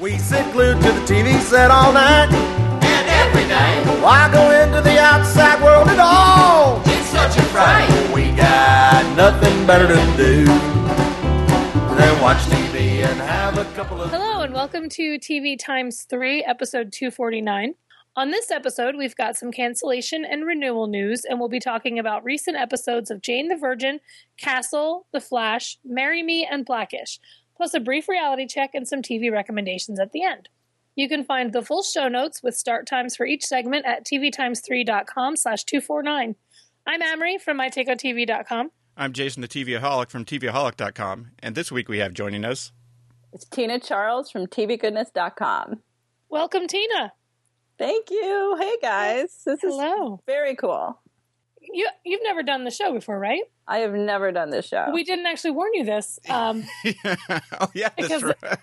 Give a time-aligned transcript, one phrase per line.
[0.00, 2.28] We sit glued to the TV set all night.
[2.30, 6.80] And every night, Why go into the outside world at all?
[6.86, 7.88] it's such a fright.
[8.14, 10.44] We got nothing better to do
[11.96, 14.10] than watch TV and have a couple of.
[14.10, 17.74] Hello, and welcome to TV Times 3, episode 249.
[18.16, 22.24] On this episode, we've got some cancellation and renewal news, and we'll be talking about
[22.24, 24.00] recent episodes of Jane the Virgin,
[24.36, 27.20] Castle, The Flash, Marry Me, and Blackish,
[27.58, 30.48] plus a brief reality check and some TV recommendations at the end.
[30.96, 35.36] You can find the full show notes with start times for each segment at tvtimes3.com
[35.36, 36.34] slash 249.
[36.86, 38.70] I'm Amrie from mytakeontv.com.
[38.96, 42.72] I'm Jason the TVaholic from TVaholic.com, and this week we have joining us.
[43.32, 45.82] It's Tina Charles from TVGoodness.com.
[46.30, 47.12] Welcome, Tina.
[47.78, 48.56] Thank you.
[48.58, 49.42] Hey guys.
[49.44, 50.20] This is Hello.
[50.26, 51.00] very cool.
[51.72, 53.42] You, you've never done the show before, right?
[53.66, 54.90] I have never done this show.
[54.92, 56.18] We didn't actually warn you this.
[56.28, 58.58] Um, oh yeah, that's Because- right.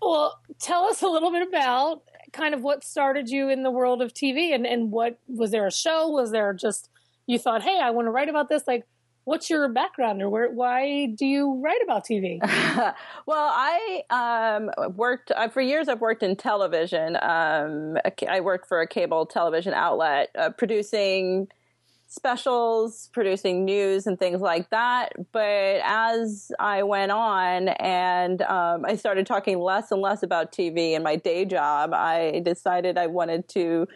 [0.00, 4.02] well, tell us a little bit about kind of what started you in the world
[4.02, 6.08] of TV and, and what was there a show?
[6.08, 6.90] Was there just
[7.26, 8.64] you thought, hey, I want to write about this?
[8.66, 8.86] Like,
[9.24, 12.38] what's your background or where, why do you write about TV?
[13.26, 15.88] well, I um, worked uh, for years.
[15.88, 17.16] I've worked in television.
[17.20, 21.48] Um, I worked for a cable television outlet, uh, producing
[22.06, 25.12] specials, producing news and things like that.
[25.32, 30.92] But as I went on and um, I started talking less and less about TV
[30.92, 33.86] in my day job, I decided I wanted to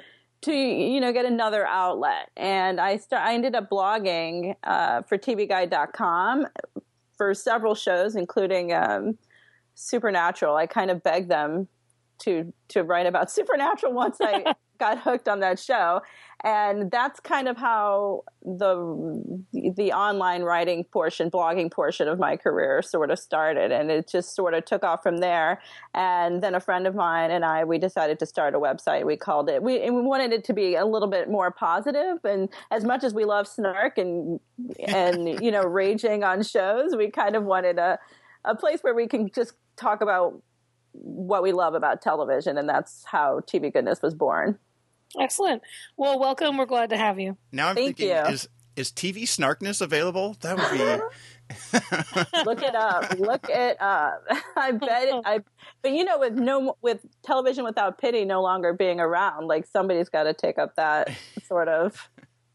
[0.42, 5.18] to you know get another outlet and i start i ended up blogging uh, for
[5.18, 6.46] tvguide.com
[7.16, 9.18] for several shows including um,
[9.74, 11.68] supernatural i kind of begged them
[12.20, 16.00] to to write about supernatural once i got hooked on that show.
[16.42, 22.80] And that's kind of how the the online writing portion blogging portion of my career
[22.80, 23.70] sort of started.
[23.70, 25.60] And it just sort of took off from there.
[25.92, 29.04] And then a friend of mine and I we decided to start a website.
[29.04, 32.24] We called it we and we wanted it to be a little bit more positive.
[32.24, 34.40] And as much as we love snark and
[34.88, 37.98] and you know raging on shows we kind of wanted a
[38.46, 40.40] a place where we can just talk about
[40.92, 44.58] what we love about television and that's how TV goodness was born
[45.18, 45.60] Excellent.
[45.96, 46.56] Well, welcome.
[46.56, 47.36] We're glad to have you.
[47.50, 48.22] Now I'm Thank thinking, you.
[48.32, 50.36] is is TV snarkness available?
[50.42, 51.02] That would be.
[52.44, 54.22] look it up look it up
[54.56, 55.40] i bet it i
[55.82, 60.08] but you know with no with television without pity no longer being around like somebody's
[60.08, 61.10] got to take up that
[61.48, 62.08] sort of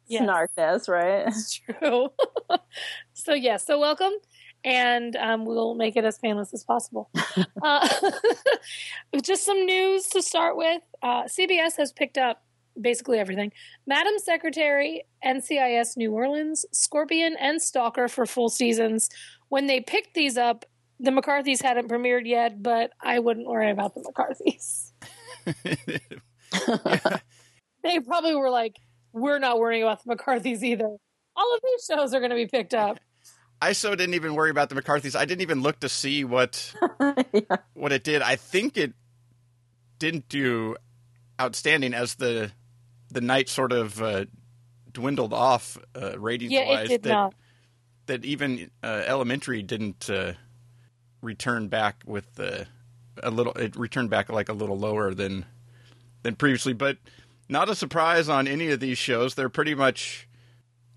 [0.07, 0.23] Yes.
[0.57, 2.09] snarkness right It's true.
[3.13, 4.11] so, yes, so welcome.
[4.65, 7.09] And um, we'll make it as painless as possible.
[7.63, 7.87] uh,
[9.23, 10.81] just some news to start with.
[11.01, 12.43] Uh, CBS has picked up
[12.81, 13.53] basically everything
[13.87, 19.09] Madam Secretary, NCIS New Orleans, Scorpion, and Stalker for full seasons.
[19.49, 20.65] When they picked these up,
[20.99, 24.91] the McCarthys hadn't premiered yet, but I wouldn't worry about the McCarthys.
[27.85, 28.77] They probably were like,
[29.13, 30.97] we're not worrying about the McCarthys either.
[31.35, 32.97] All of these shows are going to be picked up.
[33.61, 35.15] I so didn't even worry about the McCarthy's.
[35.15, 36.73] I didn't even look to see what
[37.73, 38.21] what it did.
[38.21, 38.93] I think it
[39.99, 40.75] didn't do
[41.39, 42.51] outstanding as the
[43.09, 44.25] the night sort of uh,
[44.91, 46.85] dwindled off uh, ratings Yeah, wise.
[46.85, 47.33] it did that, not.
[48.07, 50.33] that even uh, Elementary didn't uh,
[51.21, 52.67] return back with the
[53.23, 53.53] a little.
[53.53, 55.45] It returned back like a little lower than
[56.23, 56.97] than previously, but
[57.47, 59.35] not a surprise on any of these shows.
[59.35, 60.27] They're pretty much,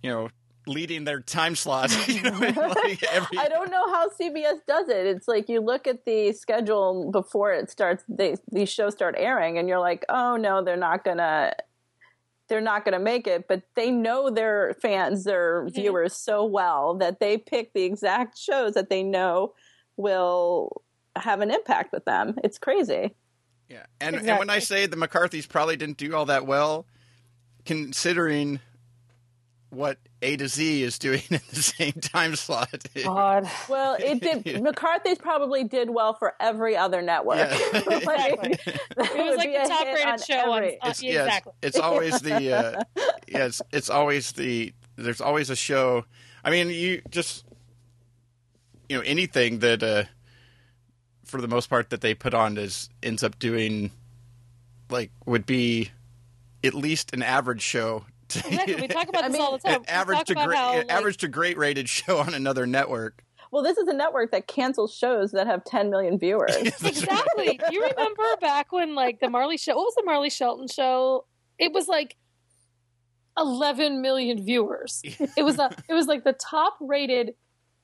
[0.03, 0.29] you know,
[0.69, 2.07] leading their time slots.
[2.09, 5.07] you know, like every, I don't know how CBS does it.
[5.07, 8.05] It's like you look at the schedule before it starts.
[8.09, 11.55] They, these shows start airing, and you're like, "Oh no, they're not gonna,
[12.49, 15.75] they're not gonna make it." But they know their fans, their Mhm.
[15.75, 19.55] viewers so well that they pick the exact shows that they know
[19.97, 20.83] will
[21.17, 22.37] have an impact with them.
[22.45, 23.17] It's crazy.
[23.69, 26.87] Yeah, and and when I say the McCarthy's probably didn't do all that well,
[27.67, 28.61] considering
[29.71, 32.71] what A to Z is doing in the same time slot.
[33.05, 33.49] God.
[33.69, 34.63] Well, it did.
[34.63, 37.37] McCarthy's probably did well for every other network.
[37.39, 37.99] Yeah.
[38.09, 41.25] Like, It was like the top rated on show on, every- on it's, yeah, yeah,
[41.37, 42.83] it's- it's always the uh,
[43.29, 46.05] yeah, it's, it's always the there's always a show.
[46.45, 47.45] I mean, you just
[48.89, 50.05] you know anything that uh,
[51.25, 53.91] for the most part that they put on is ends up doing
[54.91, 55.91] like would be
[56.65, 58.05] at least an average show.
[58.39, 58.75] To, Exactly.
[58.77, 59.85] We talk about I this mean, all the time.
[59.89, 63.25] average to great how, like, average to great rated show on another network.
[63.51, 66.55] Well, this is a network that cancels shows that have 10 million viewers.
[66.85, 67.59] Exactly.
[67.69, 69.75] Do you remember back when like the Marley show?
[69.77, 71.25] What was the Marley Shelton show?
[71.59, 72.17] It was like
[73.39, 75.03] 11 million viewers.
[75.37, 75.71] It was a.
[75.89, 77.35] It was like the top rated.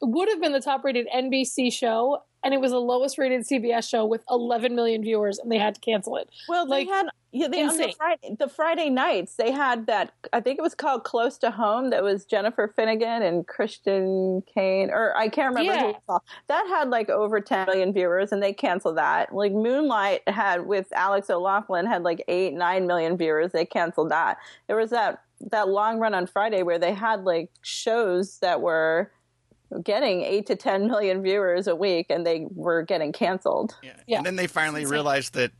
[0.02, 3.88] Would have been the top rated NBC show and it was the lowest rated CBS
[3.88, 6.28] show with 11 million viewers, and they had to cancel it.
[6.48, 7.92] Well, they had yeah, they on the.
[7.96, 10.12] Friday, the Friday nights they had that.
[10.32, 11.90] I think it was called Close to Home.
[11.90, 15.90] That was Jennifer Finnigan and Christian Kane, or I can't remember who Yeah.
[15.90, 16.20] it was.
[16.46, 19.34] That had like over 10 million viewers, and they canceled that.
[19.34, 23.50] Like Moonlight had with Alex O'Loughlin had like eight, nine million viewers.
[23.50, 24.38] They canceled that.
[24.68, 25.20] There was that
[25.50, 29.10] that long run on Friday where they had like shows that were
[29.82, 33.74] getting eight to 10 million viewers a week, and they were getting canceled.
[33.82, 33.92] Yeah.
[34.06, 34.16] Yeah.
[34.18, 34.92] And then they finally Insane.
[34.92, 35.52] realized that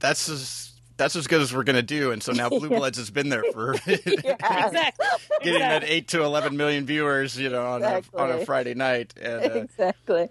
[0.00, 2.78] that's as that's as good as we're going to do, and so now Blue Yeah.
[2.78, 5.06] Bloods has been there for Exactly.
[5.42, 9.14] getting that eight to eleven million viewers, you know, on a, on a Friday night,
[9.20, 10.28] and uh, exactly.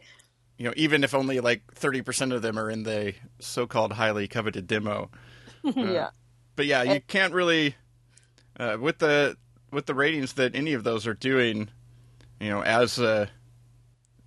[0.57, 4.27] you know, even if only like thirty percent of them are in the so-called highly
[4.27, 5.09] coveted demo.
[5.63, 6.09] yeah.
[6.55, 7.75] But yeah, you can't really
[8.59, 9.37] uh, with the
[9.71, 11.69] with the ratings that any of those are doing,
[12.39, 13.27] you know, as uh,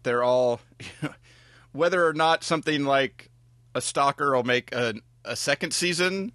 [0.02, 0.60] they're all
[1.72, 3.30] whether or not something like
[3.74, 6.32] a stalker will make a, a second season.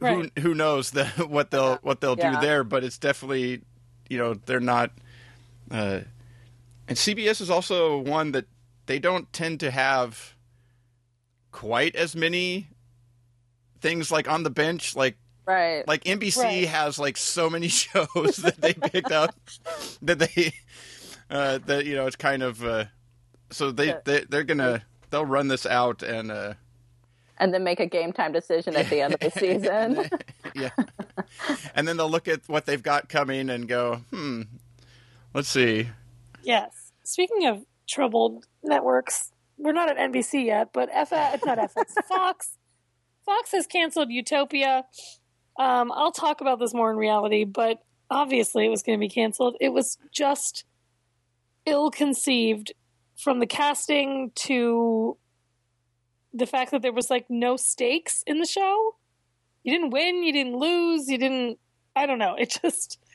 [0.00, 0.30] Right.
[0.36, 2.40] Who who knows the, what they'll what they'll Yeah.
[2.40, 2.64] do there?
[2.64, 3.62] But it's definitely
[4.08, 4.90] you know they're not.
[5.70, 6.00] Uh,
[6.88, 8.46] and CBS is also one that
[8.86, 10.34] they don't tend to have
[11.52, 12.68] quite as many
[13.80, 15.16] things like on the bench like
[15.46, 15.86] Right.
[15.88, 16.68] like NBC Right.
[16.68, 19.34] has like so many shows that they picked up
[20.02, 20.52] that they
[21.30, 22.84] uh that you know it's kind of uh
[23.50, 26.54] so they, they they're gonna they'll run this out and uh
[27.38, 30.08] and then make a game time decision at the end of the season.
[30.54, 30.70] yeah
[31.74, 34.42] and then they'll look at what they've got coming and go hmm
[35.34, 35.88] let's see
[36.42, 36.92] Yes.
[37.04, 42.56] Speaking of troubled networks, we're not at NBC yet, but FX, it's not FX, Fox.
[43.26, 44.84] Fox has canceled Utopia.
[45.60, 49.10] Um, I'll talk about this more in reality, but obviously it was going to be
[49.10, 49.56] canceled.
[49.60, 50.64] It was just
[51.66, 52.72] ill conceived
[53.14, 55.18] from the casting to
[56.32, 58.96] the fact that there was like no stakes in the show.
[59.62, 61.58] You didn't win, you didn't lose, you didn't.
[61.94, 62.36] I don't know.
[62.38, 62.98] It just.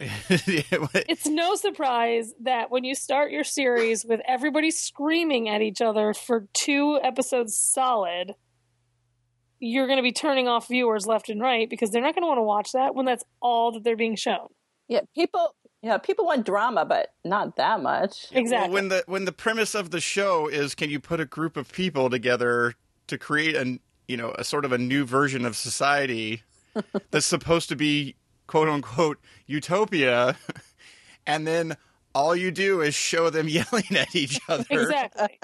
[0.00, 6.12] It's no surprise that when you start your series with everybody screaming at each other
[6.12, 8.34] for two episodes solid,
[9.64, 12.28] you're going to be turning off viewers left and right because they're not going to
[12.28, 14.48] want to watch that when that's all that they're being shown.
[14.88, 15.54] yeah, people.
[15.82, 18.28] Yeah, people want drama, but not that much.
[18.32, 18.68] Exactly.
[18.68, 21.58] Well, when the when the premise of the show is can you put a group
[21.58, 22.74] of people together
[23.06, 26.42] to create an you know a sort of a new version of society
[27.10, 28.16] that's supposed to be
[28.46, 30.38] quote unquote utopia,
[31.26, 31.76] and then
[32.14, 34.64] all you do is show them yelling at each other.
[34.70, 35.38] exactly.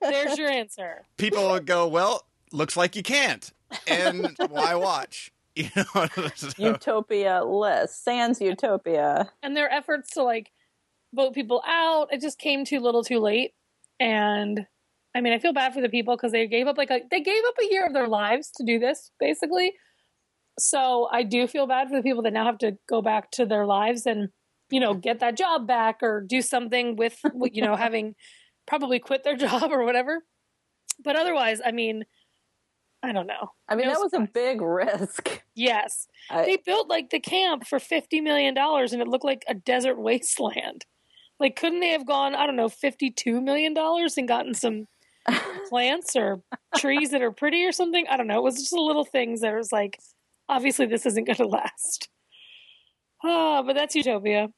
[0.00, 1.04] There's your answer.
[1.18, 3.50] People go, well, looks like you can't,
[3.86, 5.32] and why watch?
[5.58, 6.06] You know,
[6.36, 9.32] so- Utopia list, Sans Utopia.
[9.42, 10.52] And their efforts to like
[11.12, 13.54] vote people out, it just came too little too late.
[13.98, 14.68] And
[15.16, 17.20] I mean, I feel bad for the people because they gave up like a, they
[17.20, 19.72] gave up a year of their lives to do this, basically.
[20.60, 23.44] So I do feel bad for the people that now have to go back to
[23.44, 24.28] their lives and,
[24.70, 27.20] you know, get that job back or do something with,
[27.52, 28.14] you know, having
[28.64, 30.22] probably quit their job or whatever.
[31.02, 32.04] But otherwise, I mean,
[33.02, 33.52] I don't know.
[33.68, 35.42] I mean, No that was a big risk.
[35.54, 36.06] Yes.
[36.30, 39.98] I- they built like the camp for $50 million and it looked like a desert
[39.98, 40.84] wasteland.
[41.40, 44.86] Like, couldn't they have gone, I don't know, $52 million and gotten some
[45.68, 46.42] plants or
[46.76, 48.06] trees that are pretty or something?
[48.08, 48.38] I don't know.
[48.38, 49.98] It was just the little things that was like,
[50.48, 52.08] obviously, this isn't going to last.
[53.24, 54.48] Oh, but that's Utopia.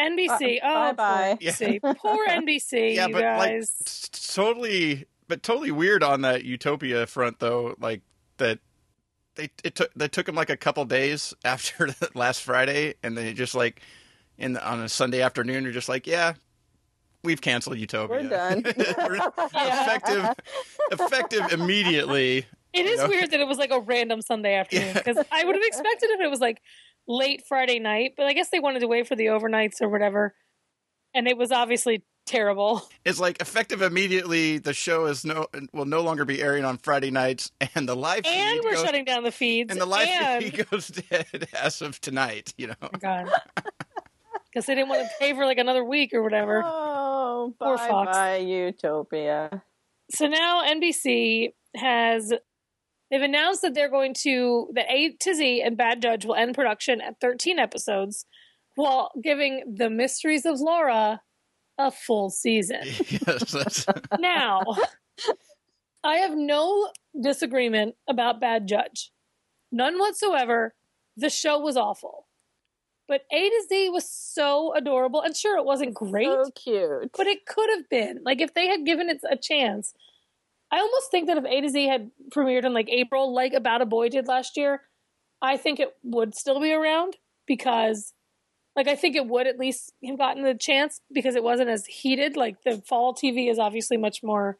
[0.00, 0.58] NBC.
[0.62, 1.38] oh, Uh, bye-bye.
[1.40, 1.96] poor NBC.
[1.98, 3.72] Poor NBC, yeah, you but like guys.
[3.86, 7.74] s- s- totally, but totally weird on that Utopia front though.
[7.80, 8.02] Like
[8.38, 8.58] that,
[9.34, 13.32] they it took they took them like a couple days after last Friday, and they
[13.32, 13.82] just like
[14.38, 16.34] in the, on a Sunday afternoon, you're just like, yeah,
[17.24, 18.22] we've canceled Utopia.
[18.22, 18.62] We're done.
[18.98, 19.16] We're
[19.54, 20.28] effective,
[20.92, 22.46] effective immediately.
[22.72, 23.08] It is know?
[23.08, 24.92] weird that it was like a random Sunday afternoon Yeah.
[24.92, 26.60] because I would have expected if it was like
[27.08, 30.34] late Friday night, but I guess they wanted to wait for the overnights or whatever.
[31.14, 32.82] And it was obviously terrible.
[33.04, 34.58] It's like effective immediately.
[34.58, 38.26] The show is no will no longer be airing on Friday nights, and the live
[38.26, 39.70] And we're goes, shutting down the feeds.
[39.70, 42.52] and the live and, feed goes dead as of tonight.
[42.58, 42.74] You know.
[42.82, 43.30] Oh God.
[44.50, 46.62] Because they didn't want to pay for like another week or whatever.
[46.64, 48.16] Oh, Poor bye Fox.
[48.16, 49.62] bye, Utopia.
[50.10, 52.32] So now NBC has
[53.10, 56.54] they've announced that they're going to that A to Z and Bad Judge will end
[56.54, 58.24] production at 13 episodes
[58.74, 61.20] while giving The Mysteries of Laura
[61.78, 62.80] a full season.
[62.84, 63.86] yes, that's,
[64.18, 64.62] now,
[66.04, 66.90] I have no
[67.20, 69.10] disagreement about Bad Judge.
[69.72, 70.74] None whatsoever.
[71.16, 72.26] The show was awful.
[73.08, 77.10] But A to Z was so adorable, and sure, it wasn't great, So cute.
[77.16, 78.20] but it could have been.
[78.24, 79.94] Like if they had given it a chance.
[80.72, 83.82] I almost think that if A to Z had premiered in like April, like About
[83.82, 84.82] a Boy did last year,
[85.40, 87.16] I think it would still be around
[87.46, 88.12] because,
[88.76, 91.86] like, I think it would at least have gotten the chance because it wasn't as
[91.86, 92.36] heated.
[92.36, 94.58] Like the fall TV is obviously much more.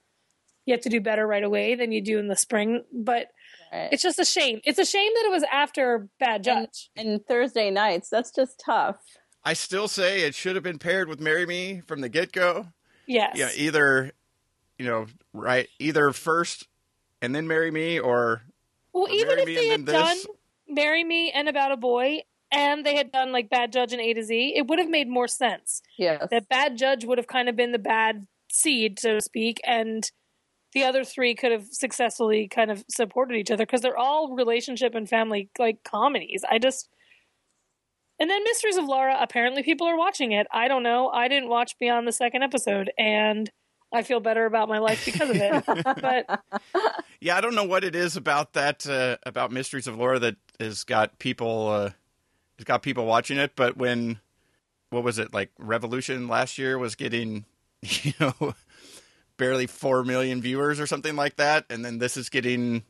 [0.65, 3.29] You have to do better right away than you do in the spring, but
[3.73, 3.89] Right.
[3.93, 4.61] it's just a shame.
[4.65, 6.89] It's a shame that it was after Bad Judge.
[6.97, 8.97] and Thursday nights, that's just tough.
[9.45, 12.69] I still say it should have been paired with "Marry Me" from the get go.
[13.07, 13.33] yes.
[13.37, 14.13] Yeah, either
[14.79, 16.67] you know, right, either first
[17.23, 18.43] and then "Marry Me," or
[18.93, 20.17] Well, Or even Marry if Me they had and done.
[20.69, 22.23] Marry Me and About a Boy,
[22.57, 25.09] and they had done like Bad Judge and A to Z, it would have made
[25.09, 25.83] more sense.
[25.99, 26.27] Yes.
[26.31, 30.11] That Bad Judge would have kind of been the bad seed, so to speak, and
[30.73, 34.95] the other three could have successfully kind of supported each other because they're all relationship
[34.95, 36.43] and family like comedies.
[36.51, 36.89] I just.
[38.19, 40.47] And then Mysteries of Laura, apparently people are watching it.
[40.51, 41.11] I don't know.
[41.11, 43.51] I didn't watch beyond the second episode, and
[43.93, 45.65] I feel better about my life because of it.
[46.01, 46.43] but
[47.21, 50.37] yeah, I don't know what it is about that uh, about Mysteries of Laura that
[50.59, 51.91] has got people uh,
[52.59, 53.53] has got people watching it.
[53.57, 54.21] But when
[54.91, 57.45] what was it like Revolution last year was getting
[57.83, 58.55] you know
[59.37, 62.83] barely four million viewers or something like that, and then this is getting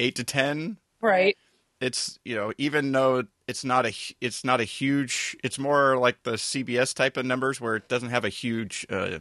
[0.00, 0.78] eight to ten.
[1.00, 1.36] right.
[1.80, 6.22] It's you know even though it's not a it's not a huge it's more like
[6.22, 9.18] the CBS type of numbers where it doesn't have a huge uh,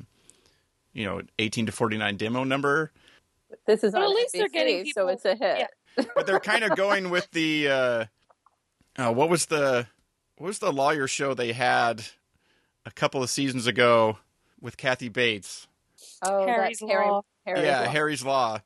[0.93, 2.91] you know eighteen to forty nine demo number.
[3.67, 5.67] this is But on at least they're NBC, getting so it's a hit.
[5.97, 6.05] yeah.
[6.15, 8.05] but they're kind of going with the uh,
[8.97, 9.88] uh, what was the
[10.38, 12.03] what was the lawyer show they had
[12.85, 14.17] a couple of seasons ago
[14.62, 15.67] with Kathy Bates?
[16.21, 17.21] Oh, Harry's that's Harry, Law.
[17.45, 17.88] Harry's yeah, Law.
[17.91, 18.59] Harry's Law.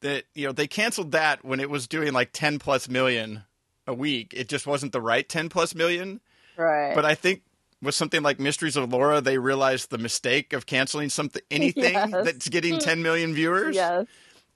[0.00, 3.42] That you know they canceled that when it was doing like ten plus million
[3.86, 4.32] a week.
[4.36, 6.20] It just wasn't the right ten plus million.
[6.56, 6.94] Right.
[6.94, 7.42] But I think
[7.82, 12.10] with something like Mysteries of Laura, they realized the mistake of canceling something anything Yes.
[12.12, 14.06] that's getting ten million viewers yes.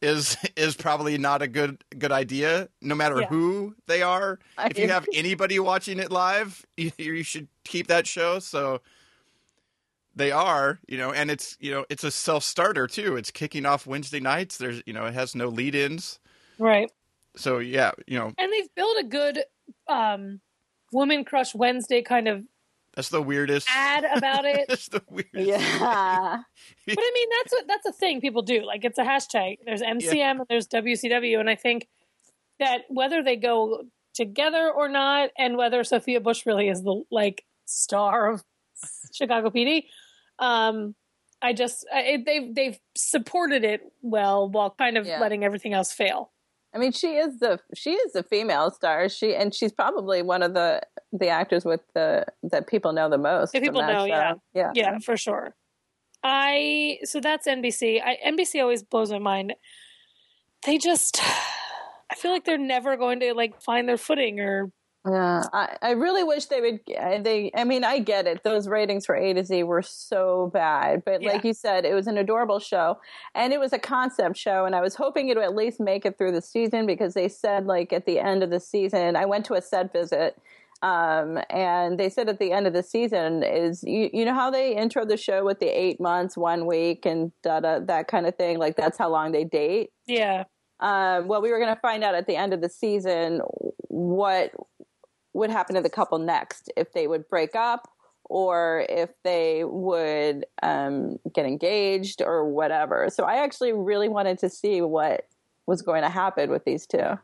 [0.04, 3.26] Is is probably not a good good idea no matter Yeah.
[3.28, 4.38] who they are.
[4.58, 8.38] I if you have anybody watching it live you, you should keep that show.
[8.38, 8.80] So
[10.14, 13.16] they are you know and it's you know it's a self-starter too.
[13.16, 14.58] It's kicking off wednesday nights.
[14.58, 16.20] There's you know it has no lead-ins.
[16.58, 16.90] Right.
[17.36, 18.32] so yeah you know.
[18.38, 19.40] And they've built a good
[19.88, 20.40] um
[20.92, 22.44] Woman Crush Wednesday kind of
[22.94, 24.66] that's the weirdest ad about it.
[24.68, 26.38] that's the weirdest Yeah.
[26.86, 28.64] but I mean that's what that's a thing people do.
[28.64, 29.56] Like it's a hashtag.
[29.64, 31.88] There's MCM and there's WCW and I think
[32.60, 33.84] that whether they go
[34.14, 38.44] together or not and whether Sophia Bush really is the like star of
[39.14, 39.84] Chicago PD
[40.38, 40.94] um
[41.42, 45.20] I just I, they've they've supported it well while kind of Yeah.
[45.20, 46.30] letting everything else fail.
[46.74, 49.08] I mean, she is the she is the female star.
[49.08, 50.80] She and she's probably one of the
[51.12, 53.52] the actors with the that people know the most.
[53.52, 54.04] That people know, show.
[54.06, 54.34] yeah.
[54.54, 55.54] yeah, yeah for sure
[56.24, 59.54] i so that's nbc I, nbc always blows my mind
[60.64, 61.20] they just
[62.10, 64.72] i feel like they're never going to like find their footing or
[65.06, 66.80] Yeah, I, I really wish they would.
[66.86, 68.42] They, I mean, I get it.
[68.42, 71.28] Those ratings for A to Z were so bad, but Yeah.
[71.28, 72.98] like you said, it was an adorable show,
[73.34, 76.06] and it was a concept show, and I was hoping it would at least make
[76.06, 79.26] it through the season because they said like at the end of the season, I
[79.26, 80.40] went to a set visit.
[80.82, 84.50] Um, and they said at the end of the season is you, you know how
[84.50, 88.26] they intro the show with the eight months, one week, and da da that kind
[88.26, 88.58] of thing.
[88.58, 89.90] Like that's how long they date.
[90.06, 90.44] yeah
[90.80, 93.40] Um, well, we were going to find out at the end of the season
[93.88, 94.52] what
[95.34, 97.88] would happen to the couple next, if they would break up
[98.24, 103.10] or if they would um, get engaged or whatever.
[103.10, 105.26] So I actually really wanted to see what
[105.66, 107.18] was going to happen with these two.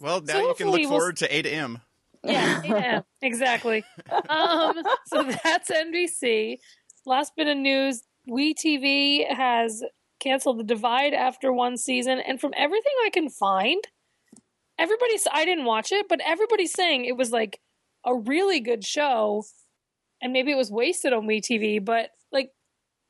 [0.00, 1.80] well now So you can look we'll- forward to 8am
[2.24, 3.84] yeah yeah exactly
[4.28, 6.58] um so that's nbc
[7.04, 9.84] last bit of news we tv has
[10.18, 13.84] canceled the divide after one season and from everything i can find
[14.78, 17.60] everybody's i didn't watch it but everybody's saying it was like
[18.04, 19.44] a really good show
[20.22, 22.50] and maybe it was wasted on we tv but like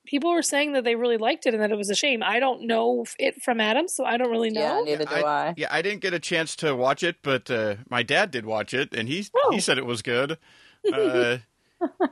[0.07, 2.39] people were saying that they really liked it and that it was a shame i
[2.39, 5.55] don't know it from adam so i don't really know Yeah, neither do I.
[5.57, 8.73] yeah i didn't get a chance to watch it but uh, my dad did watch
[8.73, 9.51] it and he Oh.
[9.53, 10.39] he said it was good
[10.93, 11.39] uh,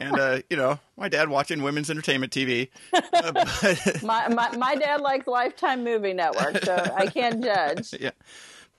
[0.00, 4.74] and uh, you know my dad watching women's entertainment tv uh, but My, my, my
[4.74, 7.94] dad likes Lifetime Movie Network, so I can't judge.
[7.98, 8.10] yeah,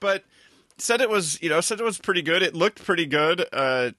[0.00, 0.22] but
[0.78, 2.42] said it was you know said it was pretty good.
[2.42, 3.90] It looked pretty good, uh,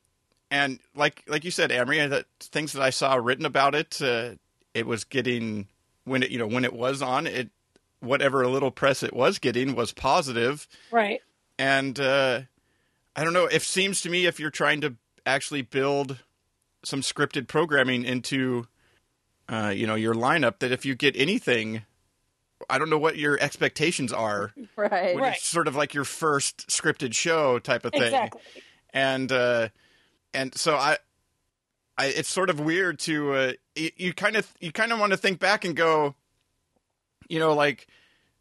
[0.51, 4.31] and like like you said, Amrie, that things that I saw written about it, uh,
[4.73, 5.67] it was getting
[6.05, 7.49] when it you know when it was on it,
[7.99, 11.21] whatever a little press it was getting was positive, right
[11.59, 12.41] and uh,
[13.15, 13.45] I don't know.
[13.45, 16.23] It seems to me if you're trying to actually build
[16.83, 18.67] some scripted programming into
[19.49, 21.83] uh, you know your lineup that if you get anything
[22.69, 25.13] I don't know what your expectations are right.
[25.15, 25.35] when Right.
[25.35, 28.41] it's sort of like your first scripted show type of thing Exactly.
[28.93, 29.69] and uh
[30.33, 30.97] and so I
[31.97, 35.17] I it's sort of weird to uh you, kind of you kind of want to
[35.17, 36.15] think back and go
[37.29, 37.87] you know like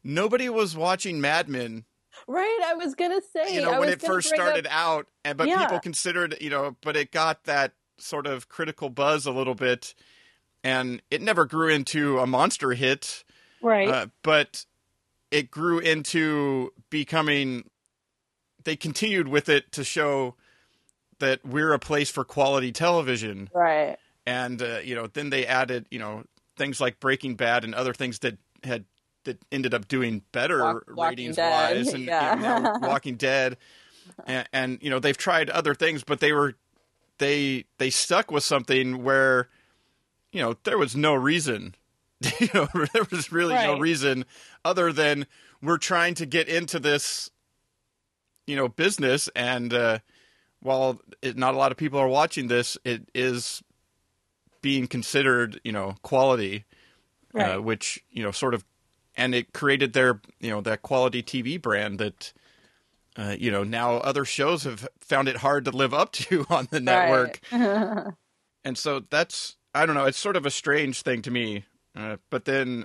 [0.04, 1.84] nobody was watching Mad Men
[2.26, 2.60] Right.
[2.64, 3.54] I was gonna say.
[3.54, 5.58] you I know when it first bring up- started out and but Yeah.
[5.64, 9.94] people considered you know but it got that sort of critical buzz a little bit
[10.64, 13.22] and it never grew into a monster hit
[13.62, 13.88] Right.
[13.88, 14.64] uh, but
[15.30, 17.68] it grew into becoming
[18.64, 20.34] they continued with it to show
[21.18, 23.96] that we're a place for quality television Right.
[24.26, 26.24] and uh, you know then they added you know
[26.56, 28.84] things like breaking bad and other things that had
[29.24, 32.34] that ended up doing better Walk- ratings wise and yeah.
[32.36, 33.56] you know, now walking dead
[34.26, 36.54] and, and you know they've tried other things but they were
[37.18, 39.48] they they stuck with something where
[40.32, 41.74] you know there was no reason
[42.40, 44.24] you know there was really no reason
[44.64, 45.26] other than
[45.62, 47.30] we're trying to get into this
[48.46, 49.28] you know business.
[49.36, 49.98] And uh
[50.60, 53.62] while it, not a lot of people are watching this it is
[54.62, 56.64] being considered you know quality
[57.34, 58.64] uh, which you know sort of
[59.16, 62.32] and it created their you know that quality tv brand that
[63.16, 66.66] uh, you know now other shows have found it hard to live up to on
[66.70, 67.40] the network.
[68.64, 71.64] And so that's i don't know it's sort of a strange thing to me
[71.96, 72.84] uh, but then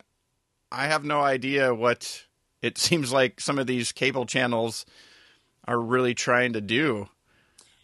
[0.72, 2.24] i have no idea what
[2.62, 4.86] it seems like some of these cable channels
[5.68, 7.08] are really trying to do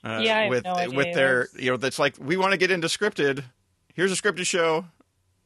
[0.03, 2.51] uh, Yeah, I have with no idea with their you know that's like we want
[2.53, 3.43] to get into scripted
[3.93, 4.85] here's a scripted show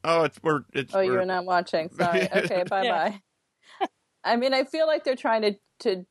[0.04, 1.90] oh it's we're it's Oh, you we're- were not watching.
[1.98, 2.28] Sorry.
[2.32, 2.64] Okay.
[2.70, 3.88] Bye bye.
[4.24, 6.06] I mean, I feel like they're trying to to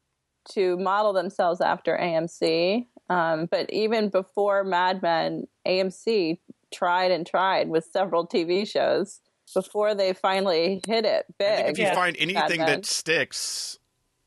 [0.53, 2.87] to model themselves after AMC.
[3.09, 6.39] Um, but even before Mad Men, AMC
[6.73, 9.21] tried and tried with several TV shows
[9.53, 11.57] before they finally hit it I big.
[11.57, 11.95] think if you Yeah.
[11.95, 13.79] find anything that sticks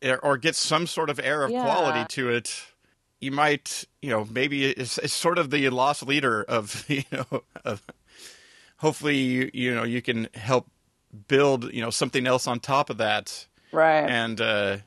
[0.03, 1.63] or- or gets some sort of air of Yeah.
[1.63, 2.53] quality to it,
[3.21, 7.43] you might, you know, maybe it's, it's sort of the loss leader of, you know,
[7.63, 7.81] of
[8.77, 10.67] hopefully, you, you know, you can help
[11.27, 13.47] build, you know, something else on top of that.
[13.71, 14.09] right.
[14.09, 14.77] And uh,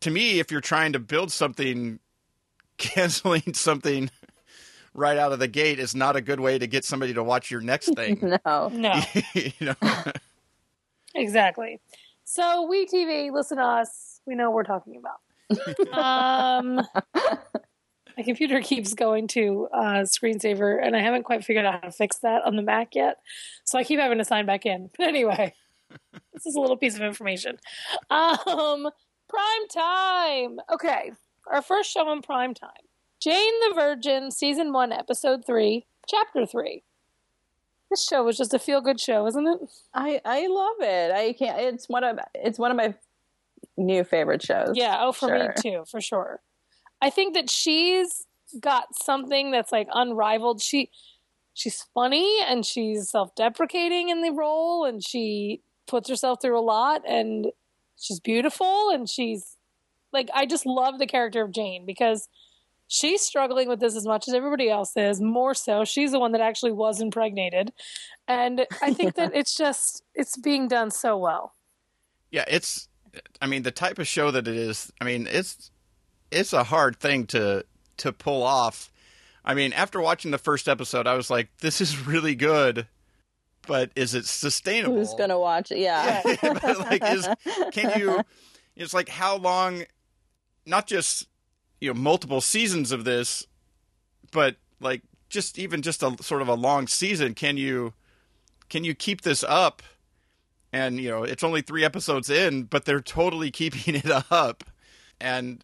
[0.00, 2.00] to me, if you're trying to build something,
[2.78, 4.10] canceling something
[4.98, 7.50] right out of the gate is not a good way to get somebody to watch
[7.50, 8.18] your next thing.
[8.44, 8.68] no.
[8.68, 9.00] no.
[9.34, 9.74] you know?
[11.14, 11.80] Exactly.
[12.24, 14.20] So we TV, listen to us.
[14.26, 15.18] We know what we're talking about.
[15.98, 16.86] um,
[18.16, 21.92] my computer keeps going to uh, screensaver, and I haven't quite figured out how to
[21.92, 23.18] fix that on the Mac yet.
[23.64, 24.90] So I keep having to sign back in.
[24.98, 25.54] But anyway,
[26.34, 27.58] this is a little piece of information.
[28.10, 28.90] Um,
[29.28, 30.58] prime time.
[30.70, 31.12] Okay,
[31.50, 32.87] our first show on prime time.
[33.20, 36.84] Jane the Virgin, season one, episode three, chapter three.
[37.90, 39.58] This show was just a feel good show, isn't it?
[39.94, 41.10] I I love it.
[41.12, 41.58] I can't.
[41.60, 42.94] It's one of it's one of my
[43.76, 44.72] new favorite shows.
[44.74, 45.38] Yeah, oh, for Sure.
[45.38, 46.40] me too, for sure.
[47.00, 48.26] I think that she's
[48.60, 50.62] got something that's like unrivaled.
[50.62, 50.90] She
[51.54, 57.02] she's funny and she's self-deprecating in the role and she puts herself through a lot
[57.08, 57.48] and
[57.98, 59.56] she's beautiful and she's
[60.12, 62.28] like I just love the character of Jane because
[62.88, 65.84] she's struggling with this as much as everybody else is, more so.
[65.84, 67.72] She's the one that actually was impregnated.
[68.26, 71.54] And I think that it's just it's being done so well.
[72.32, 72.88] Yeah, it's.
[73.40, 74.92] I mean, the type of show that it is.
[75.00, 75.70] I mean, it's
[76.30, 77.64] it's a hard thing to
[77.98, 78.90] to pull off.
[79.44, 82.86] I mean, after watching the first episode, I was like, "This is really good,"
[83.66, 84.96] but is it sustainable?
[84.96, 85.78] Who's gonna watch it?
[85.78, 86.22] Yeah.
[86.42, 87.28] but like, is
[87.72, 88.22] can you?
[88.76, 89.84] It's like how long?
[90.66, 91.26] Not just
[91.80, 93.46] you know multiple seasons of this,
[94.32, 97.34] but like just even just a sort of a long season.
[97.34, 97.92] Can you
[98.68, 99.82] can you keep this up?
[100.72, 104.64] And you know it's only three episodes in, but they're totally keeping it up,
[105.20, 105.62] and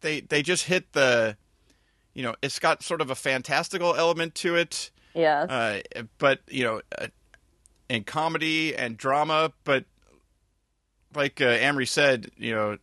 [0.00, 1.36] they they just hit the,
[2.12, 5.48] you know, it's got sort of a fantastical element to it yes.
[5.50, 5.80] uh,
[6.18, 7.06] but you know, uh,
[7.88, 9.52] and comedy and drama.
[9.64, 9.84] But
[11.14, 12.78] like uh, Amrie said, you know,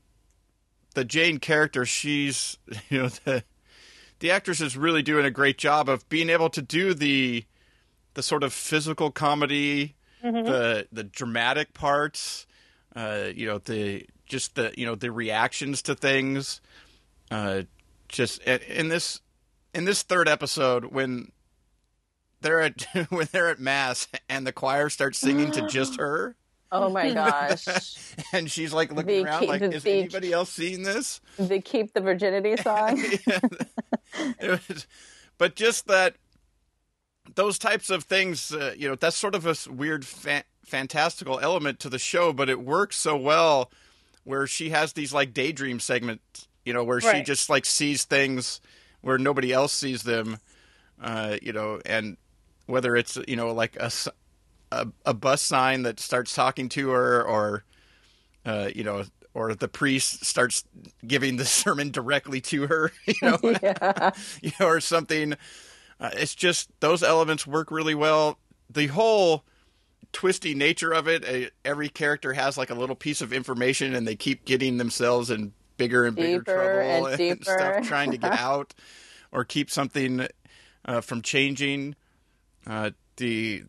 [0.94, 2.58] the Jane character, she's
[2.90, 3.44] you know the
[4.20, 7.46] the actress is really doing a great job of being able to do the
[8.14, 9.96] the sort of physical comedy,
[10.44, 12.46] the the dramatic parts,
[12.96, 16.62] uh, you know, the just the you know the reactions to things.
[17.30, 17.64] Uh,
[18.08, 19.22] just in in this
[19.74, 21.32] in this third episode when
[22.42, 26.36] they're at when they're at mass and the choir starts singing to just her
[26.72, 27.66] oh my gosh.
[28.34, 32.02] and she's like looking around key- like is anybody else seeing this They keep the
[32.02, 33.02] virginity song.
[34.40, 34.88] It was-
[35.38, 36.16] but just that
[37.36, 41.80] those types of things, uh, you know, that's sort of a weird, fa- fantastical element
[41.80, 43.72] to the show, but it works so well
[44.24, 48.60] where she has these like daydream segments, you know, where she just like sees things
[49.02, 50.38] where nobody else sees them,
[51.02, 52.18] uh, you know, and
[52.68, 53.90] whether it's you know like a,
[54.72, 57.64] a a bus sign that starts talking to her, or
[58.46, 59.04] uh, you know,
[59.34, 60.64] or the priest starts
[61.06, 64.12] giving the sermon directly to her, you know, yeah.
[64.42, 65.34] you know, or something.
[66.00, 68.40] Uh, it's just those elements work really well.
[68.70, 69.44] The whole
[70.12, 71.28] twisty nature of it.
[71.28, 75.30] Uh, every character has like a little piece of information, and they keep getting themselves
[75.30, 77.44] in bigger and bigger trouble and deeper.
[77.44, 78.74] stuff, trying to get out
[79.32, 80.28] or keep something
[80.86, 81.96] uh, from changing.
[82.68, 83.64] Uh, the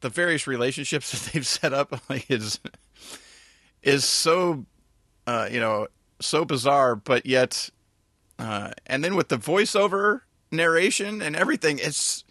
[0.00, 2.60] the various relationships that they've set up like, is
[3.82, 4.64] is so
[5.26, 5.86] uh, you know
[6.20, 7.70] so bizarre, but yet,
[8.38, 12.24] uh, and then with the voiceover narration and everything, it's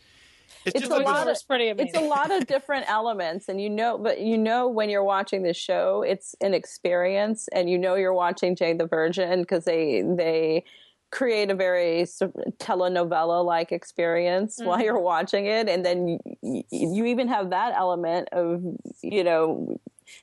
[0.66, 1.90] it's, It's just a like lot It's pretty amazing.
[1.90, 5.42] it's a lot of different elements and you know but you know when you're watching
[5.44, 10.04] this show it's an experience and you know you're watching jane the virgin because they
[10.18, 10.64] they
[11.12, 12.04] create a very
[12.60, 18.28] telenovela like experience while you're watching it and then you, you even have that element
[18.32, 18.62] of
[19.02, 19.80] you know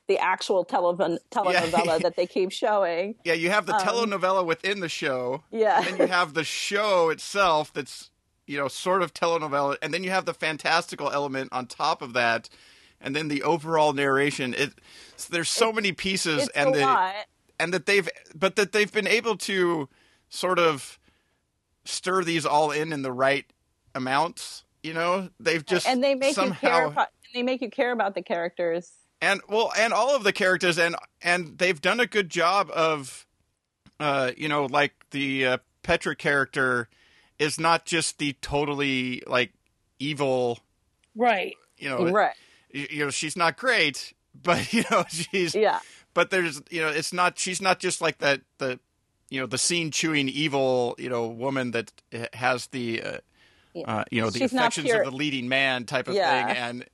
[0.07, 4.89] the actual telev- telenovela that they keep showing Yeah, you have the telenovela within the
[4.89, 5.43] show.
[5.51, 5.77] Um, Yeah.
[5.77, 8.09] And then you have the show itself that's,
[8.47, 9.77] you know, sort of telenovela.
[9.81, 12.49] And then you have the fantastical element on top of that.
[12.99, 14.53] And then the overall narration.
[14.55, 14.73] It
[15.29, 16.49] There's so many pieces.
[16.55, 17.15] and a the, lot
[17.59, 19.87] and that they've, but that they've been able to
[20.29, 20.99] sort of
[21.83, 23.45] stir these all in in the right
[23.93, 24.63] amounts.
[24.83, 27.91] You know, they've just and they make somehow, you care about they make you care
[27.91, 32.07] about the characters and well and all of the characters and and they've done a
[32.07, 33.25] good job of
[33.99, 36.89] uh you know like the uh, petra character
[37.39, 39.51] is not just the totally like
[39.99, 40.59] evil
[41.15, 41.55] right.
[41.77, 42.35] you know right
[42.71, 45.79] you know she's not great but you know she's yeah
[46.13, 48.79] but there's you know it's not she's not just like that the
[49.29, 51.91] you know the scene chewing evil you know woman that
[52.33, 53.17] has the uh,
[53.85, 56.47] uh, you know the She's affections of the leading man type of Yeah.
[56.47, 56.85] thing and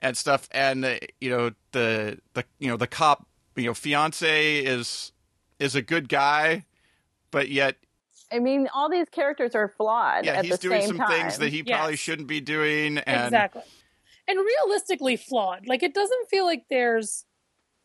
[0.00, 3.26] and stuff and uh, you know the the you know the cop
[3.56, 5.12] you know fiance is
[5.58, 6.64] is a good guy
[7.30, 7.76] but yet
[8.32, 11.08] I mean, all these characters are flawed yeah at he's the doing same some time.
[11.10, 13.62] things that he probably shouldn't be doing and exactly.
[14.28, 15.68] And realistically flawed.
[15.68, 17.24] Like it doesn't feel like there's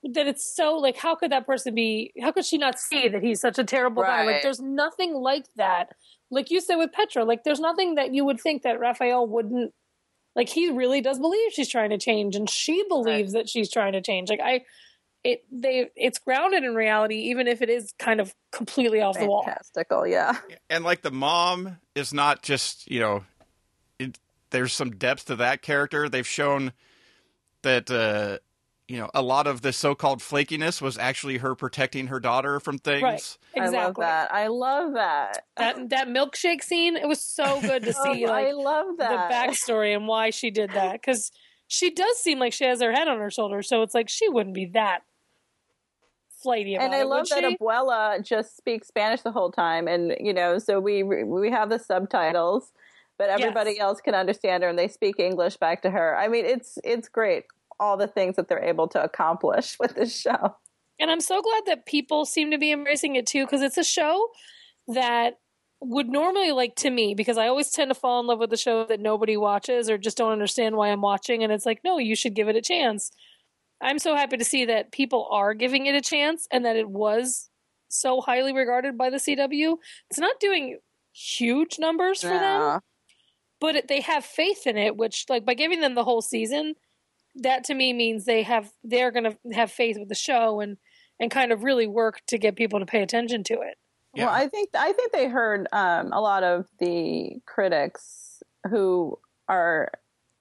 [0.03, 3.21] that it's so like how could that person be how could she not see that
[3.21, 4.25] he's such a terrible guy?
[4.25, 5.89] Like there's nothing like that.
[6.31, 9.73] Like you said with Petra, like there's nothing that you would think that Rafael wouldn't
[10.35, 13.93] like he really does believe she's trying to change and she believes that she's trying
[13.93, 14.29] to change.
[14.29, 14.61] Like I
[15.23, 19.27] it they it's grounded in reality even if it is kind of completely off the
[19.27, 19.43] wall.
[19.43, 20.37] Fantastical, yeah.
[20.69, 23.23] and like the mom is not just you know
[23.99, 24.17] it,
[24.49, 26.73] there's some depth to that character they've shown
[27.61, 28.39] that uh
[28.91, 32.77] you know a lot of the so-called flakiness was actually her protecting her daughter from
[32.77, 33.37] things Right.
[33.53, 33.77] Exactly.
[33.77, 34.33] I love that.
[34.33, 35.45] I love that.
[35.57, 38.97] That that milkshake scene, it was so good to oh, see Oh, like I love
[38.97, 39.29] that.
[39.29, 41.31] the backstory and why she did that because
[41.67, 44.27] she does seem like she has her head on her shoulder so it's like she
[44.27, 45.03] wouldn't be that
[46.41, 47.57] flighty about and I it, love that she?
[47.57, 51.79] Abuela just speaks Spanish the whole time, and you know, so we we have the
[51.79, 52.71] subtitles,
[53.17, 53.79] but everybody Yes.
[53.79, 56.17] else can understand her, and they speak English back to her.
[56.17, 57.45] I mean, it's it's great
[57.81, 60.55] all the things that they're able to accomplish with this show.
[60.99, 63.83] and i'm so glad that people seem to be embracing it too because it's a
[63.83, 64.27] show
[64.87, 65.39] that
[65.81, 68.57] would normally like to me because i always tend to fall in love with the
[68.57, 71.97] show that nobody watches or just don't understand why i'm watching and it's like no
[71.97, 73.11] you should give it a chance.
[73.83, 76.87] I'm so happy to see that people are giving it a chance and that it
[76.87, 77.49] was
[77.89, 79.75] so highly regarded by the cw
[80.11, 80.77] it's not doing
[81.13, 82.79] huge numbers for them
[83.59, 86.75] but it, they have faith in it which like by giving them the whole season
[87.35, 90.77] that to me means they have they're going to have faith with the show and
[91.19, 93.77] and kind of really work to get people to pay attention to it
[94.15, 94.25] Yeah.
[94.25, 99.17] Well, I think I think they heard um, a lot of the critics who
[99.47, 99.91] are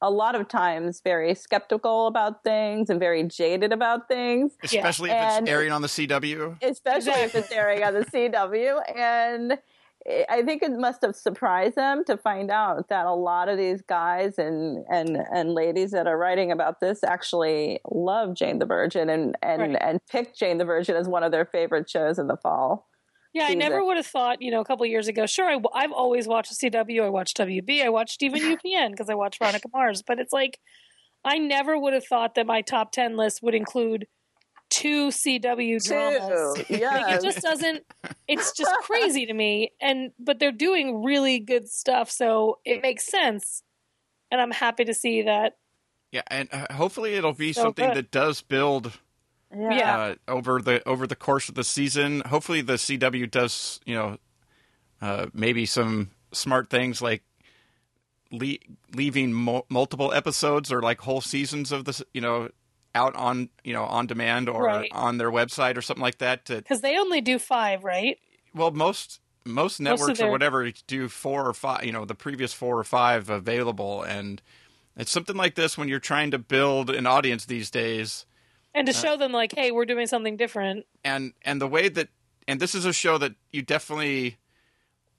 [0.03, 4.53] a lot of times very skeptical about things and very jaded about things.
[4.65, 8.97] especially if and- it's airing on the cw especially if it's airing on the CW.
[8.97, 9.59] And
[10.09, 13.83] I think it must have surprised them to find out that a lot of these
[13.83, 19.11] guys and and and ladies that are writing about this actually love Jane the Virgin
[19.11, 19.77] and and Right.
[19.81, 22.89] and picked Jane the Virgin as one of their favorite shows in the fall.
[23.35, 25.93] yeah i never would have thought you know a couple years ago sure I, have
[25.93, 30.03] always watched cw i watched wb i watched even upn because i watched veronica mars
[30.03, 30.59] but it's like
[31.25, 34.07] i never would have thought that my top 10 list would include
[34.71, 37.83] two cw dramas Two, Like, it just doesn't
[38.29, 39.73] it's just crazy to me.
[39.81, 43.63] And but they're doing really good stuff, so it makes sense.
[44.31, 45.57] And I'm happy to see that.
[46.13, 47.97] Yeah, and uh, hopefully it'll be So something good.
[47.97, 48.99] that does build
[49.53, 49.71] Yeah.
[49.73, 49.97] Yeah.
[49.99, 52.21] uh, over the over the course of the season.
[52.27, 54.19] Hopefully, the CW does you know
[55.03, 57.23] uh, maybe some smart things like
[58.31, 58.59] le-
[58.95, 62.49] leaving mo- multiple episodes or like whole seasons of this you know
[62.95, 64.91] out on you know on demand or Right.
[64.93, 66.45] on their website or something like that.
[66.47, 68.19] Because they only do five, right?
[68.55, 71.85] well, most most Most of networks or whatever do four or five.
[71.85, 74.41] You know, the previous four or five available and.
[74.97, 78.27] It's something like this when you're trying to build an audience these days.
[78.75, 80.85] And to uh, show them like, hey, we're doing something different.
[81.05, 82.09] and and the way that
[82.47, 84.37] and this is a show that you definitely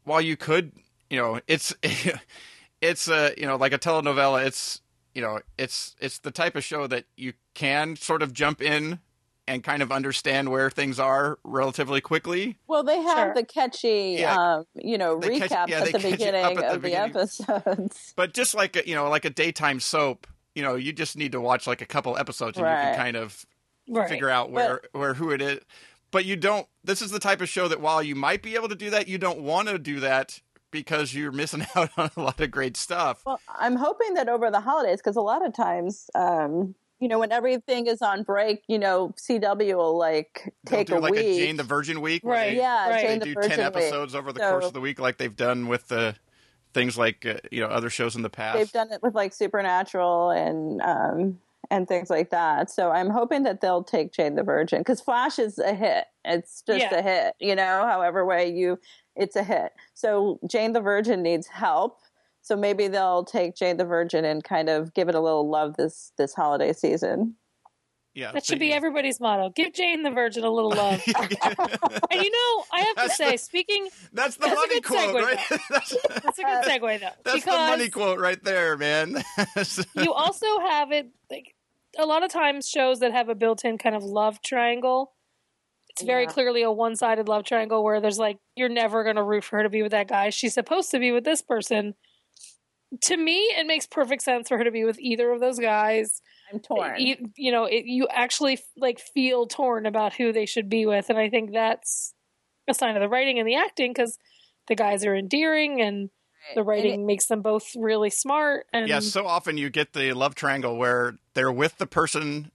[0.03, 0.73] while you could
[1.09, 1.73] you know it's
[2.81, 4.81] it's a you know like a telenovela it's
[5.13, 8.99] you know it's it's the type of show that you can sort of jump in
[9.47, 13.33] and kind of understand where things are relatively quickly Well, they have Sure.
[13.33, 14.35] the catchy, Yeah.
[14.37, 16.79] um, you know, They catch- recaps yeah, at the catch you beginning at of the
[16.79, 17.09] beginning.
[17.09, 18.13] episodes.
[18.15, 21.31] but just like a, you know like a daytime soap you know you just need
[21.33, 23.45] to watch like a couple episodes and you can kind of
[23.89, 24.07] Right.
[24.09, 25.59] figure out where where who it is.
[26.11, 26.67] But you don't.
[26.83, 29.07] This is the type of show that while you might be able to do that,
[29.07, 30.39] you don't want to do that
[30.71, 33.21] because you're missing out on a lot of great stuff.
[33.25, 37.19] Well, I'm hoping that over the holidays, because a lot of times, um, you know,
[37.19, 41.11] when everything is on break, you know, CW will like They'll take do a like
[41.13, 41.25] week.
[41.25, 42.51] a Jane the Virgin week, Right.
[42.51, 43.01] They, yeah, Right.
[43.01, 43.65] Jane they the do Virgin ten week.
[43.83, 46.15] episodes over the So- course of the week, like they've done with the
[46.73, 48.57] things like uh, you know other shows in the past.
[48.57, 52.69] They've done it with like Supernatural and um, and things like that.
[52.69, 56.05] So I'm hoping that they'll take Jane the Virgin because Flash is a hit.
[56.23, 56.95] It's just Yeah.
[56.95, 57.85] a hit, you know.
[57.87, 58.77] However way you,
[59.15, 59.71] it's a hit.
[59.93, 61.99] So Jane the Virgin needs help.
[62.41, 65.77] So maybe they'll take Jane the Virgin and kind of give it a little love
[65.77, 67.35] this this holiday season.
[68.15, 69.51] yeah, That should be they- everybody's motto.
[69.55, 71.01] Give Jane the Virgin a little love.
[71.17, 74.83] and you know, I have to say, the- speaking, That's the That's a money good
[74.85, 75.59] quote, segue, right?
[75.69, 77.09] that's that's a good segue though.
[77.23, 79.23] that's because the money quote right there, man.
[79.95, 81.53] you also have it like
[81.99, 85.11] a lot of times shows that have a built-in kind of love triangle.
[85.91, 86.31] It's very Yeah.
[86.31, 89.63] clearly a one-sided love triangle where there's like you're never going to root for her
[89.63, 90.29] to be with that guy.
[90.29, 91.95] She's supposed to be with this person.
[93.03, 96.21] To me, it makes perfect sense for her to be with either of those guys.
[96.51, 96.99] I'm torn.
[96.99, 101.09] You, you know, it, you actually like feel torn about who they should be with,
[101.09, 102.13] and I think that's
[102.67, 104.17] a sign of the writing and the acting because
[104.67, 106.09] the guys are endearing and
[106.55, 108.65] the writing makes them both really smart.
[108.73, 112.51] And yeah, so often you get the love triangle where they're with the person.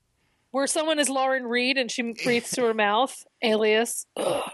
[0.56, 4.50] Where someone is Lauren Reed and she breathes through her mouth, alias, ugh,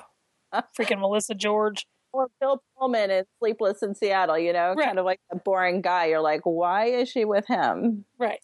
[0.76, 1.86] freaking Melissa George.
[2.12, 4.86] or Bill Pullman in Sleepless in Seattle, you know, Right.
[4.86, 6.06] kind of like a boring guy.
[6.06, 8.04] You're like, why is she with him?
[8.18, 8.40] Right.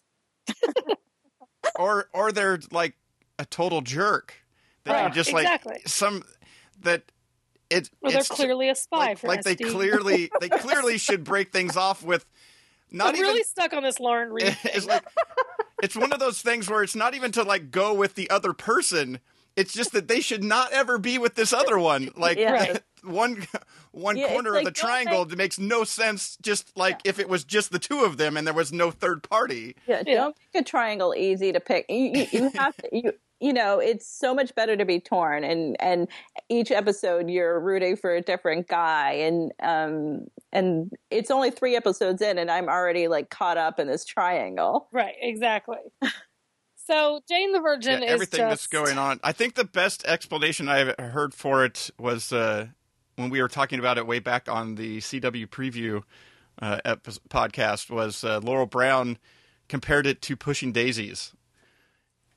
[1.75, 2.95] or or they're like
[3.37, 4.33] a total jerk.
[4.85, 5.73] That Right, just exactly.
[5.73, 6.23] like some
[6.81, 7.03] that
[7.69, 11.51] it Well, they're clearly a spy like, for like they clearly they clearly should break
[11.51, 12.25] things off with
[12.89, 14.57] not I'm even really stuck on this Lauren Reed.
[14.63, 15.03] it's like
[15.83, 18.53] it's one of those things where it's not even to like go with the other
[18.53, 19.19] person.
[19.55, 22.11] It's just that they should not ever be with this other one.
[22.17, 22.77] Like Yeah.
[23.01, 23.47] One
[23.91, 26.37] one Yeah, it's corner like, of the triangle it makes no sense.
[26.41, 29.23] Just like if it was just the two of them and there was no third
[29.23, 29.75] party.
[29.87, 30.15] Yeah, Yeah.
[30.15, 31.85] don't make a triangle easy to pick.
[31.87, 35.43] You, you, you have to, you, you know, it's so much better to be torn,
[35.43, 36.07] and and
[36.49, 42.21] each episode you're rooting for a different guy, and um and it's only three episodes
[42.21, 44.87] in, and I'm already like caught up in this triangle.
[44.91, 45.77] right, exactly.
[46.75, 49.19] So Jane the Virgin Yeah, is everything just that's going on.
[49.23, 52.67] I think the best explanation I've heard for it was uh,
[53.15, 56.01] when we were talking about it way back on the CW preview
[56.59, 57.91] uh, epi- podcast.
[57.91, 59.19] Was uh, Laurel Brown
[59.67, 61.33] compared it to Pushing Daisies?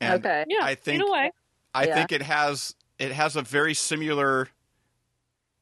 [0.02, 1.30] And okay, Yeah, I think in a way.
[1.74, 1.94] I Yeah.
[1.94, 4.48] think it has it has a very similar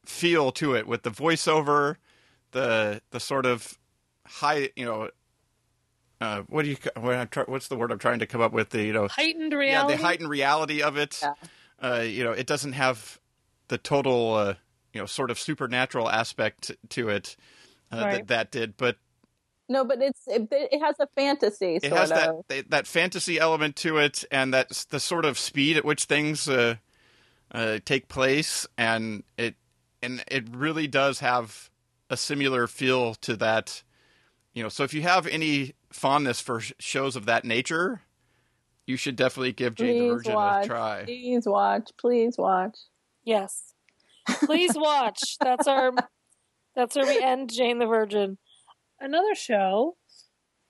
[0.05, 1.97] feel to it with the voiceover,
[2.51, 3.77] the the sort of
[4.27, 5.09] high, you know,
[6.19, 8.51] uh, what do you what I'm try, what's the word I'm trying to come up
[8.51, 8.69] with?
[8.69, 9.91] The you know Heightened reality.
[9.93, 11.19] yeah, the heightened reality of it.
[11.21, 11.33] Yeah.
[11.81, 13.19] Uh, you know, it doesn't have
[13.69, 14.53] the total, uh,
[14.93, 17.35] you know, sort of supernatural aspect to it
[17.91, 18.11] uh, Right.
[18.11, 18.97] that that did, but
[19.71, 22.43] no, but it's it, it has a fantasy it has of.
[22.49, 26.49] that that fantasy element to it, and that's the sort of speed at which things
[26.49, 26.75] uh,
[27.53, 29.55] uh, take place, and it
[30.03, 31.69] and it really does have
[32.09, 33.83] a similar feel to that.
[34.53, 38.01] You know, so if you have any fondness for shows of that nature,
[38.85, 40.65] you should definitely give Jane the Please Virgin watch.
[40.65, 41.03] a try.
[41.05, 41.89] Please watch.
[41.97, 42.77] Please watch.
[43.23, 43.73] Yes.
[44.45, 45.37] Please watch.
[45.39, 45.93] That's our
[46.75, 48.37] that's where we end Jane the Virgin.
[49.01, 49.97] Another show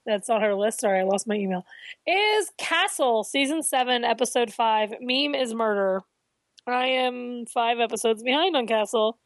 [0.06, 1.66] that's on her list, sorry, I lost my email,
[2.08, 6.02] is Castle, season seven, episode five, Meme is Murder.
[6.66, 9.20] I am five episodes behind on Castle,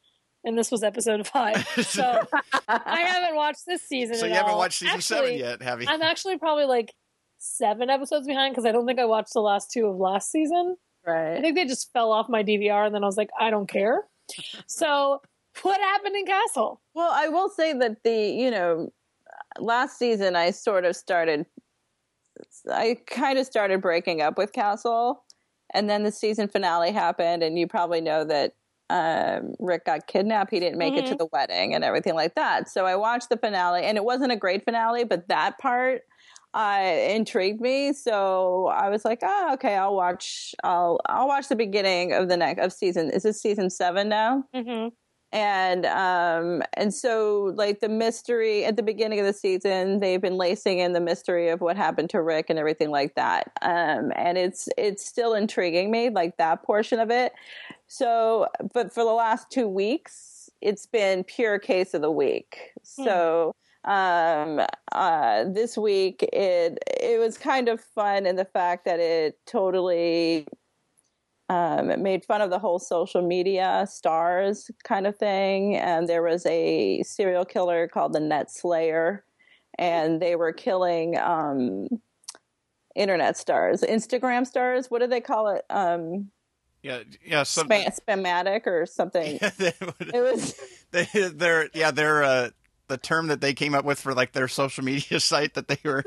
[0.44, 1.66] and this was episode five.
[1.84, 2.22] So
[2.68, 4.16] I haven't watched this season.
[4.16, 4.58] So at you haven't all.
[4.58, 5.88] watched season Actually, seven yet, have you?
[5.90, 6.94] I'm actually probably like
[7.38, 10.78] seven episodes behind because I don't think I watched the last two of last season.
[11.06, 11.38] Right.
[11.38, 13.70] I think they just fell off my DVR, and then I was like, I don't
[13.70, 14.04] care.
[14.68, 15.22] So
[15.62, 16.82] what happened in Castle?
[16.94, 18.92] Well, I will say that the you know
[19.60, 21.46] last season I sort of started.
[22.70, 25.24] I kind of started breaking up with Castle,
[25.74, 28.54] and then the season finale happened, and you probably know that
[28.90, 30.52] um, Rick got kidnapped.
[30.52, 32.70] He didn't make it to the wedding and everything like that.
[32.70, 36.02] So I watched the finale, and it wasn't a great finale, but that part
[36.54, 37.94] uh, intrigued me.
[37.94, 40.56] So I was like, oh, okay, I'll watch.
[40.64, 43.10] I'll I'll watch the beginning of the next of season.
[43.12, 44.44] Is this season seven now?
[44.56, 44.90] Mm-hmm.
[45.36, 50.38] And um and so like the mystery at the beginning of the season they've been
[50.38, 53.52] lacing in the mystery of what happened to rick and everything like that.
[53.62, 57.34] Um and it's it's still intriguing me like that portion of it.
[57.88, 62.72] So but for the last two weeks it's been pure case of the week.
[62.82, 64.62] So um
[64.94, 70.48] uh this week it it was kind of fun in the fact that it totally
[71.50, 75.76] um, it made fun of the whole social media stars kind of thing.
[75.76, 79.24] And there was a serial killer called the Net Slayer,
[79.78, 81.88] and they were killing um,
[82.96, 84.90] internet stars, Instagram stars.
[84.90, 85.66] What do they call it?
[85.70, 86.32] Um,
[86.82, 87.44] yeah, yeah.
[87.44, 89.40] Some, spam, spamatic or something.
[89.58, 90.56] they, It was
[90.92, 92.50] they, they're yeah, they're uh,
[92.88, 95.78] the term that they came up with for like their social media site that they
[95.84, 96.04] were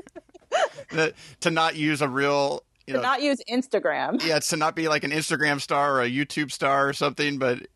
[0.90, 4.22] that, to not use a real you to know not use Instagram.
[4.24, 7.38] yeah, it's to not be like an Instagram star or a YouTube star or something.
[7.38, 7.66] But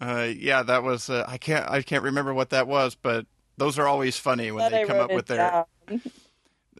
[0.00, 3.78] uh, yeah, that was uh, I can't I can't remember what that was, but those
[3.78, 5.64] are always funny when they I come up with their.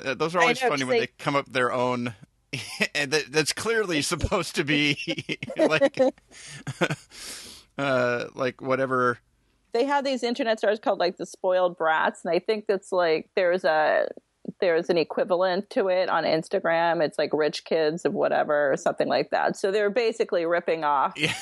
[0.02, 2.14] Uh, those are always know, funny when they- they come up their own.
[2.94, 4.96] and that, that's clearly supposed to be
[5.58, 5.98] like,
[7.78, 9.18] uh, like whatever.
[9.72, 13.28] they have these internet stars called like the spoiled brats and i think that's like
[13.36, 14.06] there's a
[14.62, 17.02] there's an equivalent to it on instagram.
[17.02, 19.56] It's like rich kids of whatever or something like that.
[19.56, 21.34] So they're basically ripping off Yeah,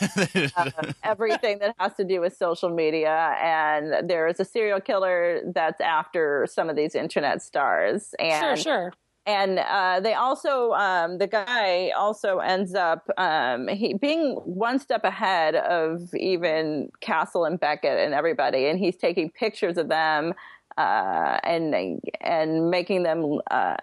[1.05, 3.37] everything that has to do with social media.
[3.39, 8.15] And there's a serial killer that's after some of these internet stars.
[8.19, 8.93] And Sure, sure.
[9.27, 15.05] and uh, they also um, the guy also ends up um, he being one step
[15.05, 20.33] ahead of even Castle and Beckett and everybody, and he's taking pictures of them
[20.77, 23.41] uh, and and making them.
[23.51, 23.77] Uh,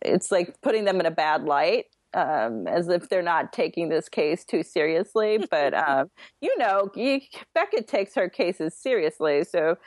[0.00, 1.86] it's like putting them in a bad light.
[2.14, 6.10] Um, as if they're not taking this case too seriously, but um,
[6.42, 7.22] you know, you,
[7.54, 9.78] Beckett takes her cases seriously, so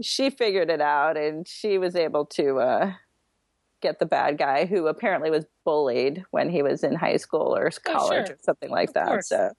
[0.00, 2.92] she figured it out, and she was able to uh,
[3.80, 7.70] get the bad guy who apparently was bullied when he was in high school or
[7.84, 8.34] college sure.
[8.34, 9.06] or something like that.
[9.06, 9.28] course.
[9.28, 9.50] So,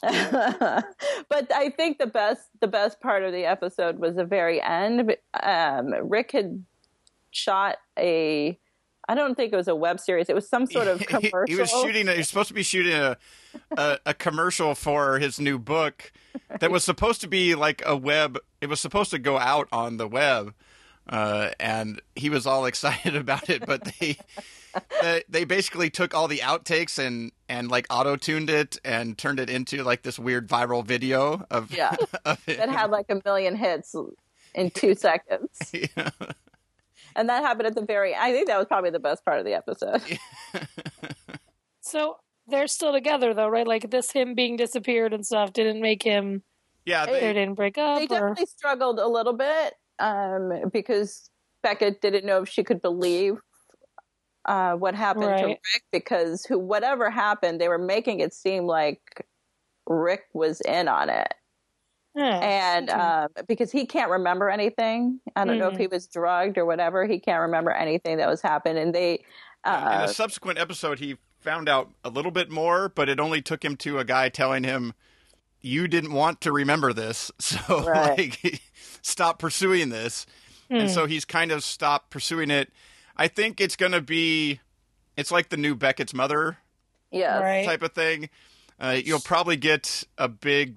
[0.02, 5.16] but I think the best the best part of the episode was the very end.
[5.42, 6.64] Um, Rick had
[7.30, 8.58] shot a.
[9.10, 10.28] I don't think it was a web series.
[10.28, 11.46] It was some sort of commercial.
[11.46, 12.06] He, was shooting.
[12.06, 13.16] He was supposed to be shooting a,
[13.76, 16.12] a a commercial for his new book
[16.60, 18.38] that was supposed to be like a web.
[18.60, 20.54] It was supposed to go out on the web,
[21.08, 23.66] uh, and he was all excited about it.
[23.66, 24.16] But they
[25.02, 29.40] they, they basically took all the outtakes and and like auto tuned it and turned
[29.40, 31.96] it into like this weird viral video of Yeah.
[32.24, 32.58] of it.
[32.58, 33.94] that had like a million hits
[34.54, 35.58] in two seconds.
[35.72, 36.10] Yeah.
[37.16, 39.44] And that happened at the very I think that was probably the best part of
[39.44, 40.02] the episode.
[41.80, 43.66] So they're still together though, right?
[43.66, 46.42] Like this him being disappeared and stuff didn't make him
[46.84, 51.30] Yeah, they they, didn't break up they or definitely struggled a little bit um, because
[51.62, 53.38] Beckett didn't know if she could believe
[54.48, 59.26] uh, what happened to Rick because who whatever happened, they were making it seem like
[59.86, 61.32] Rick was in on it.
[62.16, 62.98] Yeah, and okay.
[62.98, 67.06] um, because he can't remember anything, I don't know if he was drugged or whatever.
[67.06, 69.24] He can't remember anything that was happening, and they.
[69.64, 73.40] in Uh, a subsequent episode, he found out a little bit more, but it only
[73.42, 74.94] took him to a guy telling him,
[75.60, 78.18] "You didn't want to remember this, so Right.
[78.18, 78.62] like,
[79.02, 80.26] stop pursuing this."
[80.70, 80.94] And Hmm.
[80.94, 82.72] so he's kind of stopped pursuing it.
[83.18, 84.60] I think it's going to be,
[85.16, 86.58] it's like the new Beckett's mother
[87.10, 87.64] yeah, Right.
[87.66, 88.28] type of thing.
[88.80, 90.76] Uh, you'll probably get a big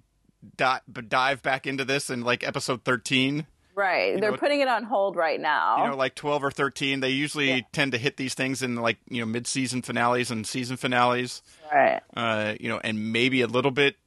[0.57, 3.45] di- dive back into this in like episode thirteen.
[3.75, 4.19] right.
[4.19, 5.83] They're know- putting it on hold right now.
[5.83, 6.99] you know, like 12 or 13.
[7.01, 10.77] They usually tend to hit these things in like, you know, mid-season finales and season
[10.77, 11.43] finales.
[11.71, 12.01] right.
[12.15, 13.97] Uh, you know, and maybe a little bit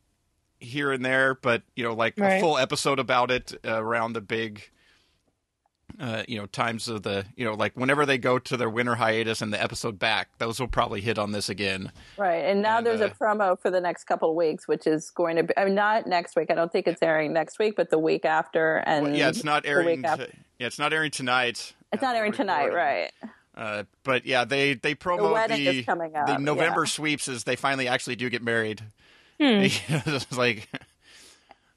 [0.60, 4.20] here and there, but you know, like a full episode about it uh, around the
[4.20, 4.70] big
[6.00, 8.96] uh, you know, times of the, you know, like whenever they go to their winter
[8.96, 11.92] hiatus and the episode back, those will probably hit on this again.
[12.18, 14.86] Right, and now And, there's uh, a promo for the next couple of weeks, which
[14.86, 15.56] is going to be.
[15.56, 16.50] I mean, not next week.
[16.50, 18.78] I don't think it's airing next week, but the week after.
[18.78, 20.02] And Well, yeah, it's not airing.
[20.02, 20.08] t-
[20.58, 21.74] yeah, it's not airing tonight.
[21.92, 23.12] It's not Uh, airing tonight, right?
[23.56, 26.88] Uh, but yeah, they they promo the up, the November yeah.
[26.90, 28.82] sweeps as they finally actually do get married.
[29.40, 29.62] Hmm.
[29.88, 30.68] it's like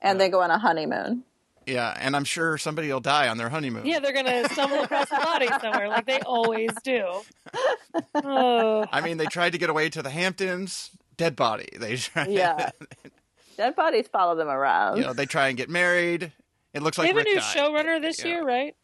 [0.01, 1.23] And they go on a honeymoon.
[1.67, 3.85] Yeah, and I'm sure somebody will die on their honeymoon.
[3.85, 7.21] Yeah, they're gonna stumble across a body somewhere, like they always do.
[8.15, 11.67] Oh, I mean, they tried to get away to the Hamptons, dead body.
[11.79, 12.71] They try, Yeah.
[13.57, 14.97] Dead bodies follow them around.
[14.97, 16.31] you know, they try and get married.
[16.73, 17.85] It looks like they like have a new died.
[17.87, 18.27] showrunner this Yeah.
[18.27, 18.75] year, right?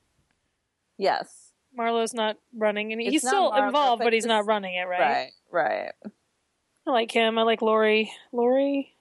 [0.97, 1.51] Yes.
[1.75, 4.75] Marlowe's not running, and It's he's still Marlowe, involved, but but he's this- not running
[4.75, 4.99] it, right?
[4.99, 5.31] Right.
[5.51, 5.91] Right.
[6.85, 7.37] I like him.
[7.37, 8.11] I like Lori.
[8.31, 8.93] Lori,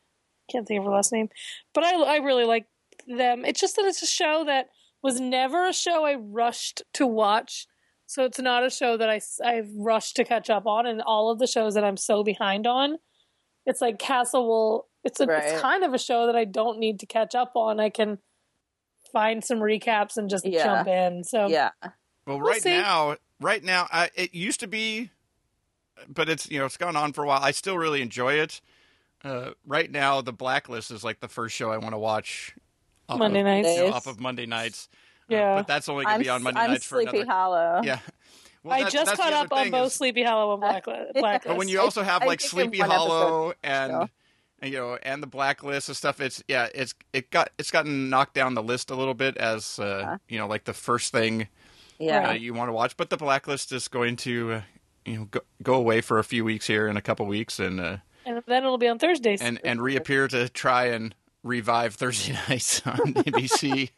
[0.50, 1.28] can't think of her last name,
[1.74, 2.66] but I I really like
[3.06, 3.44] them.
[3.44, 4.68] It's just that it's a show that
[5.02, 7.66] was never a show I rushed to watch.
[8.06, 11.30] So it's not a show that I I've rushed to catch up on, and all
[11.30, 12.98] of the shows that I'm so behind on,
[13.66, 14.88] it's like Castle will.
[15.04, 15.42] It's a Right.
[15.44, 17.80] it's kind of a show that I don't need to catch up on.
[17.80, 18.18] I can
[19.12, 20.62] find some recaps and just Yeah.
[20.64, 21.24] jump in.
[21.24, 21.70] So Yeah.
[21.82, 21.92] Well,
[22.38, 22.70] We'll right see.
[22.70, 25.10] now, right now, I, it used to be,
[26.08, 27.40] but it's you know it's gone on for a while.
[27.42, 28.60] I still really enjoy it.
[29.24, 32.54] Uh, right now, the Blacklist is like the first show I want to watch.
[33.08, 33.68] Off Monday of, nights.
[33.68, 33.92] you know, Days.
[33.94, 34.88] off of Monday nights.
[34.92, 34.96] Uh,
[35.28, 35.54] Yeah.
[35.56, 37.32] but that's only going to be on Monday I'm nights for Sleepy another.
[37.32, 37.80] Hollow.
[37.84, 37.98] Yeah,
[38.62, 41.14] Well, I that's- just caught up on both is- Sleepy Hollow and Blacklist.
[41.14, 41.46] Blacklist.
[41.48, 44.08] But when you also have I like think Sleepy Hollow and, so.
[44.60, 48.10] and, you know and the Blacklist and stuff, it's yeah, it's it got it's gotten
[48.10, 50.18] knocked down the list a little bit as uh, Uh-huh.
[50.28, 51.48] you know like the first thing
[51.98, 52.30] Yeah.
[52.30, 52.96] uh, you want to watch.
[52.96, 54.60] But the Blacklist is going to uh,
[55.04, 57.80] you know go, go away for a few weeks here in a couple weeks and
[57.80, 59.40] uh, and then it'll be on Thursdays.
[59.42, 63.90] and and reappear to try and revive Thursday nights on NBC.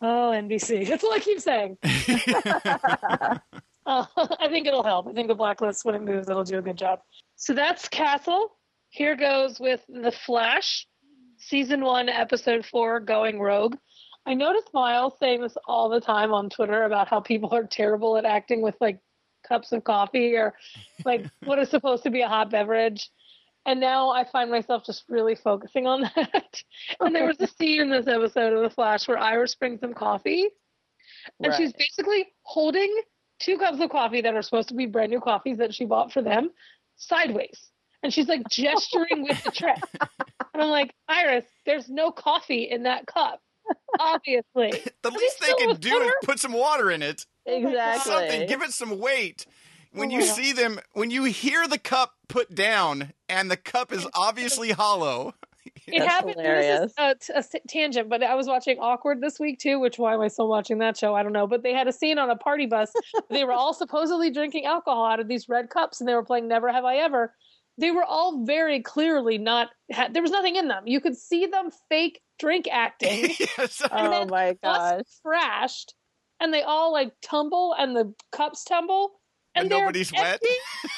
[0.00, 0.86] Oh, NBC.
[0.88, 1.78] That's all I keep saying.
[1.82, 3.38] uh,
[4.16, 5.08] I think it'll help.
[5.08, 7.00] I think the blacklist, when it moves, it'll do a good job.
[7.36, 8.52] So that's Castle.
[8.90, 10.86] Here goes with The Flash,
[11.38, 13.76] season one, episode four, Going Rogue.
[14.26, 18.16] I notice Miles saying this all the time on Twitter about how people are terrible
[18.16, 19.00] at acting with like
[19.46, 20.54] cups of coffee or
[21.04, 23.10] like what is supposed to be a hot beverage.
[23.66, 26.62] And now I find myself just really focusing on that.
[27.00, 29.94] and there was a scene in this episode of The Flash where Iris brings them
[29.94, 30.48] coffee,
[31.42, 32.94] and she's basically holding
[33.40, 36.12] two cups of coffee that are supposed to be brand new coffees that she bought
[36.12, 36.50] for them
[36.96, 37.70] sideways.
[38.02, 39.74] And she's like gesturing with the tray.
[40.52, 43.40] And I'm like, Iris, there's no coffee in that cup.
[43.98, 44.70] Obviously.
[45.02, 47.26] the least they they can with do is put some water in it.
[47.46, 48.12] Exactly.
[48.12, 48.48] Something.
[48.48, 49.46] Give it some weight.
[49.94, 50.34] When Oh you God.
[50.34, 55.34] see them, when you hear the cup put down and the cup is obviously hollow.
[55.86, 56.34] It That's happened.
[56.36, 56.80] hilarious.
[56.80, 59.78] This is a, t- a s- tangent, but I was watching Awkward this week too.
[59.80, 61.14] Which why am I still watching that show?
[61.14, 61.46] I don't know.
[61.46, 62.92] But they had a scene on a party bus.
[63.30, 66.48] they were all supposedly drinking alcohol out of these red cups, and they were playing
[66.48, 67.34] "Never Have I Ever."
[67.78, 69.70] They were all very clearly not.
[69.90, 70.84] Had, there was nothing in them.
[70.86, 73.30] You could see them fake drink acting.
[73.58, 73.80] yes.
[73.90, 74.98] And Oh then my gosh.
[74.98, 75.94] bus crashed,
[76.40, 79.12] and they all like tumble, and the cups tumble,
[79.54, 80.40] and And nobody's wet?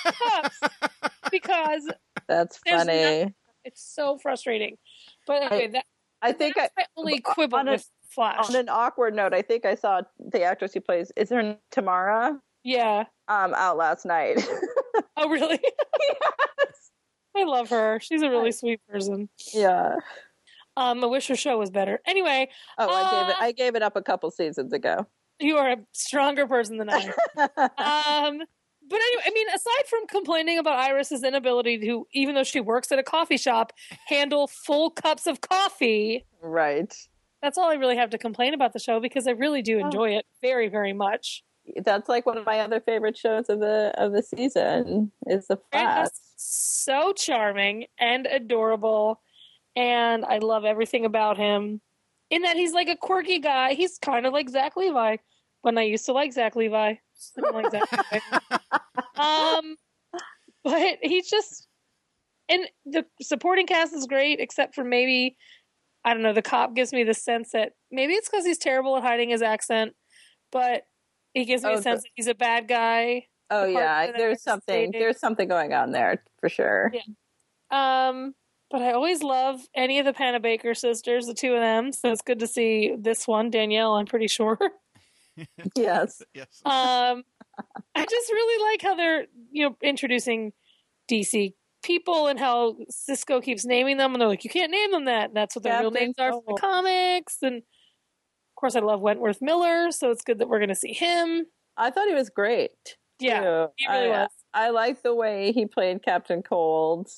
[1.31, 1.89] because
[2.29, 3.35] That's There's funny.
[3.65, 4.77] it's so frustrating.
[5.27, 5.85] But anyway, that,
[6.23, 8.49] I think I, my only quibble on a- with Flash.
[8.49, 12.41] on an awkward note, I think I saw the actress who plays is her Tamara
[12.65, 13.05] yeah.
[13.29, 14.47] um out last night.
[15.19, 15.59] Oh, really?
[17.37, 17.99] I love her.
[18.01, 19.29] She's a really sweet person.
[19.53, 19.97] yeah.
[20.77, 22.01] Um, I wish her show was better.
[22.07, 22.49] Anyway,
[22.79, 25.07] Oh, I gave it Uh, I gave it up a couple seasons ago.
[25.41, 27.13] You are a stronger person than I am.
[28.39, 28.47] um,
[28.89, 32.93] but anyway, I mean, aside from complaining about Iris's inability to, even though she works
[32.93, 33.73] at a coffee shop,
[34.07, 36.95] handle full cups of coffee, right.
[37.43, 40.11] that's all I really have to complain about the show because I really do enjoy
[40.11, 41.43] it very, very much.
[41.85, 45.59] That's like one of my other favorite shows of the of the season is the
[45.73, 46.11] Flash.
[46.37, 49.21] so charming and adorable,
[49.75, 51.81] and I love everything about him.
[52.31, 53.75] In that he's like a quirky guy.
[53.75, 55.17] He's kind of like Zach Levi.
[55.63, 56.95] When I used to like Zach Levi,
[57.53, 58.21] like Zach Levi.
[59.19, 59.77] Um,
[60.63, 61.67] but he's just,
[62.51, 65.37] and the supporting cast is great, except for maybe
[66.05, 66.35] I don't know.
[66.35, 69.43] The cop gives me the sense that maybe it's because he's terrible at hiding his
[69.43, 69.95] accent,
[70.53, 70.83] but
[71.35, 73.25] he gives me Oh, a sense that he's a bad guy.
[73.51, 75.03] Oh the yeah, there's something stated.
[75.03, 76.93] there's something going on there for sure.
[76.93, 78.09] Yeah.
[78.09, 78.35] Um,
[78.71, 81.93] but I always love any of the Panabaker sisters, the two of them.
[81.93, 83.95] So it's good to see this one, Danielle.
[83.95, 84.59] I'm pretty sure.
[85.75, 86.23] Yes.
[86.35, 86.63] yes.
[86.65, 87.23] um,
[87.95, 90.53] I just really like how they're you know introducing
[91.11, 91.53] DC
[91.83, 95.29] people and how Cisco keeps naming them, and they're like, you can't name them that.
[95.29, 99.01] And that's what their real names are for the comics, and of course, I love
[99.01, 101.45] Wentworth Miller, so it's good that we're going to see him.
[101.77, 102.97] I thought he was great.
[103.21, 103.67] Yeah, too.
[103.77, 104.29] he really I, was.
[104.55, 107.11] I like the way he played Captain Cold.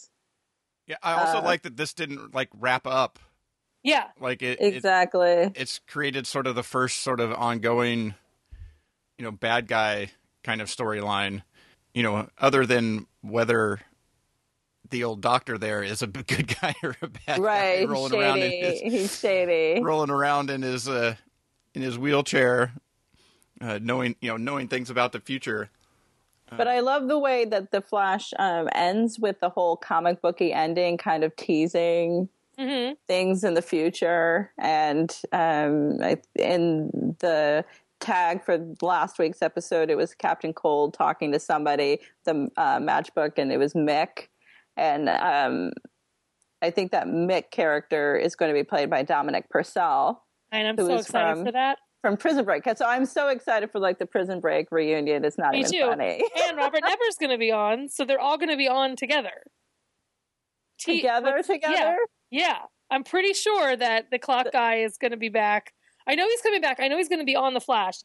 [0.89, 3.19] Yeah, I also Uh, like that this didn't like wrap up.
[3.85, 5.53] Yeah, Like it, it Exactly.
[5.55, 8.15] it's created sort of the first sort of ongoing,
[9.19, 10.11] you know, bad guy
[10.43, 11.43] kind of storyline.
[11.95, 13.81] You know, other than whether
[14.91, 17.81] the old doctor there is a good guy or a bad guy right.
[17.81, 18.67] He's rolling around in shady.
[18.67, 19.81] his He's shady.
[19.83, 21.15] rolling around in his uh,
[21.75, 22.73] in his wheelchair,
[23.61, 25.71] uh, knowing you know knowing things about the future.
[26.57, 30.53] But I love the way that the Flash um, ends with the whole comic booky
[30.53, 32.29] ending, kind of teasing
[32.59, 34.53] hmm things in the future.
[34.59, 37.65] And um, I, in the
[38.01, 43.39] tag for last week's episode, it was Captain Cold talking to somebody, the uh, matchbook,
[43.39, 44.29] and it was Mick.
[44.77, 45.73] And um,
[46.61, 50.77] I think that Mick character is going to be played by Dominic Purcell and I'm
[50.77, 51.79] so excited from- for that.
[52.03, 52.63] From Prison Break.
[52.77, 55.25] So I'm so excited for like the Prison Break reunion.
[55.25, 55.81] It's not Me even too.
[55.89, 56.23] funny.
[56.47, 59.33] and Robert Knepper's going to be on, so they're all going to be on together.
[60.81, 61.97] T- together, what's- together.
[62.31, 62.59] Yeah,
[62.91, 65.73] I'm pretty sure that the clock guy is going to be back.
[66.07, 66.79] I know he's coming back.
[66.81, 67.97] I know he's going to be on the Flash.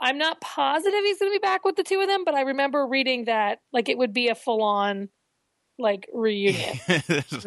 [0.00, 2.42] I'm not positive he's going to be back with the two of them, but I
[2.42, 5.08] remember reading that like it would be a full on
[5.78, 6.78] like reunion.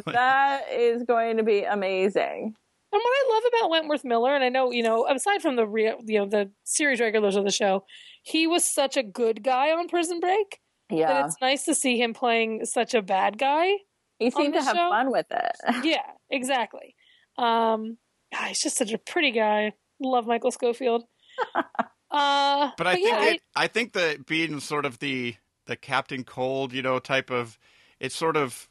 [0.06, 2.56] That is going to be amazing.
[2.94, 5.66] And what I love about Wentworth Miller, and I know you know, aside from the
[5.68, 7.86] real, you know, the series regulars of the show,
[8.24, 12.02] he was such a good guy on Prison Break that Yeah, it's nice to see
[12.02, 13.72] him playing such a bad guy.
[14.20, 14.90] he seemed the to have show?
[14.90, 15.56] fun with it.
[15.86, 16.96] Yeah, exactly.
[17.38, 17.98] Um,
[18.34, 19.74] God, he's just such a pretty guy.
[20.02, 21.04] Love Michael Scofield.
[22.12, 25.36] Uh, But I think yeah, it, I think that being sort of the
[25.68, 27.58] the Captain Cold, you know, type of
[28.02, 28.68] it sort of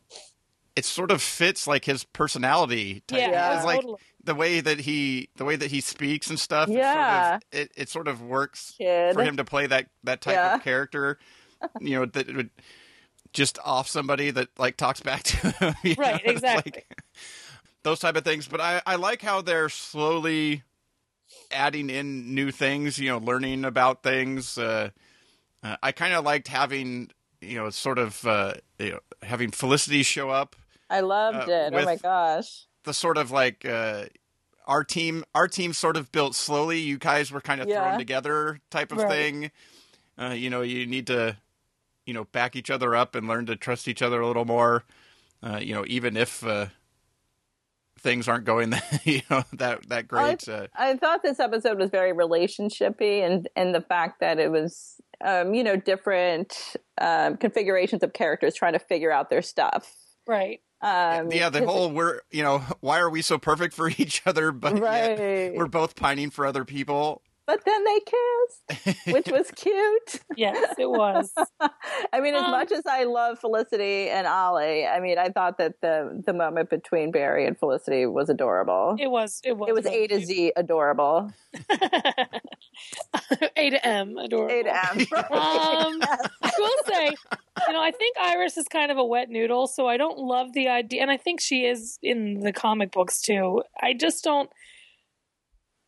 [0.80, 3.02] it sort of fits like his personality.
[3.06, 3.18] Type.
[3.20, 3.56] yeah, Yeah.
[3.56, 4.00] It's like totally.
[4.24, 6.68] the way that he the way that he speaks and stuff.
[6.68, 7.36] Yeah.
[7.36, 9.14] It sort of, it, it sort of works Kid.
[9.14, 10.56] for him to play that that type Yeah.
[10.56, 11.18] of character.
[11.80, 12.48] You know that would
[13.34, 15.74] just off somebody that like talks back to him.
[15.84, 16.02] you know?
[16.02, 16.72] Right, exactly.
[16.74, 16.96] like
[17.82, 18.48] those type of things.
[18.48, 20.62] But I I like how they're slowly
[21.52, 22.98] adding in new things.
[22.98, 24.56] You know, learning about things.
[24.56, 24.88] Uh,
[25.62, 27.10] uh, I kind of liked having
[27.42, 30.56] you know sort of uh, you know, having Felicity show up
[30.90, 31.72] I loved uh, it.
[31.74, 32.66] Oh my gosh.
[32.84, 34.04] the sort of like uh,
[34.66, 37.82] our team our team sort of built slowly you guys were kind of Yeah.
[37.82, 39.08] thrown together type of Right.
[39.10, 39.50] thing
[40.20, 41.36] uh, you know you need to
[42.06, 44.84] you know back each other up and learn to trust each other a little more
[45.42, 46.66] uh, you know even if uh,
[47.98, 51.90] things aren't going that you know that that great uh, I thought this episode was
[51.90, 58.02] very relationshipy, and and the fact that it was, um, you know, different um, configurations
[58.02, 59.94] of characters trying to figure out their stuff.
[60.26, 60.60] right.
[60.82, 64.50] Um, yeah the whole we're you know why are we so perfect for each other
[64.52, 65.54] but yet Right.
[65.54, 70.20] we're both pining for other people but then they kissed, which was cute.
[70.36, 71.32] Yes, it was.
[72.12, 75.58] I mean, as Um, much as I love Felicity and Ollie, I mean, I thought
[75.58, 78.94] that the the moment between Barry and Felicity was adorable.
[79.00, 79.40] It was.
[79.42, 79.68] It was.
[79.68, 81.32] It was A to Z adorable.
[83.56, 84.16] A to M.
[84.18, 84.54] Adorable.
[84.54, 85.06] A to M.
[85.30, 86.00] Um,
[86.42, 87.06] I will say,
[87.66, 90.52] you know, I think Iris is kind of a wet noodle, so I don't love
[90.52, 93.62] the idea, and I think she is in the comic books too.
[93.80, 94.50] I just don't.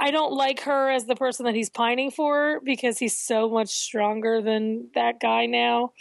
[0.00, 3.68] I don't like her as the person that he's pining for because he's so much
[3.68, 5.92] stronger than that guy now.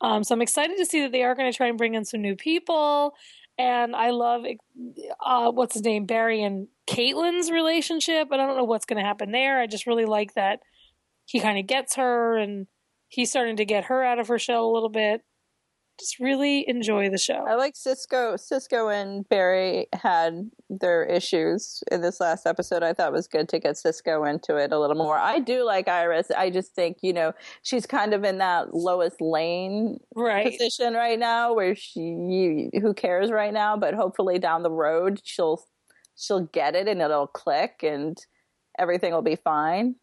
[0.00, 2.04] Um, so I'm excited to see that they are going to try and bring in
[2.04, 3.14] some new people.
[3.58, 4.44] And I love
[5.24, 8.28] uh, what's his name, Barry and Caitlin's relationship.
[8.30, 9.60] But I don't know what's going to happen there.
[9.60, 10.60] I just really like that
[11.24, 12.66] he kind of gets her and
[13.08, 15.22] he's starting to get her out of her shell a little bit.
[16.02, 17.44] Just really enjoy the show.
[17.46, 18.36] I like Cisco.
[18.36, 22.82] Cisco and Barry had their issues in this last episode.
[22.82, 25.16] I thought it was good to get Cisco into it a little more.
[25.16, 26.32] I do like Iris.
[26.36, 30.50] I just think you know she's kind of in that Lois Lane right.
[30.50, 35.20] position right now, where she you, who cares right now, but hopefully down the road
[35.22, 35.62] she'll
[36.16, 38.18] she'll get it and it'll click and
[38.76, 39.94] everything will be fine.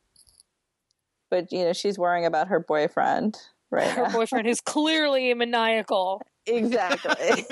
[1.29, 3.37] But you know she's worrying about her boyfriend
[3.71, 6.21] right Her boyfriend, who's clearly maniacal.
[6.45, 7.45] exactly.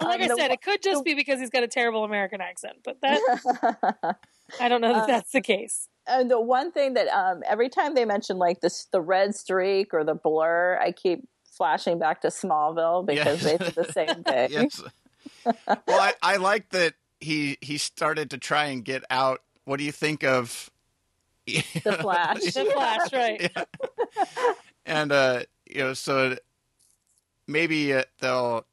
[0.00, 2.40] Like Um, I said, one- it could just be because he's got a terrible American
[2.40, 4.16] accent, but that
[4.60, 5.88] I don't know that Uh, that's the case.
[6.06, 9.94] and the one thing that um, every time they mention like this the red streak
[9.94, 13.44] or the blur i keep flashing back to smallville because Yes.
[13.44, 14.82] they did the same thing yes.
[15.44, 15.56] well,
[15.88, 19.42] I, I like that he he started to try and get out.
[19.64, 20.70] What do you think of
[21.46, 21.60] the
[22.00, 23.50] flash The Flash, right?
[24.86, 26.36] and uh, you know, so
[27.46, 28.64] maybe uh, they'll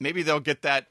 [0.00, 0.86] maybe they'll get that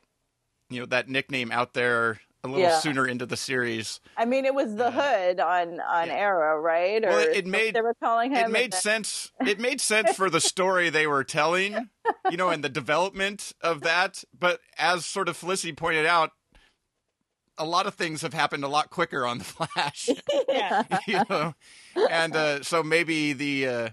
[0.69, 2.77] you know that nickname out there a little Yeah.
[2.79, 4.01] sooner into the series.
[4.17, 6.13] I mean, it was the hood on on Yeah.
[6.13, 7.03] Arrow, right?
[7.05, 8.45] Or Well, it- it made- they were calling him.
[8.49, 9.31] It made then- sense.
[9.47, 11.89] It made sense for the story they were telling,
[12.29, 14.25] you know, and the development of that.
[14.37, 16.31] But as sort of Felicity pointed out,
[17.57, 20.09] a lot of things have happened a lot quicker on the Flash.
[20.47, 20.83] Yeah.
[21.07, 21.53] you know,
[22.09, 23.89] and uh, so maybe the uh,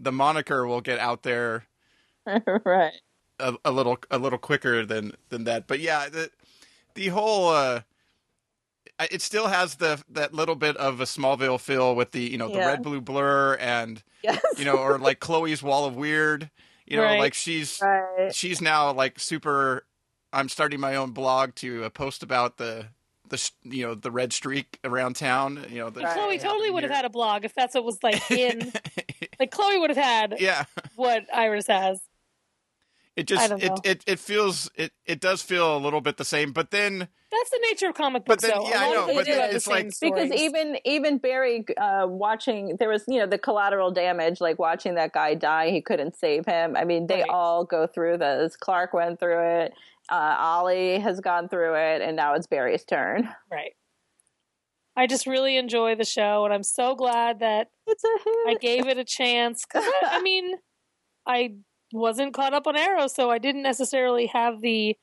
[0.00, 1.64] the moniker will get out there
[2.64, 2.92] right.
[3.38, 5.66] a, a little a little quicker than than that.
[5.66, 6.30] But yeah, the
[6.94, 7.80] the whole uh,
[9.10, 12.48] it still has the that little bit of a Smallville feel with the you know
[12.48, 12.66] the Yeah.
[12.68, 14.40] red blue blur and Yes.
[14.56, 16.50] you know or like Chloe's Wall of Weird.
[16.86, 17.20] You know, Right.
[17.20, 18.34] like she's Right.
[18.34, 19.84] she's now like super.
[20.32, 22.86] I'm starting my own blog to uh, post about the
[23.28, 25.64] the you know the red streak around town.
[25.70, 26.14] You know, the, Right.
[26.14, 28.72] Chloe totally would have had a blog if that's what was like in.
[29.40, 30.64] like Chloe would have had yeah,
[30.96, 32.00] what Iris has.
[33.16, 36.52] it just it, it it feels it it does feel a little bit the same,
[36.52, 38.42] but then That's the nature of comic But books.
[38.42, 38.68] then- though.
[38.68, 40.28] yeah, a I lot know, but then have the it's like- stories.
[40.30, 44.94] Because even even Barry uh, watching there was you know the collateral damage like watching
[44.94, 47.28] that guy die he couldn't save him I mean they Right.
[47.30, 49.74] all go through this Clark went through it
[50.08, 53.72] uh, Ollie has gone through it and now it's Barry's turn right.
[54.96, 58.08] I just really enjoy the show, and I'm so glad that it's a
[58.48, 59.64] I gave it a chance.
[59.64, 60.56] 'Cause I, I mean,
[61.26, 61.54] I
[61.92, 64.96] wasn't caught up on Arrow, so I didn't necessarily have the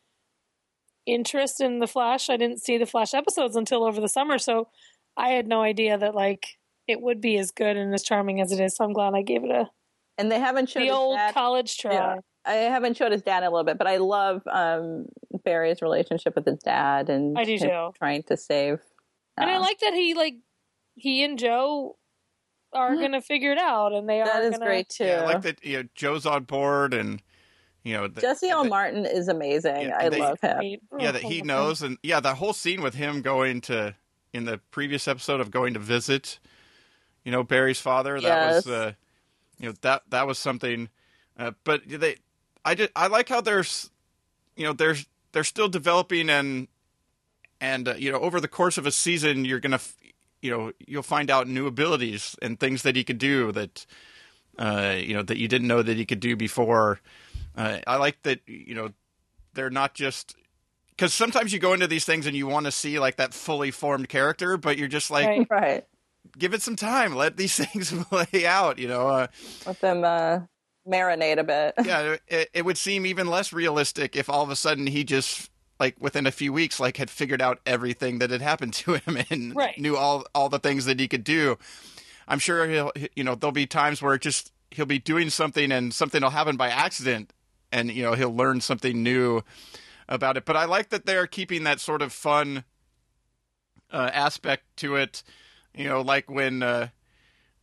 [1.05, 2.29] interest in the Flash.
[2.29, 4.67] I didn't see the Flash episodes until over the summer, so
[5.15, 8.51] I had no idea that like it would be as good and as charming as
[8.51, 8.75] it is.
[8.75, 9.69] So I'm glad I gave it a
[10.17, 11.93] and they haven't showed the old college try.
[11.93, 12.15] Yeah.
[12.45, 15.05] I haven't showed his dad a little bit but I love um,
[15.43, 17.91] Barry's relationship with his dad and I do too.
[17.97, 18.79] trying to save
[19.37, 20.35] And I uh, like that he like
[20.95, 21.97] he and Joe
[22.73, 25.25] are gonna figure it out, and they that are is gonna, great too yeah, I
[25.25, 27.21] like that you know Joe's on board and
[27.83, 28.63] you know the, Jesse L.
[28.63, 30.81] the- Martin is amazing Yeah, I they- love him Great.
[30.99, 33.95] yeah that he knows and yeah that whole scene with him going to
[34.33, 36.39] in the previous episode of going to visit
[37.23, 38.67] you know Barry's father that was Yes.
[38.67, 38.91] uh
[39.59, 40.89] you know that that was something
[41.39, 42.15] uh, but they
[42.65, 43.89] I just I like how there's
[44.57, 46.67] you know there's they're still developing and
[47.61, 49.95] and uh, you know over the course of a season you're gonna f-
[50.41, 53.85] you know you'll find out new abilities and things that he could do that
[54.57, 56.99] uh you know that you didn't know that he could do before
[57.55, 58.89] uh, I like that you know
[59.53, 60.35] they're not just
[60.89, 63.69] because sometimes you go into these things and you want to see like that fully
[63.69, 65.47] formed character, but you're just like, Right.
[65.49, 65.85] right
[66.37, 68.79] give it some time, let these things play out.
[68.79, 69.27] You know, uh,
[69.65, 70.39] let them uh,
[70.87, 71.73] marinate a bit.
[71.85, 75.49] yeah, it, it would seem even less realistic if all of a sudden he just
[75.79, 79.17] like within a few weeks like had figured out everything that had happened to him
[79.29, 79.77] and Right.
[79.79, 81.57] knew all all the things that he could do.
[82.27, 85.71] I'm sure he'll you know there'll be times where it just he'll be doing something
[85.71, 87.31] and something will happen by accident
[87.71, 89.41] and you know he'll learn something new
[90.07, 90.45] about it.
[90.45, 92.63] But I like that they're keeping that sort of fun
[93.91, 95.23] uh, aspect to it.
[95.73, 96.87] You know, like when uh,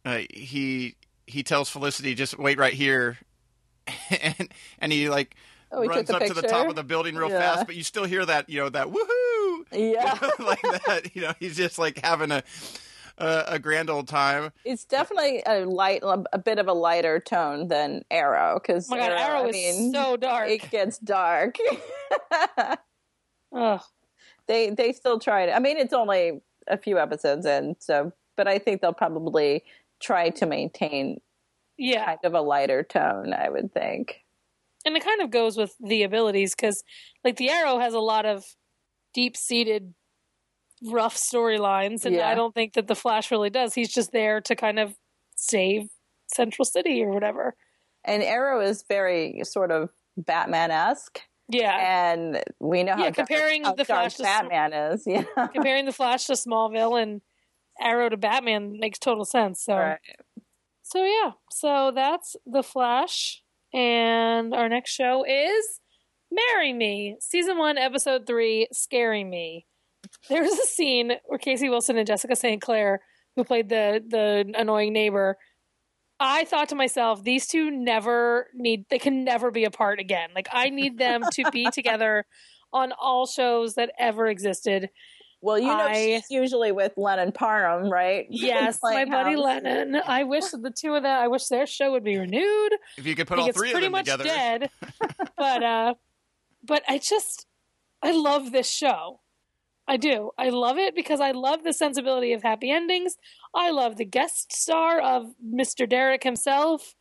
[0.05, 0.97] uh, he
[1.27, 3.19] he tells Felicity, "Just wait right here,"
[4.11, 4.49] and
[4.79, 5.37] and he like
[5.75, 7.39] Oh, he runs up a to the top of the building real Yeah.
[7.39, 10.19] fast, but you still hear that you know that woohoo Yeah.
[10.39, 11.15] like that.
[11.17, 12.43] You know, he's just like having a
[13.19, 14.53] a, a grand old time.
[14.65, 18.59] It's definitely a light, a bit of a lighter tone than Arrow.
[18.61, 20.51] Because Oh my god, Arrow I is mean, so dark.
[20.51, 21.57] It gets dark.
[23.55, 23.81] Ugh.
[24.47, 25.55] they they still try to.
[25.55, 29.65] I mean, it's only a few episodes in, so but I think they'll probably
[30.03, 31.21] try to maintain
[31.79, 33.33] Yeah, kind of a lighter tone.
[33.33, 34.19] I would think.
[34.85, 36.83] and it kind of goes with the abilities because,
[37.25, 38.45] like, the Arrow has a lot of
[39.15, 39.95] deep-seated,
[40.91, 42.29] rough storylines, and Yeah.
[42.29, 43.75] I don't think that the Flash really does.
[43.75, 44.95] He's just there to kind of
[45.37, 45.89] save
[46.35, 47.55] Central City or whatever.
[48.05, 51.77] And Arrow is very sort of Batman esque, Yeah,
[52.13, 55.05] and we know how Yeah, dark, comparing how the dark Flash to Batman is.
[55.07, 57.21] Yeah, comparing the Flash to Smallville and
[57.83, 59.63] Arrow to Batman makes total sense.
[59.63, 59.99] So, right.
[60.83, 65.81] so yeah, so that's the Flash, and our next show is
[66.31, 69.67] "Marry Me," season one, episode three, Scary Me."
[70.29, 72.61] There's a scene where Casey Wilson and Jessica St.
[72.61, 73.01] Clair,
[73.37, 75.39] who played the the annoying neighbor,
[76.25, 80.31] I thought to myself, these two never need, they can never be apart again.
[80.37, 82.27] Like, I need them to be together
[82.73, 84.91] on all shows that ever existed.
[85.43, 88.27] Well, you know, I- she's usually with Lennon Parham, right?
[88.31, 89.37] Yes, my Playing buddy.
[89.37, 89.97] Lennon.
[90.07, 92.73] I wish that the two of them, I wish their show would be renewed.
[92.97, 94.71] If you could I put think all it's three of pretty them much together, dead.
[95.37, 95.95] but, uh,
[96.65, 97.47] but I just,
[98.03, 99.19] I love this show.
[99.89, 100.31] I do.
[100.39, 103.17] I love it because I love the sensibility of happy endings.
[103.53, 105.89] I love the guest star of Mr.
[105.89, 106.95] Derek himself.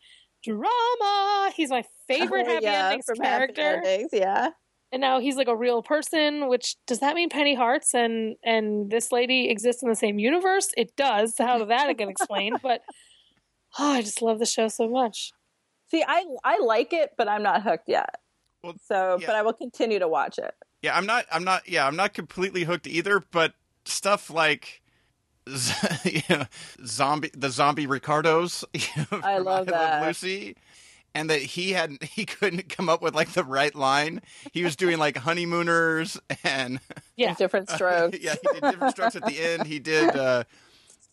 [0.43, 1.51] Drama.
[1.55, 3.87] He's my favorite Oh, happy yeah, endings from Happy character.
[3.87, 4.49] Endings, yeah.
[4.91, 6.49] And now he's like a real person.
[6.49, 10.69] Which does that mean Penny Hartz and and this lady exists in the same universe?
[10.75, 11.35] It does.
[11.37, 12.59] How did that get explained?
[12.61, 12.81] But
[13.79, 15.31] oh, I just love the show so much.
[15.89, 18.15] See, I I like it, but I'm not hooked yet.
[18.63, 19.27] Well, so, yeah.
[19.27, 20.53] but I will continue to watch it.
[20.81, 21.25] Yeah, I'm not.
[21.31, 21.67] I'm not.
[21.67, 23.23] Yeah, I'm not completely hooked either.
[23.31, 23.53] But
[23.85, 24.81] stuff like,
[26.05, 26.45] you know,
[26.85, 28.63] zombie, the zombie Ricardos.
[28.73, 30.05] You know, I love I that.
[30.07, 30.55] Lucy,
[31.13, 34.21] and that he had he couldn't come up with like the right line.
[34.51, 36.79] He was doing like honeymooners and
[37.15, 37.33] Yeah.
[37.35, 38.17] Different strokes.
[38.21, 39.67] yeah, he did different strokes at the end.
[39.67, 40.15] He did.
[40.15, 40.43] uh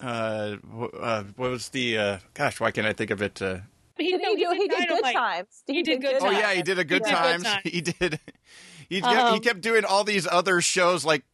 [0.01, 0.57] uh,
[1.01, 1.99] uh, what was the?
[1.99, 3.43] uh Gosh, why can't I think of it?
[3.43, 3.59] Uh,
[3.99, 4.51] He, Did no, he do?
[4.53, 5.15] He did good Dynamite.
[5.15, 5.63] times.
[5.67, 7.43] He did Good Oh yeah, he did a good He did Good times.
[7.45, 7.63] Times.
[7.65, 8.21] He did.
[8.89, 11.25] He kept, Um, he kept doing all these other shows like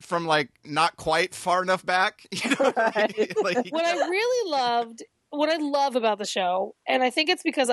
[0.00, 2.24] from like not quite far enough back.
[2.30, 3.36] You know, Right.
[3.42, 7.28] like he what I really loved, what I love about the show, and I think
[7.28, 7.70] it's because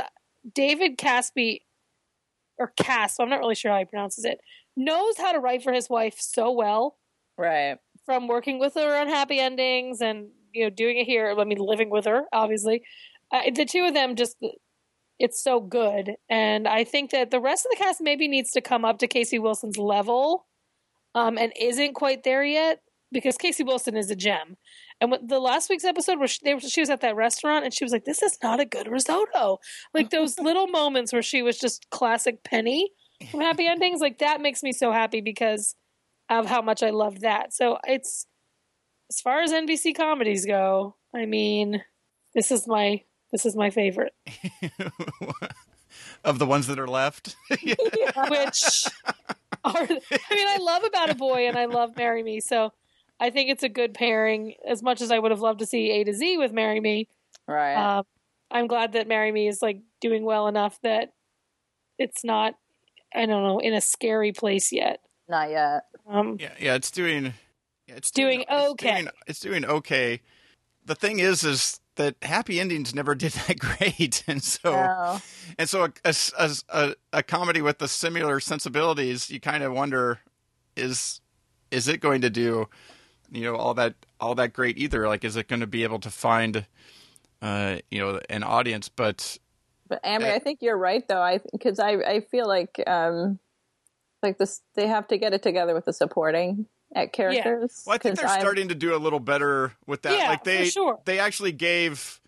[0.53, 1.59] David Caspi,
[2.57, 4.39] or Casp, I'm not really sure how he pronounces it,
[4.77, 6.97] knows how to write for his wife so well
[7.37, 7.77] Right.
[8.05, 11.35] from working with her on happy endings and you know doing it here.
[11.37, 12.83] I mean, living with her, obviously.
[13.31, 14.37] Uh, the two of them just.
[15.17, 18.59] It's so good, and I think that the rest of the cast maybe needs to
[18.59, 20.45] come up to Casey Wilson's level,
[21.15, 22.81] um, and isn't quite there yet
[23.13, 24.57] because Casey Wilson is a gem.
[25.01, 27.73] And with the last week's episode where she, they, she was at that restaurant and
[27.73, 29.59] she was like, "This is not a good risotto."
[29.93, 32.91] Like those little moments where she was just classic Penny
[33.29, 33.99] from Happy Endings.
[33.99, 35.75] Like that makes me so happy because
[36.29, 37.53] of how much I loved that.
[37.53, 38.25] So it's
[39.09, 40.95] as far as NBC comedies go.
[41.13, 41.83] I mean,
[42.33, 44.13] this is my this is my favorite.
[46.23, 47.35] of the ones that are left.
[47.49, 48.85] Which
[49.63, 52.39] are I mean, I love About a Boy and I love Marry Me.
[52.39, 52.71] So
[53.20, 54.55] I think it's a good pairing.
[54.68, 57.07] As much as I would have loved to see A to Z with Marry Me,
[57.47, 57.76] Right.
[57.99, 58.05] um,
[58.51, 61.13] I'm glad that Marry Me is like doing well enough that
[61.97, 62.55] it's not,
[63.13, 64.99] I don't know, in a scary place yet.
[65.30, 65.84] Not yet.
[66.07, 67.34] Um, yeah, yeah, it's doing.
[67.88, 69.01] Yeah, it's Doing it's okay.
[69.01, 70.22] doing- It's doing, okay.
[70.86, 75.20] The thing is, is that happy endings never did that great, and so No.
[75.57, 79.72] and so a, a, a, a- a comedy with the similar sensibilities, you kind of
[79.74, 80.20] wonder,
[80.76, 81.22] is
[81.72, 82.68] is it going to do,
[83.36, 85.07] you know, all that all that great either?
[85.07, 86.65] Like, is it going to be able to find,
[87.41, 88.89] uh, you know, an audience?
[88.89, 89.38] But
[89.88, 91.21] But Amrie, Uh, I think you're right though.
[91.21, 93.39] I because I I feel like um
[94.23, 96.65] like this they have to get it together with the supporting
[96.95, 97.83] at characters.
[97.86, 100.17] Well, I think 'cause they're I'm- starting to do a little better with that.
[100.17, 100.99] Yeah, like they for sure.
[101.05, 102.19] they actually gave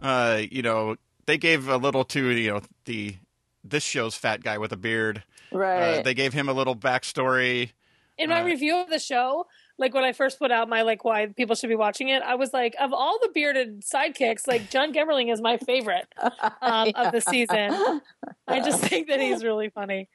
[0.00, 0.96] uh you know,
[1.26, 3.16] they gave a little to, you know, the
[3.62, 5.22] this show's fat guy with a beard.
[5.52, 5.98] right.
[5.98, 7.70] Uh, they gave him a little backstory.
[8.18, 9.46] in my Uh, review of the show,
[9.78, 12.34] like when I first put out my like why people should be watching it, I
[12.36, 16.06] was like, of all the bearded sidekicks, like John Gemberling is my favorite
[16.62, 18.00] um, of the season.
[18.48, 20.08] I just think that he's really funny.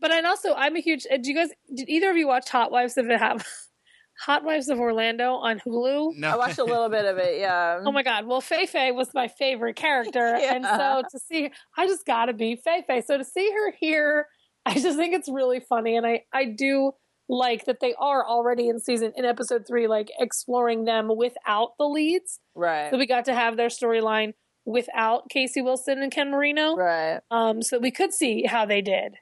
[0.00, 1.04] But and also, I'm a huge.
[1.04, 1.50] Do you guys?
[1.74, 3.44] Did either of you watch Hot Wives of have
[4.20, 6.16] Hot Wives of Orlando on Hulu?
[6.16, 6.30] No.
[6.30, 7.38] I watched a little bit of it.
[7.38, 7.80] Yeah.
[7.84, 8.26] Oh my god!
[8.26, 12.32] Well, Fei Fei was my favorite character, and so to see, I just got to
[12.32, 13.02] be Fei Fei.
[13.02, 14.26] So to see her here,
[14.64, 16.92] I just think it's really funny, and I I do
[17.30, 21.84] like that they are already in season in episode three, like exploring them without the
[21.86, 22.40] leads.
[22.54, 22.90] right.
[22.90, 26.74] So we got to have their storyline without Casey Wilson and Ken Marino.
[26.76, 27.20] right.
[27.30, 29.14] Um, so we could see how they did.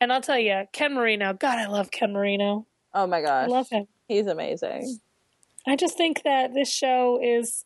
[0.00, 2.66] And I'll tell you, Ken Marino, God, I love Ken Marino.
[2.94, 3.44] Oh my gosh.
[3.44, 3.86] I love him.
[4.08, 4.98] He's amazing.
[5.66, 7.64] I just think that this show is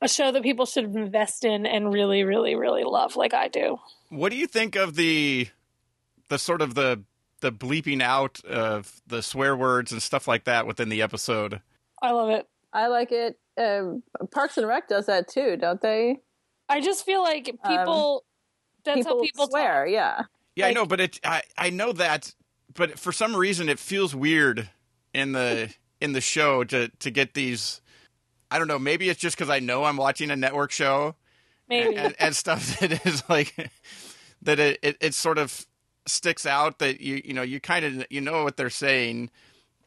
[0.00, 3.78] a show that people should invest in and really, really, really love, like I do.
[4.08, 5.48] What do you think of the
[6.28, 7.02] the sort of the
[7.40, 11.60] the bleeping out of the swear words and stuff like that within the episode?
[12.02, 12.48] I love it.
[12.72, 13.38] I like it.
[13.58, 16.20] Um, Parks and Rec does that too, don't they?
[16.68, 18.24] I just feel like people.
[18.84, 19.84] that's people, how people swear.
[19.84, 19.92] Talk.
[19.92, 20.22] Yeah.
[20.56, 22.34] Yeah, I know, but it I I know that,
[22.74, 24.68] but for some reason it feels weird
[25.14, 27.80] in the in the show to to get these.
[28.50, 28.78] I don't know.
[28.78, 31.14] Maybe it's just because I know I'm watching a network show
[31.68, 31.96] Maybe.
[31.96, 33.70] and, and stuff that is like
[34.42, 35.66] that it, it it sort of
[36.06, 39.30] sticks out that you you know you kind of you know what they're saying,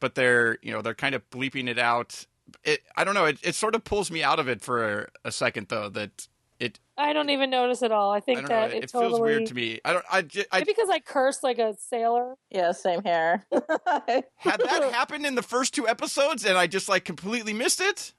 [0.00, 2.26] but they're you know they're kind of bleeping it out.
[2.62, 3.24] It I don't know.
[3.26, 5.88] It it sort of pulls me out of it for a, a second though.
[5.88, 6.28] That
[6.60, 8.12] it I don't even notice at all.
[8.12, 8.68] I I think don't know.
[8.68, 9.80] that It, it, feels weird to me.
[9.84, 10.04] I don't.
[10.10, 12.36] I, ju- I Maybe because I curse like a sailor.
[12.50, 12.72] Yeah.
[12.72, 13.44] Same here.
[13.52, 18.12] had that happened in the first two episodes and I just like completely missed it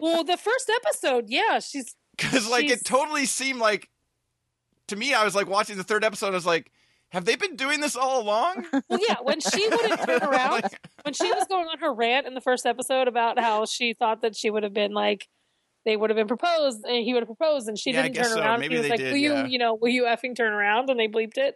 [0.00, 3.88] well, the first episode, yeah, she's because like She's- it totally seemed like
[4.88, 6.70] to me I was like watching the third episode I was like
[7.10, 9.16] have they been doing this all along well, yeah.
[9.22, 10.64] When she wouldn't turn around,
[11.02, 14.20] when she was going on her rant in the first episode about how she thought
[14.22, 15.26] that she would have been like
[15.86, 18.26] they would have been proposed and he would have proposed and she Yeah, didn't turn
[18.26, 18.40] so.
[18.40, 18.60] around.
[18.60, 21.00] Maybe he was like, did, "Will you, you know, will you effing turn around?" And
[21.00, 21.54] they bleeped it.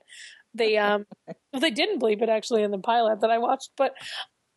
[0.55, 1.05] they um
[1.53, 3.93] well, they didn't bleep it actually in the pilot that I watched, but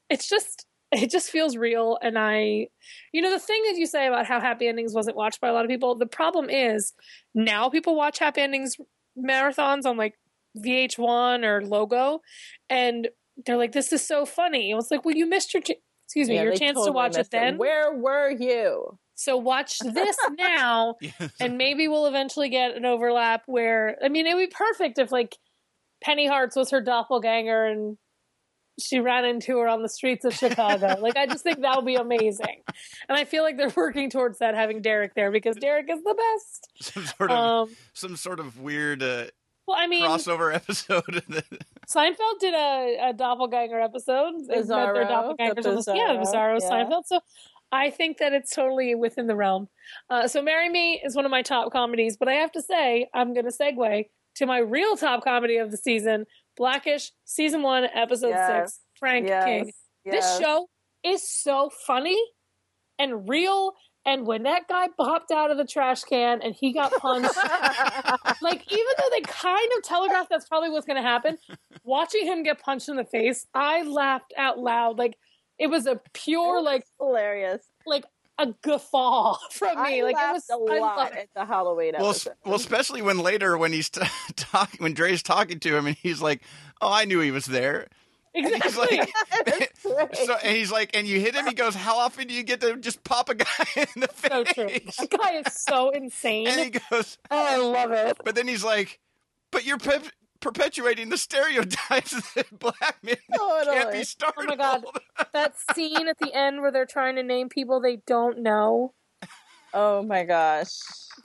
[0.09, 0.65] it's just
[1.01, 2.67] it just feels real and I
[3.11, 5.53] you know the thing that you say about how happy endings wasn't watched by a
[5.53, 6.93] lot of people, the problem is
[7.33, 8.77] now people watch happy endings
[9.17, 10.15] marathons on like
[10.57, 12.21] VH1 or Logo
[12.69, 13.09] and
[13.45, 14.71] they're like this is so funny.
[14.71, 16.91] And it's like, well you missed your ch- excuse me, Yeah, your they chance to
[16.91, 17.57] watch it missed then.
[17.57, 18.97] Where were you?
[19.15, 20.95] So watch this now,
[21.39, 25.11] and maybe we'll eventually get an overlap where I mean, it would be perfect if
[25.11, 25.37] like
[26.03, 27.97] Penny Hartz was her doppelganger and
[28.79, 30.95] she ran into her on the streets of Chicago.
[31.01, 32.61] like I just think that would be amazing,
[33.09, 36.15] and I feel like they're working towards that having Derek there because Derek is the
[36.15, 36.67] best.
[36.93, 39.25] some sort of Um, some sort of weird uh,
[39.67, 41.03] well, I mean, crossover episode.
[41.89, 44.33] Seinfeld did a, a doppelganger episode.
[44.47, 46.69] They met their Bizarro, doppelgangers the on the- yeah, Bizarro, Bizarro yeah.
[46.69, 47.05] Seinfeld.
[47.05, 47.19] So
[47.71, 49.69] I think that it's totally within the realm.
[50.09, 53.07] Uh, so Marry Me is one of my top comedies, but I have to say,
[53.13, 54.05] I'm going to segue
[54.35, 56.25] to my real top comedy of the season,
[56.57, 58.73] Blackish, season one, episode Yes.
[58.73, 59.45] six, Prank yes.
[59.45, 59.71] King.
[60.05, 60.67] This show
[61.03, 62.17] is so funny
[62.99, 63.73] and real.
[64.07, 67.35] And when that guy popped out of the trash can and he got punched,
[68.41, 71.37] like even though they kind of telegraphed that's probably what's going to happen,
[71.83, 74.99] watching him get punched in the face, I laughed out loud.
[74.99, 75.17] Like
[75.57, 77.63] it was a pure like hilarious.
[77.87, 78.03] like
[78.37, 80.01] a guffaw from me.
[80.01, 80.49] I like it was.
[80.49, 82.31] a lot at the Halloween well, episode.
[82.31, 84.01] s- well, especially when later when he's t-
[84.35, 86.41] talking when Dre's talking to him and he's like,
[86.81, 87.87] "Oh, I knew he was there."
[88.33, 88.97] And he's Exactly.
[88.97, 89.71] like,
[90.15, 91.45] so and he's like, and you hit him.
[91.47, 93.45] He goes, "How often do you get to just pop a guy
[93.77, 94.67] in the face?" so true.
[94.99, 96.47] That guy is so insane.
[96.47, 98.17] And he goes, I love it.
[98.25, 98.99] but then he's like,
[99.51, 99.99] "But you're pe-
[100.45, 104.83] perpetuating the stereotypes that black men can't be startled." Oh my God.
[105.33, 108.93] that scene at the end where they're trying to name people they don't know
[109.73, 110.69] Oh my gosh.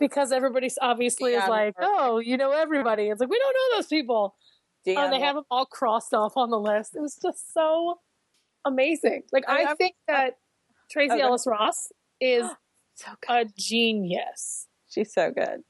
[0.01, 1.93] because everybody obviously is like, perfect.
[1.99, 3.05] oh, you know everybody.
[3.09, 4.35] It's like we don't know those people.
[4.85, 6.97] Dan, Oh, and they have them all crossed off on the list.
[6.97, 8.01] It was just so
[8.65, 9.23] amazing.
[9.31, 10.39] Like I- I, I'm- think that
[10.91, 11.21] Tracee Okay.
[11.23, 12.45] Ellis Ross is
[12.97, 13.47] so good.
[13.49, 14.67] a genius.
[14.89, 15.61] She's so good.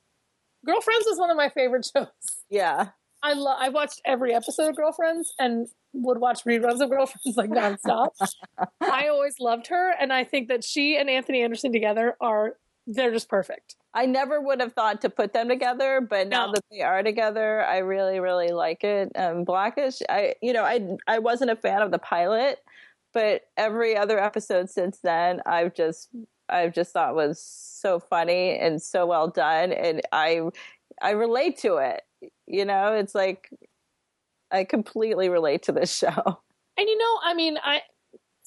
[0.64, 2.06] Girlfriends is one of my favorite shows.
[2.48, 2.88] Yeah.
[3.22, 3.56] I love.
[3.60, 8.10] I watched every episode of Girlfriends and would watch reruns of Girlfriends like nonstop.
[8.80, 12.54] I always loved her, and I think that she and Anthony Anderson together are
[12.86, 13.76] they're just perfect.
[13.92, 16.52] I never would have thought to put them together, but now No.
[16.52, 19.12] that they are together, I really, really like it.
[19.16, 22.58] Um, Blackish, I, you know, I, I wasn't a fan of the pilot,
[23.12, 26.08] but every other episode since then, I've just,
[26.48, 30.40] I've just thought was so funny and so well done, and I,
[31.02, 32.02] I relate to it.
[32.46, 33.48] You know, it's like
[34.50, 36.40] I completely relate to this show.
[36.76, 37.82] And you know, I mean, I,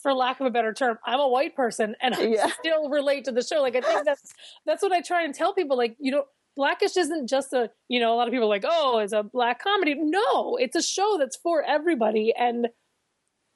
[0.02, 2.48] for lack of a better term, I'm a white person, and I Yeah.
[2.60, 3.62] still relate to the show.
[3.62, 4.34] Like I think that's
[4.66, 5.78] that's what I try and tell people.
[5.78, 8.66] Like you know, Blackish isn't just a you know a lot of people are like
[8.68, 9.96] oh it's a black comedy.
[9.98, 12.68] No, it's a show that's for everybody, and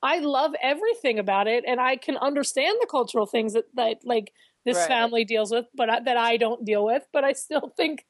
[0.03, 4.32] I love everything about it, and I can understand the cultural things that that like
[4.65, 4.88] this Right.
[4.88, 7.03] family deals with, but I, that I don't deal with.
[7.11, 8.05] But I still think.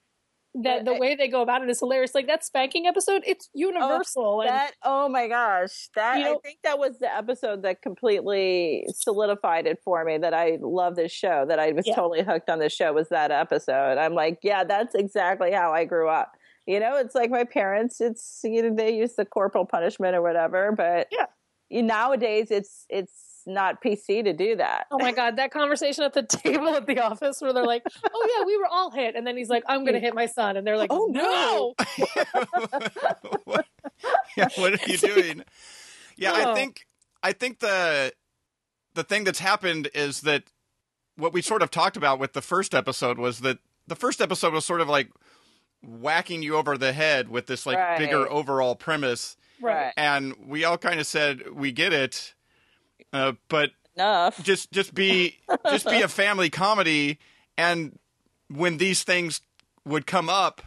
[0.64, 2.16] That the I- way they go about it is hilarious.
[2.16, 4.42] Like that spanking episode, it's oh, universal.
[4.42, 8.86] and That oh my gosh, that You I think that was the episode that completely
[8.94, 11.46] solidified it for me that I love this show.
[11.48, 11.96] That I was Yeah.
[11.96, 13.98] totally hooked on this show was that episode.
[13.98, 16.32] I'm like, yeah, that's exactly how I grew up.
[16.66, 18.02] You know, it's like my parents.
[18.02, 21.26] It's you know they use the corporal punishment or whatever, but Yeah.
[21.70, 23.14] you- nowadays it's it's
[23.48, 24.86] not PC to do that.
[24.92, 27.84] Oh my god, that conversation at the table at the office where they're like,
[28.14, 30.58] "Oh yeah, we were all hit," and then he's like, "I'm gonna hit my son,"
[30.58, 31.74] and they're like, Oh, "No!"
[33.46, 33.66] what,
[34.38, 35.44] yeah, what are you doing?
[36.16, 36.56] Yeah, I Oh.
[36.56, 36.86] think
[37.24, 38.14] I think the
[38.94, 40.44] the thing that's happened is that
[41.16, 44.54] what we sort of talked about with the first episode was that the first episode
[44.54, 45.10] was sort of like
[45.84, 47.98] whacking you over the head with this like Right.
[48.00, 49.94] bigger overall premise, Right.
[49.96, 52.34] and we all kind of said we get it,
[53.14, 54.44] uh, but Enough.
[54.44, 55.38] just just be
[55.70, 57.20] just be a family comedy,
[57.58, 57.98] and
[58.50, 59.42] when these things
[59.86, 60.62] would come up,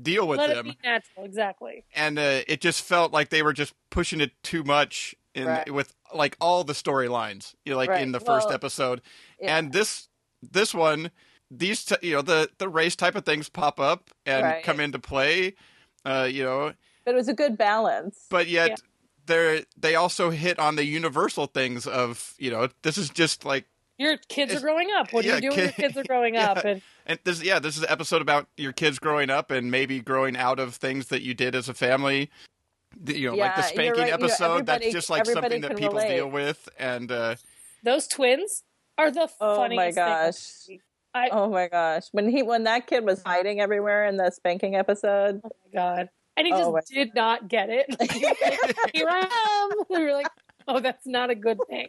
[0.00, 1.84] deal with Let them natural, exactly.
[1.94, 5.72] and uh, it just felt like they were just pushing it too much in Right.
[5.72, 8.02] with like all the storylines, you know, like Right.
[8.02, 9.00] in the first Well, episode,
[9.40, 9.56] yeah.
[9.56, 10.08] and this
[10.42, 11.10] this one,
[11.50, 14.62] these t- you know the the race type of things pop up and Right.
[14.64, 15.54] come into play,
[16.04, 18.26] uh, you know, But it was a good balance.
[18.30, 18.76] but yet Yeah.
[19.28, 23.66] They're they also hit on the universal things of you know this is just like
[23.98, 25.12] Your kids are growing up.
[25.12, 26.50] What do yeah, you do when your kids are growing yeah.
[26.52, 26.64] up?
[26.64, 30.00] And and this yeah this is an episode about your kids growing up and maybe
[30.00, 32.30] growing out of things that you did as a family
[33.00, 34.12] The- you know like the spanking right.
[34.12, 36.16] You know, episode that's just like something that people relate.
[36.16, 37.36] deal with and uh
[37.84, 38.64] those twins
[38.98, 40.36] are the Oh my gosh.
[40.66, 40.80] thing.
[41.14, 42.04] I, Oh my gosh.
[42.12, 45.40] When he when that kid was hiding everywhere in the spanking episode.
[45.44, 46.08] Oh my god.
[46.38, 47.86] And he Oh, just did not get it.
[48.00, 49.20] Like, he was like, Here I
[49.70, 49.78] am.
[49.90, 50.28] We were like,
[50.66, 51.88] "Oh, that's not a good thing."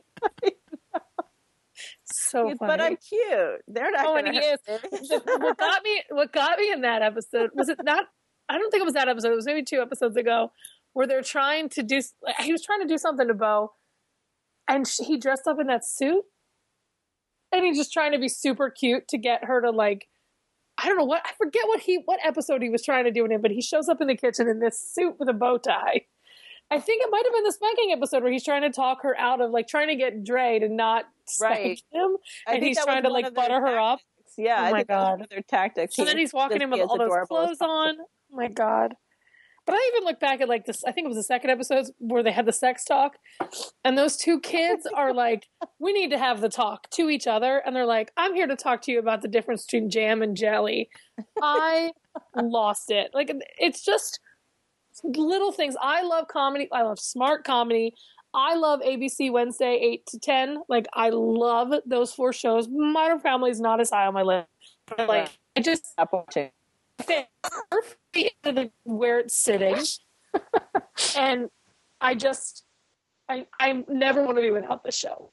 [2.04, 2.56] So funny.
[2.60, 3.62] but I'm cute.
[3.68, 4.06] They're not.
[4.06, 4.60] Oh, and he is.
[5.38, 8.06] what got me what got me in that episode was it not
[8.50, 9.32] I don't think it was that episode.
[9.32, 10.52] It was maybe two episodes ago
[10.93, 12.02] where they're trying to do
[12.39, 13.72] he was trying to do something to Bow
[14.68, 16.24] and she, he dressed up in that suit
[17.52, 20.08] and he's just trying to be super cute to get her to like
[20.82, 23.24] I don't know what I forget what he what episode he was trying to do
[23.24, 25.34] it in it, but he shows up in the kitchen in this suit with a
[25.34, 26.02] bow tie.
[26.72, 29.18] I think it might have been the spanking episode where he's trying to talk her
[29.20, 31.82] out of like trying to get Dre to not spank Right.
[31.92, 32.18] him.
[32.48, 34.00] I And he's trying to, like, butter her up.
[34.38, 35.28] Yeah, Oh I my think that was God.
[35.32, 35.98] their tactics.
[35.98, 37.96] And then he's walking in with all those clothes on.
[38.00, 38.06] Oh
[38.36, 38.94] my god.
[39.70, 41.86] But I even look back at like this I think it was the second episode
[42.00, 43.18] where they had the sex talk
[43.84, 45.48] and those two kids are like
[45.80, 48.56] we need to have the talk to each other and they're like I'm here to
[48.56, 50.90] talk to you about the difference between jam and jelly.
[51.40, 51.92] I
[52.36, 53.12] lost it.
[53.14, 54.20] Like it's just
[55.04, 55.76] little things.
[55.80, 56.68] I love comedy.
[56.72, 57.94] I love smart comedy.
[58.34, 60.64] I love ABC Wednesday 8 to 10.
[60.68, 62.68] Like I love those four shows.
[62.72, 64.48] Modern Family is not as high on my list.
[64.88, 65.94] But like I just
[67.02, 67.26] Stop watching.
[67.43, 69.78] fit perfectly into the, where it's sitting.
[71.18, 71.50] and
[72.02, 72.66] I just,
[73.28, 75.32] I, I never want to be without the show.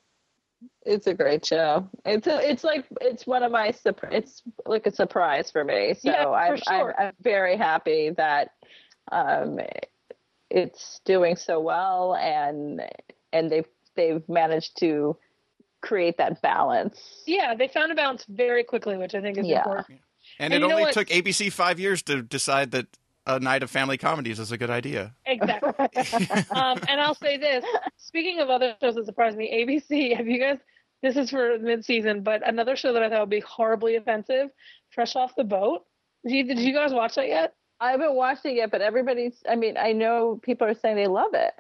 [0.85, 1.89] It's a great show.
[2.05, 3.75] It's a, it's like it's one of my
[4.11, 5.95] it's like a surprise for me.
[5.95, 6.95] So Yeah, for I'm, sure.
[6.99, 8.53] I'm I'm very happy that
[9.13, 9.61] um
[10.51, 12.81] it's doing so well and
[13.33, 15.17] and they've they've managed to
[15.83, 17.23] create that balance.
[17.27, 19.59] Yeah, they found a balance very quickly, which I think is Yeah.
[19.59, 20.01] important.
[20.39, 22.87] And, And it only took ABC five years to decide that
[23.27, 25.15] a night of family comedies is a good idea.
[25.27, 25.71] Exactly.
[26.51, 27.65] um, and I'll say this:
[27.97, 30.17] speaking of other shows that surprised me, ABC.
[30.17, 30.59] Have you guys?
[31.03, 34.49] This is for mid-season, but another show that I thought would be horribly offensive:
[34.91, 35.85] Fresh Off the Boat.
[36.25, 37.55] Did you, did you guys watch that yet?
[37.79, 41.07] I haven't watched it yet, but everybody's I mean, I know people are saying they
[41.07, 41.53] love it.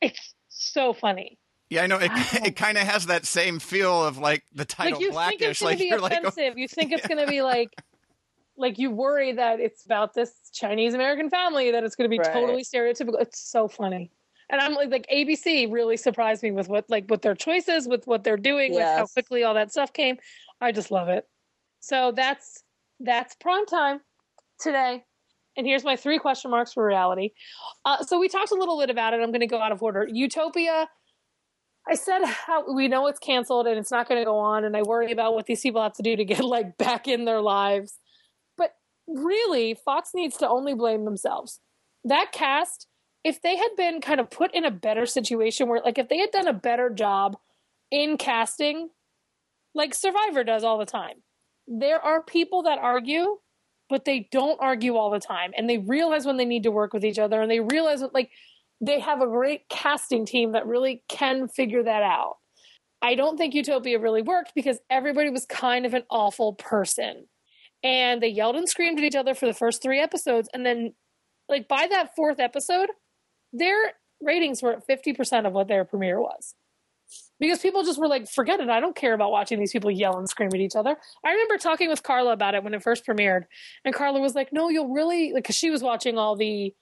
[0.00, 1.38] It's so funny.
[1.70, 1.98] Yeah, I know.
[1.98, 2.10] It,
[2.44, 5.38] it kind of has that same feel of like the title like you Blackish.
[5.38, 6.58] think it's going like to be you're like, oh, offensive.
[6.58, 7.70] you think it's going to be like,
[8.56, 12.18] like you worry that it's about this Chinese American family that it's going to be
[12.18, 12.32] Right.
[12.32, 13.20] totally stereotypical.
[13.20, 14.10] It's so funny,
[14.50, 18.06] and I'm like, like ABC really surprised me with what like with their choices, with
[18.06, 20.18] what they're doing, with how quickly all that stuff came.
[20.60, 21.26] I just love it.
[21.80, 22.62] So that's
[23.00, 24.00] that's prime time
[24.60, 25.04] today.
[25.56, 27.30] And here's my three question marks for reality.
[27.84, 29.20] Uh, so we talked a little bit about it.
[29.20, 30.08] I'm going to go out of order.
[30.10, 30.88] Utopia.
[31.90, 34.76] I said how we know it's canceled and it's not going to go on, and
[34.76, 37.40] I worry about what these people have to do to get like back in their
[37.40, 37.98] lives.
[39.06, 41.60] Really, Fox needs to only blame themselves.
[42.04, 42.86] That cast,
[43.24, 46.18] if they had been kind of put in a better situation where, like, if they
[46.18, 47.36] had done a better job
[47.90, 48.90] in casting,
[49.74, 51.22] like Survivor does all the time,
[51.66, 53.38] there are people that argue,
[53.88, 56.92] but they don't argue all the time, and they realize when they need to work
[56.92, 58.30] with each other, and they realize that, like,
[58.80, 62.38] they have a great casting team that really can figure that out.
[63.00, 67.26] I don't think Utopia really worked because everybody was kind of an awful person.
[67.82, 70.48] And they yelled and screamed at each other for the first three episodes.
[70.54, 70.94] And then,
[71.48, 72.90] like, by that fourth episode,
[73.52, 73.76] their
[74.20, 76.54] ratings were at 50% of what their premiere was.
[77.40, 78.68] Because people just were like, forget it.
[78.68, 80.96] I don't care about watching these people yell and scream at each other.
[81.24, 83.42] I remember talking with Carla about it when it first premiered.
[83.84, 86.72] And Carla was like, no, you'll really, like, because she was watching all the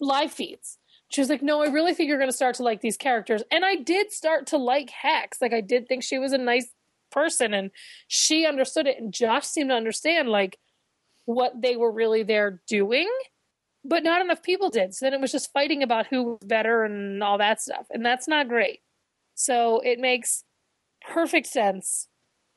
[0.00, 0.78] live feeds
[1.10, 3.42] she was like, "No, I really think you're going to start to like these characters."
[3.50, 5.40] And I did start to like Hex.
[5.42, 6.72] Like I did think she was a nice
[7.10, 7.70] person and
[8.08, 10.58] she understood it and Josh seemed to understand like
[11.24, 13.08] what they were really there doing,
[13.84, 14.94] but not enough people did.
[14.94, 17.86] So then it was just fighting about who was better and all that stuff.
[17.90, 18.80] And that's not great.
[19.34, 20.44] So it makes
[21.08, 22.08] perfect sense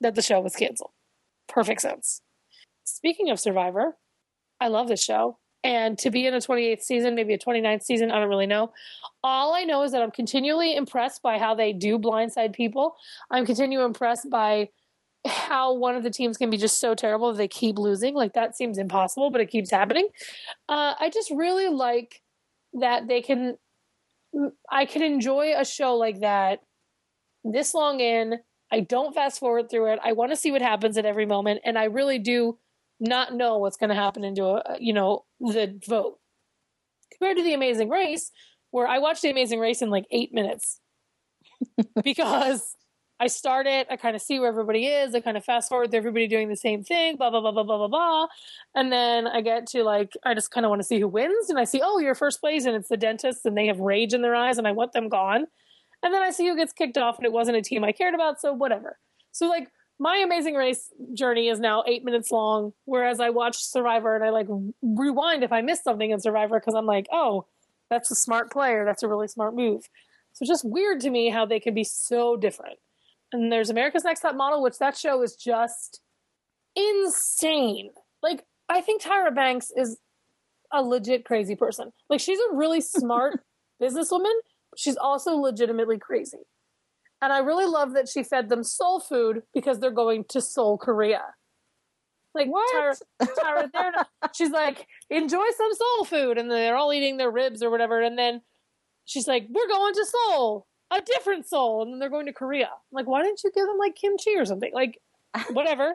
[0.01, 0.91] that the show was canceled.
[1.47, 2.21] Perfect sense.
[2.83, 3.97] Speaking of Survivor,
[4.59, 5.39] I love this show.
[5.63, 8.73] And to be in a 28th season, maybe a 29th season, I don't really know.
[9.23, 12.95] All I know is that I'm continually impressed by how they do blindside people.
[13.31, 14.69] I'm continually impressed by
[15.25, 18.13] how one of the teams can be just so terrible that they keep losing.
[18.13, 20.09] Like that seems impossible, but it keeps happening.
[20.67, 22.21] Uh, I just really like
[22.73, 23.57] that they can.
[24.69, 26.61] I can enjoy a show like that
[27.43, 28.39] this long in.
[28.71, 29.99] I don't fast forward through it.
[30.03, 32.57] I want to see what happens at every moment, and I really do
[32.99, 36.19] not know what's going to happen into a uh, you know the vote.
[37.11, 38.31] Compared to the Amazing Race,
[38.71, 40.79] where I watched the Amazing Race in like eight minutes.
[42.03, 42.75] Because
[43.19, 45.91] I start it, I kind of see where everybody is, I kind of fast forward
[45.91, 48.27] to everybody doing the same thing, blah blah blah blah blah blah blah,
[48.75, 51.49] and then I get to like I just kind of want to see who wins,
[51.49, 54.13] and I see oh you're first place, and it's the dentist, and they have rage
[54.13, 55.45] in their eyes, and I want them gone,
[56.01, 58.13] and then I see who gets kicked off, and it wasn't a team I cared
[58.13, 58.97] about, so whatever.
[59.31, 59.69] So like
[60.03, 64.31] my Amazing Race journey is now eight minutes long, whereas I watch Survivor and I
[64.31, 64.47] like
[64.81, 67.45] rewind if I miss something in Survivor because I'm like, oh,
[67.89, 68.83] that's a smart player.
[68.83, 69.87] That's a really smart move.
[70.33, 72.79] So just weird to me how they can be so different.
[73.31, 76.01] And there's America's Next Top Model, which that show is just
[76.75, 77.91] insane.
[78.21, 79.97] Like, I think Tyra Banks is
[80.73, 81.93] a legit crazy person.
[82.09, 83.39] Like, she's a really smart
[83.81, 84.35] businesswoman.
[84.75, 86.39] She's also legitimately crazy.
[87.23, 90.77] And I really love that she fed them soul food because they're going to Seoul,
[90.77, 91.21] Korea.
[92.35, 92.99] Like What?
[93.21, 94.03] Tyra, Tyra
[94.35, 98.01] she's like, enjoy some soul food, and they're all eating their ribs or whatever.
[98.01, 98.41] And then
[99.05, 102.65] she's like, we're going to Seoul, a different Seoul, and then they're going to Korea.
[102.65, 104.73] I'm like, why didn't you give them like kimchi or something?
[104.73, 104.99] Like,
[105.51, 105.93] whatever.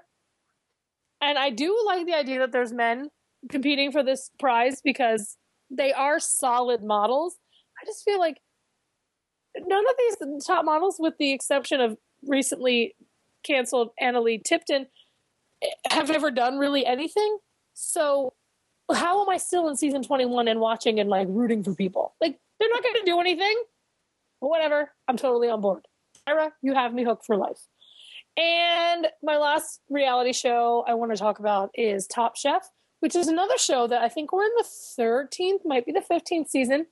[1.20, 3.10] and I do like the idea that there's men
[3.50, 5.36] competing for this prize because
[5.68, 7.36] they are solid models.
[7.82, 8.40] I just feel like
[9.66, 11.96] none of these top models, with the exception of
[12.26, 12.94] recently
[13.42, 14.86] canceled Analeigh Tipton,
[15.90, 17.38] have ever done really anything.
[17.74, 18.34] So
[18.92, 22.14] how am I still in season 21 and watching and like rooting for people?
[22.20, 23.56] Like they're not going to do anything.
[24.40, 24.92] But whatever.
[25.08, 25.86] I'm totally on board.
[26.26, 27.66] Tyra, you have me hooked for life.
[28.36, 33.26] And my last reality show I want to talk about is Top Chef, which is
[33.26, 36.86] another show that I think we're in the 13th, might be the 15th season.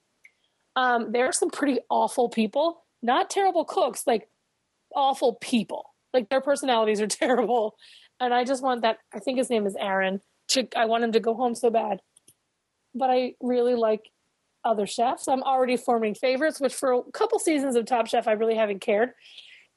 [0.77, 4.29] Um, there are some pretty awful people, not terrible cooks, like
[4.95, 5.95] awful people.
[6.12, 7.77] Like their personalities are terrible.
[8.20, 8.99] And I just want that.
[9.12, 10.20] I think his name is Aaron.
[10.49, 12.01] To, I want him to go home so bad.
[12.95, 14.11] But I really like
[14.64, 15.29] other chefs.
[15.29, 18.81] I'm already forming favorites, which for a couple seasons of Top Chef, I really haven't
[18.81, 19.11] cared.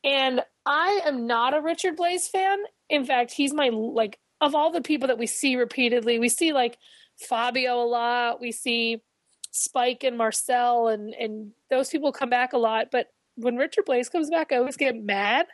[0.03, 2.59] And I am not a Richard Blais fan.
[2.89, 6.19] In fact, he's my like of all the people that we see repeatedly.
[6.19, 6.77] We see like
[7.17, 8.39] Fabio a lot.
[8.39, 9.01] We see
[9.59, 12.87] Spike and Marcel, and and those people come back a lot.
[12.91, 15.47] But when Richard Blais comes back, I always get mad.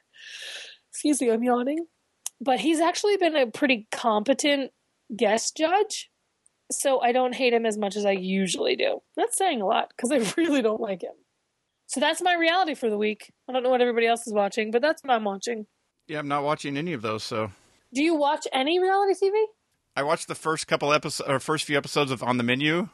[0.91, 1.85] Excuse me, I'm yawning.
[2.39, 4.71] But he's actually been a pretty competent
[5.15, 6.09] guest judge,
[6.71, 9.01] so I don't hate him as much as I usually do.
[9.15, 11.13] That's saying a lot because I really don't like him.
[11.87, 13.31] So that's my reality for the week.
[13.47, 15.67] I don't know what everybody else is watching, but that's what I'm watching.
[16.07, 17.51] Yeah, I'm not watching any of those, so
[17.93, 19.43] Do you watch any reality TV?
[19.95, 22.89] I watched the first couple episodes or first few episodes of On the Menu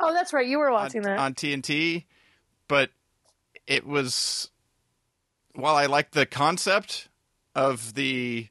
[0.00, 0.46] Oh, that's right.
[0.46, 1.18] You were on, watching that.
[1.18, 2.04] on TNT,
[2.68, 2.90] but
[3.66, 4.50] it was
[5.54, 7.08] while I liked the concept
[7.54, 8.48] of the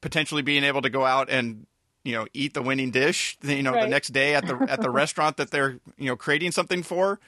[0.00, 1.66] potentially being able to go out and
[2.04, 4.90] you know eat the winning dish, you know, the next day at the at the
[5.02, 7.20] restaurant that they're you know creating something for.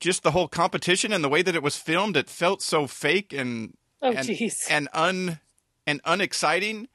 [0.00, 3.32] Just the whole competition and the way that it was filmed, it felt so fake
[3.32, 4.30] and oh, and,
[4.70, 5.40] and un
[5.86, 6.86] and unexciting.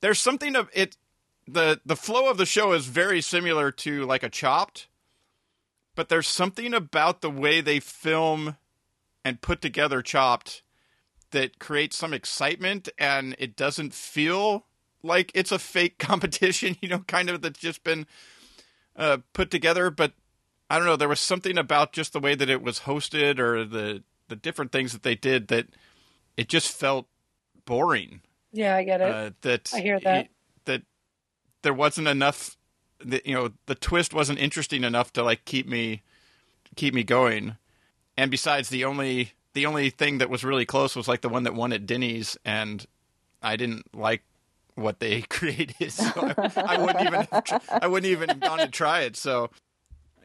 [0.00, 0.96] There's something of it.
[1.46, 4.88] the The flow of the show is very similar to like a Chopped,
[5.94, 8.56] but there's something about the way they film
[9.24, 10.62] and put together Chopped
[11.30, 14.66] that creates some excitement, and it doesn't feel
[15.02, 16.76] like it's a fake competition.
[16.80, 18.06] You know, kind of that's just been
[18.96, 20.12] uh, put together, but
[20.68, 20.96] I don't know.
[20.96, 24.72] There was something about just the way that it was hosted, or the the different
[24.72, 25.66] things that they did that
[26.36, 27.06] it just felt
[27.64, 28.22] boring.
[28.52, 29.10] yeah, I get it.
[29.14, 30.28] Uh, that I hear that.
[30.64, 30.82] that
[31.62, 32.56] there wasn't enough.
[33.04, 36.02] That you know, the twist wasn't interesting enough to like keep me
[36.76, 37.56] keep me going.
[38.16, 41.44] And besides, the only the only thing that was really close was like the one
[41.44, 42.84] that won at Denny's, and
[43.42, 44.22] I didn't like
[44.74, 47.26] what they created, so I, I wouldn't even
[47.70, 49.16] I wouldn't even have gone to try it.
[49.16, 49.50] So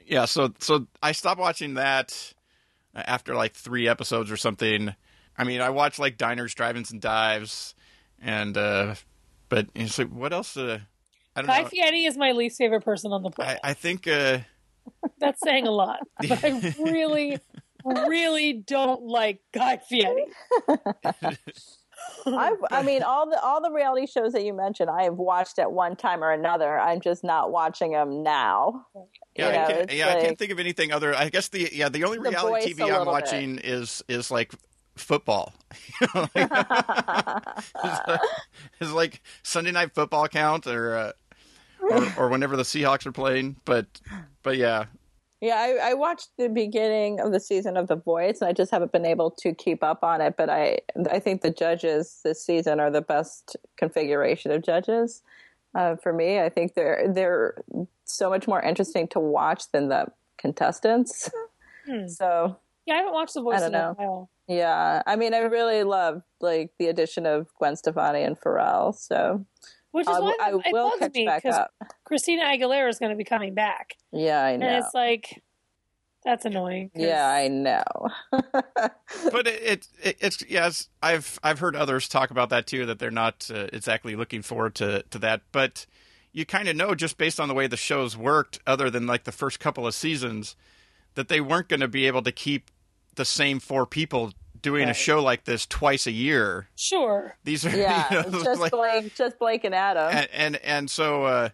[0.05, 2.33] yeah, so so I stopped watching that
[2.93, 4.95] after like three episodes or something.
[5.37, 7.75] I mean, I watched like diners, drive-ins, and dives,
[8.21, 8.95] and uh
[9.49, 10.55] but it's like what else?
[10.57, 10.79] Uh,
[11.35, 11.67] I don't Guy know.
[11.67, 13.59] Fieri is my least favorite person on the planet.
[13.63, 14.39] I think uh,
[15.19, 15.99] That's saying a lot.
[16.27, 17.37] But I really,
[17.85, 20.25] really don't like Guy Fieri.
[22.27, 25.59] I, I mean, all the all the reality shows that you mentioned, I have watched
[25.59, 26.77] at one time or another.
[26.77, 28.85] I'm just not watching them now.
[29.35, 31.15] yeah, You know, I can't, it's yeah, I can't think of anything other.
[31.15, 34.29] I guess the yeah the only The reality Voice TV I'm little watching is is
[34.29, 34.53] like
[34.95, 35.53] football.
[38.81, 40.95] it's like Sunday night football count or.
[40.95, 41.11] Uh,
[41.91, 43.85] or, or whenever the Seahawks are playing, but
[44.43, 44.85] but yeah,
[45.41, 48.71] Yeah, I, I watched the beginning of the season of The Voice, and I just
[48.71, 50.35] haven't been able to keep up on it.
[50.37, 50.79] But I,
[51.11, 55.21] I think the judges this season are the best configuration of judges
[55.75, 56.39] uh, for me.
[56.39, 57.63] I think they're they're
[58.05, 60.07] so much more interesting to watch than the
[60.37, 61.29] contestants.
[61.87, 62.07] Hmm.
[62.07, 62.57] So
[62.87, 63.93] Yeah, I haven't watched The Voice I in don't a know.
[63.95, 64.29] while.
[64.47, 68.95] yeah, I mean, I really love like the addition of Gwen Stefani and Pharrell.
[68.95, 69.45] So
[69.95, 71.67] Which is I, why I it will bugs catch me because.
[72.03, 73.95] Christina Aguilera is going to be coming back.
[74.11, 74.65] Yeah, I know.
[74.67, 74.85] And know.
[74.85, 75.41] it's like,
[76.25, 76.89] That's annoying.
[76.93, 77.83] 'cause- Yeah, I know.
[79.31, 82.99] but it, it, it it's yes i've i've heard others talk about that too that
[82.99, 85.85] they're not uh, exactly looking forward to to that but
[86.33, 89.23] you kind of know just based on the way the shows worked other than like
[89.23, 90.55] the first couple of seasons
[91.13, 92.69] that they weren't going to be able to keep
[93.15, 94.33] the same four people
[94.65, 97.37] doing a show like this twice a year Sure.
[97.43, 100.09] these are yeah, you know, just like- Blake, just Blake and Adam.
[100.17, 101.49] and and, and so uh,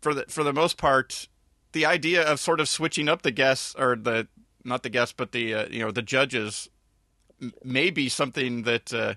[0.00, 1.28] for the for the most part,
[1.72, 4.26] the idea of sort of switching up the guests or the
[4.64, 6.68] not the guests but the uh, you know the judges
[7.40, 9.14] m- may be something that uh,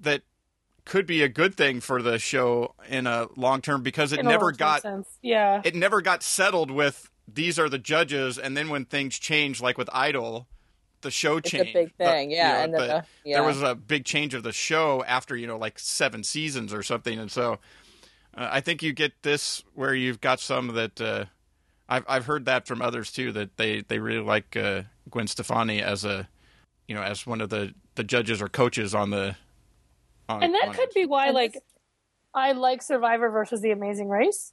[0.00, 0.22] that
[0.84, 4.26] could be a good thing for the show in a long term because it In
[4.26, 5.08] never got sense.
[5.22, 5.60] Yeah.
[5.64, 9.78] it never got settled with these are the judges and then when things change like
[9.78, 10.48] with Idol
[11.02, 13.04] the show It's a changed big The- thing, you yeah, know, and then the- the-
[13.24, 13.36] yeah.
[13.38, 16.82] there was a big change of the show after you know like seven seasons or
[16.82, 17.54] something and so
[18.36, 21.24] uh, I think you get this where you've got some that uh,
[21.88, 25.82] I've I've heard that from others too that they, they really like uh, Gwen Stefani
[25.82, 26.28] as a
[26.86, 29.36] you know as one of the, the judges or coaches on the
[30.28, 30.94] on, and that on could it.
[30.94, 31.62] be why And like this-
[32.32, 34.52] I like Survivor versus The Amazing Race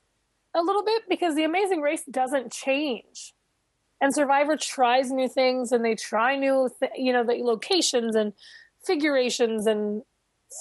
[0.56, 3.36] a little bit because The Amazing Race doesn't change.
[4.00, 8.34] And Survivor tries new things and they try new th- you know the locations and
[8.86, 10.04] figurations and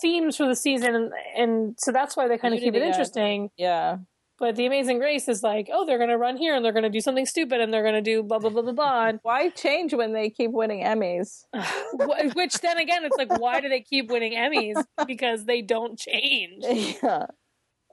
[0.02, 2.88] themes for the season and, and so that's why they kind of keep it Unity,
[2.90, 3.50] interesting.
[3.56, 3.98] yeah,
[4.38, 6.82] But The Amazing Race is like, oh, they're going to run here and they're going
[6.82, 9.06] to do something stupid and they're going to do blah blah blah blah blah.
[9.06, 11.44] And why change when they keep winning Emmys?
[12.34, 14.82] Which then again, it's like, why do they keep winning Emmys?
[15.06, 16.64] Because they don't change.
[17.02, 17.26] yeah,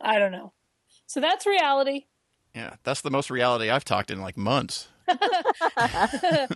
[0.01, 0.53] I don't know.
[1.05, 2.05] So that's reality.
[2.55, 4.87] yeah that's the most reality I've talked in like months.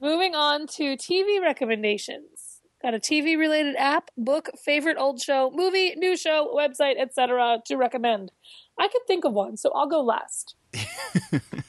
[0.00, 2.60] Moving on to TV recommendations.
[2.82, 7.58] Got a TV related app, book, favorite old show, movie, new show, website, etc.
[7.66, 8.32] to recommend.
[8.78, 10.56] I could think of one, so I'll go last.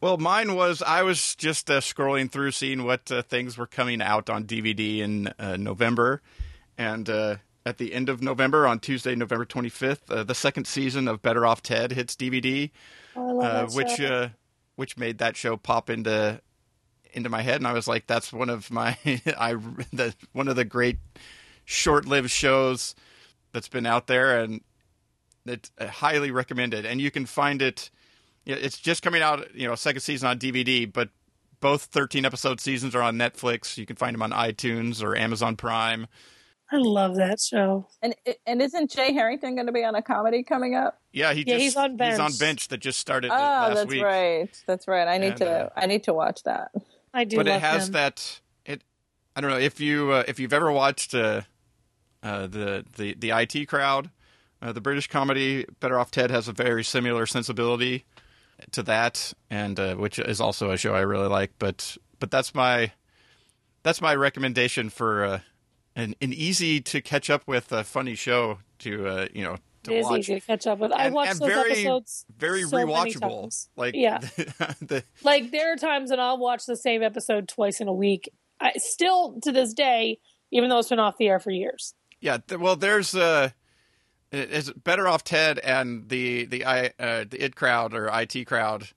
[0.00, 4.00] Well, mine was I was just uh, scrolling through, seeing what uh, things were coming
[4.02, 6.22] out on DVD in uh, November,
[6.76, 7.36] and uh,
[7.66, 11.22] at the end of November, on Tuesday, November twenty fifth, uh, the second season of
[11.22, 12.70] Better Off Ted hits DVD,
[13.16, 14.00] Oh, I love uh, which
[14.78, 16.40] which made that show pop into
[17.12, 18.96] into my head, and I was like, that's one of my
[19.36, 19.54] I
[19.92, 20.98] the one of the great
[21.64, 22.94] short lived shows
[23.50, 24.60] that's been out there, and
[25.48, 26.86] uh, highly recommended.
[26.86, 27.90] And you can find it.
[28.46, 31.08] It's just coming out, you know, second season on DVD, but
[31.58, 33.76] both 13 episode seasons are on Netflix.
[33.76, 36.06] You can find them on iTunes or Amazon Prime.
[36.70, 37.86] I love that show.
[38.02, 38.14] and
[38.46, 41.00] and isn't Jay Harrington going to be on a comedy coming up?
[41.12, 42.38] Yeah, he Yeah, just he's on he's on bench.
[42.38, 44.02] bench that just started Oh, last that's week.
[44.04, 44.62] right.
[44.66, 45.08] That's right.
[45.08, 45.50] I need And, to.
[45.50, 46.70] uh, I need to watch that.
[47.14, 47.92] I do but love it has him.
[47.94, 48.82] that it
[49.34, 51.42] I don't know if you uh, if you've ever watched uh,
[52.22, 54.10] uh, the the the IT crowd,
[54.60, 58.04] uh, the British comedy Better Off Ted has a very similar sensibility
[58.72, 61.52] to that, and uh, which is also a show I really like.
[61.58, 62.92] But but that's my
[63.84, 65.40] that's my recommendation for uh,
[65.96, 69.92] an an easy to catch up with uh, funny show to uh, you know to
[69.94, 70.18] It is watch.
[70.20, 70.92] easy to catch up with.
[70.92, 73.68] I And- watched and those very, episodes very so rewatchable.
[73.76, 74.18] Like Yeah.
[74.80, 78.28] the, Like there are times when I'll watch the same episode twice in a week.
[78.60, 80.18] I still to this day,
[80.50, 81.94] even though it's been off the air for years.
[82.20, 83.50] Yeah, th- well, there's uh,
[84.32, 88.46] it- it's better off Ted and the the I uh, the id crowd or IT
[88.46, 88.88] crowd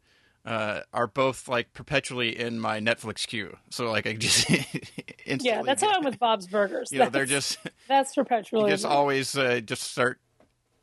[0.46, 3.58] uh, are both like perpetually in my Netflix queue.
[3.70, 4.50] So like I just
[5.26, 6.92] instantly Yeah, that's get- how I'm with Bob's Burgers.
[6.92, 7.58] you know they're just
[7.88, 8.64] that's perpetually.
[8.66, 10.20] you just always uh, just start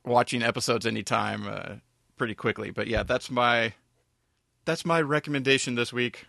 [0.04, 1.74] watching episodes anytime uh,
[2.16, 2.70] pretty quickly.
[2.70, 3.72] But yeah, that's my
[4.64, 6.26] that's my recommendation this week.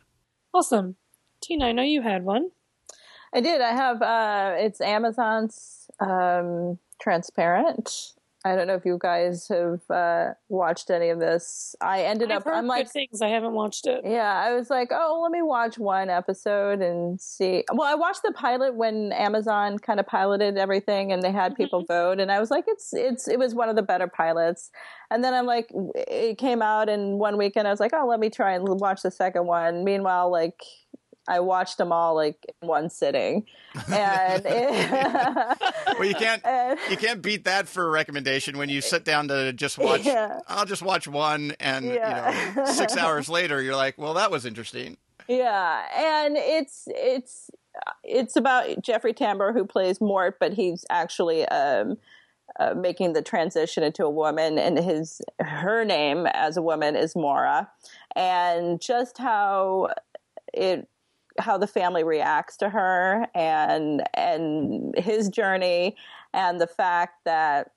[0.54, 0.96] awesome.
[1.42, 2.50] Tina, I know you had one.
[3.34, 3.62] I did.
[3.62, 4.02] I have.
[4.02, 8.14] Uh, it's Amazon's um, Transparent.
[8.46, 11.76] I don't know if you guys have uh, watched any of this.
[11.82, 12.54] I ended I've up.
[12.54, 13.22] I'm like, things.
[13.22, 14.02] I haven't watched it.
[14.06, 17.66] Yeah, I was like, oh, let me watch one episode and see.
[17.74, 21.84] Well, I watched the pilot when Amazon kind of piloted everything, and they had people
[21.84, 24.72] vote, and I was like, it's it's it was one of the better pilots.
[25.12, 27.68] And then I'm like, it came out in one weekend.
[27.68, 29.84] I was like, oh, let me try and watch the second one.
[29.84, 30.62] Meanwhile, like.
[31.30, 33.46] I watched them all like in one sitting,
[33.92, 39.06] and Well, you can't and- you can't beat that for a recommendation when you sit
[39.06, 40.06] down to just watch.
[40.06, 40.40] Yeah.
[40.48, 44.46] I'll just watch one, and you know, six hours later, you're like, well, that was
[44.46, 44.98] interesting.
[45.28, 47.52] Yeah, and it's it's
[48.04, 51.98] it's about Jeffrey Tambor who plays Mort, but he's actually um,
[52.60, 57.16] uh, making the transition into a woman, and his her name as a woman is
[57.16, 57.70] Maura,
[58.16, 59.90] and just how
[60.52, 60.88] it
[61.40, 65.96] how the family reacts to her and and his journey
[66.34, 67.72] and the fact that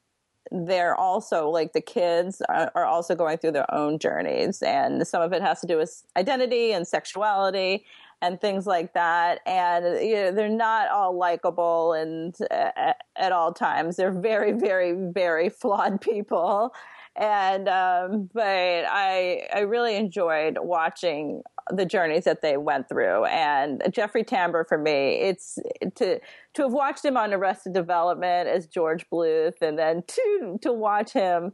[0.50, 5.22] they're also like the kids are, are also going through their own journeys, and some
[5.22, 7.84] of it has to do with identity and sexuality
[8.20, 9.40] and things like that.
[9.46, 13.96] And you know, they're not all likable and uh, at all times.
[13.96, 16.74] They're very, very, very flawed people.
[17.16, 21.42] And um, but I I really enjoyed watching
[21.76, 23.24] the journeys that they went through.
[23.26, 25.58] And Jeffrey Tambor for me, it's
[25.96, 26.20] to
[26.54, 31.12] to have watched him on Arrested Development as George Bluth, and then to to watch
[31.12, 31.52] him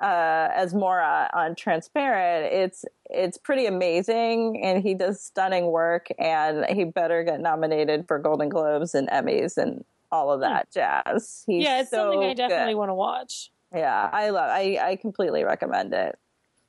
[0.00, 6.64] uh, as Maura on Transparent, it's it's pretty amazing, and he does stunning work, and
[6.66, 11.44] he better get nominated for Golden Globes and Emmys and all of that jazz.
[11.46, 12.78] He's yeah, it's so something I definitely good.
[12.78, 13.50] want to watch.
[13.74, 14.50] Yeah, I love.
[14.50, 16.18] I I completely recommend it.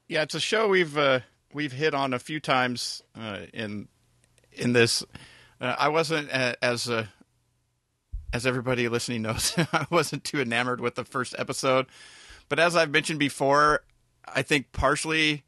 [0.09, 1.21] Yeah, it's a show we've uh,
[1.53, 3.87] we've hit on a few times uh, in
[4.51, 5.03] in this.
[5.59, 7.05] Uh, I wasn't uh, as uh,
[8.33, 9.53] as everybody listening knows.
[9.57, 11.85] I wasn't too enamored with the first episode,
[12.49, 13.83] but as I've mentioned before,
[14.27, 15.43] I think partially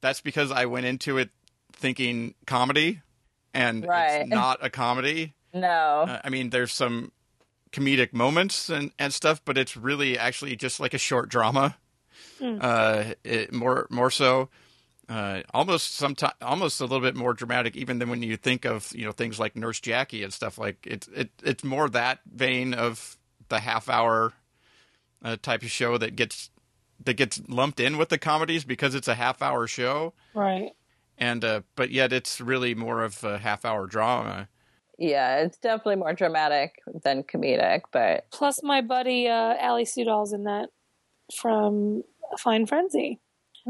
[0.00, 1.30] that's because I went into it
[1.72, 3.00] thinking comedy,
[3.54, 4.20] and Right.
[4.22, 5.34] it's not a comedy.
[5.54, 7.12] No, Uh, I mean, there's some
[7.72, 11.76] comedic moments and, and stuff, but it's really actually just like a short drama.
[12.42, 14.50] Uh, it, more more so,
[15.08, 18.90] uh, almost sometimes almost a little bit more dramatic, even than when you think of
[18.94, 22.74] you know things like Nurse Jackie and stuff like it's it it's more that vein
[22.74, 23.16] of
[23.48, 24.32] the half hour
[25.22, 26.50] uh, type of show that gets
[27.04, 30.70] that gets lumped in with the comedies because it's a half hour show, Right.
[31.18, 34.48] and uh, but yet it's really more of a half hour drama.
[34.98, 40.44] yeah, it's definitely more dramatic than comedic, but Plus, my buddy uh, Ali Sudol's in
[40.44, 40.70] that
[41.38, 42.02] from
[42.38, 43.20] Fine Frenzy,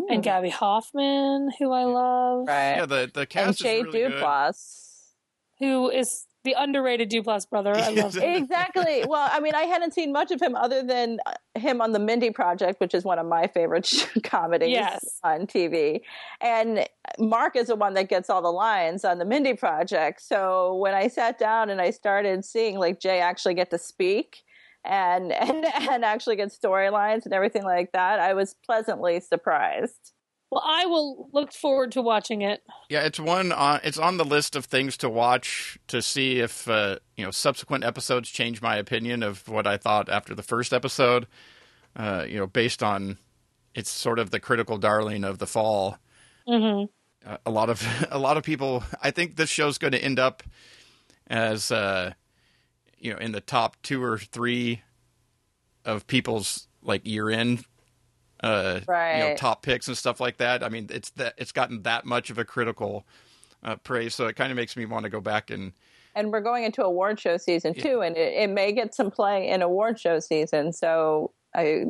[0.08, 2.76] and Gabby Hoffman, who I love, right.
[2.76, 4.12] Yeah, the the and cast Jay is really good.
[4.12, 5.12] Duplass.
[5.58, 7.74] who is the underrated Duplass brother.
[7.74, 8.22] I love him.
[8.42, 9.04] exactly.
[9.08, 11.98] Well, I mean, I hadn't seen much of him other than uh, him on the
[11.98, 13.90] Mindy Project, which is one of my favorite
[14.22, 15.18] comedies Yes.
[15.24, 16.02] on TV.
[16.40, 16.86] And
[17.18, 20.22] Mark is the one that gets all the lines on the Mindy Project.
[20.22, 24.44] So when I sat down and I started seeing like Jay actually get to speak
[24.86, 30.12] and and and actually get storylines and everything like that, I was pleasantly surprised.
[30.50, 32.62] Well, I will look forward to watching it.
[32.88, 36.68] Yeah, it's one on it's on the list of things to watch to see if
[36.68, 40.72] uh, you know subsequent episodes change my opinion of what I thought after the first
[40.72, 41.26] episode.
[41.96, 43.18] Uh, you know, based on
[43.74, 45.98] it's sort of the critical darling of the fall.
[46.46, 46.84] hmm
[47.26, 48.84] Uh, a lot of a lot of people.
[49.02, 50.42] I think this show's going to end up
[51.26, 52.12] as uh,
[53.06, 54.82] you know in the top two or three
[55.84, 57.64] of people's like year end
[58.42, 59.36] uh, you know, Right.
[59.36, 60.62] top picks and stuff like that.
[60.62, 63.06] I mean, it's that it's gotten that much of a critical
[63.62, 65.72] uh, praise, so it kind of makes me want to go back and
[66.14, 69.48] and we're going into award show season too, and it, it may get some play
[69.48, 70.72] in award show season.
[70.72, 71.84] So I,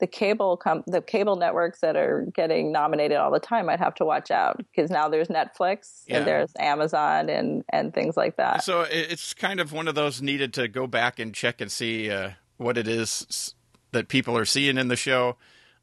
[0.00, 3.94] the cable com- the cable networks that are getting nominated all the time, I'd have
[3.96, 6.18] to watch out because now there's Netflix Yeah.
[6.18, 8.64] and there's Amazon and and things like that.
[8.64, 12.10] so it's kind of one of those needed to go back and check and see
[12.10, 13.54] uh, what it is
[13.92, 15.36] that people are seeing in the show.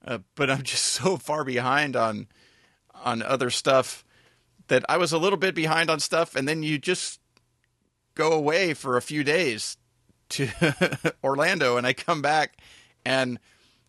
[0.05, 2.27] Uh, but I'm just so far behind on
[3.03, 4.03] on other stuff
[4.67, 7.19] that I was a little bit behind on stuff, and then you just
[8.13, 9.77] go away for a few days
[10.29, 10.47] to
[11.23, 12.57] Orlando, and I come back
[13.05, 13.39] and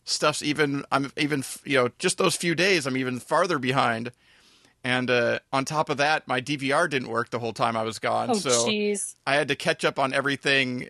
[0.04, 4.12] stuff's even I'm even you know just those few days I'm even farther behind.
[4.84, 8.00] And uh, on top of that, my DVR didn't work the whole time I was
[8.00, 9.14] gone, Oh, so jeez.
[9.24, 10.88] I had to catch up on everything.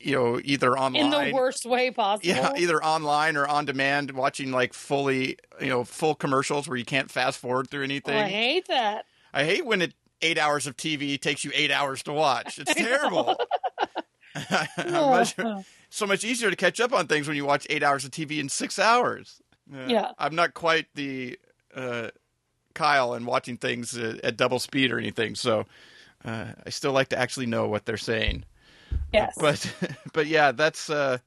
[0.00, 2.28] You know, either online In the worst way possible.
[2.28, 6.84] yeah, either online or on demand, watching like fully, you know, full commercials where you
[6.84, 8.14] can't fast forward through Oh, anything.
[8.16, 9.06] I hate that.
[9.32, 12.58] I hate when it eight hours of TV takes you eight hours to watch.
[12.60, 13.36] It's terrible.
[14.34, 15.64] I'm much- Oh.
[15.90, 18.38] So much easier to catch up on things when you watch eight hours of TV
[18.38, 19.40] in six hours.
[19.72, 20.12] Uh, Yeah.
[20.18, 21.38] I'm not quite the
[21.74, 22.08] uh,
[22.74, 25.34] Kyle and watching things uh, at double speed or anything.
[25.34, 25.66] So
[26.24, 28.44] uh, I still like to actually know what they're saying
[29.12, 29.36] yes.
[29.38, 29.74] but
[30.12, 31.18] but yeah, that's uh,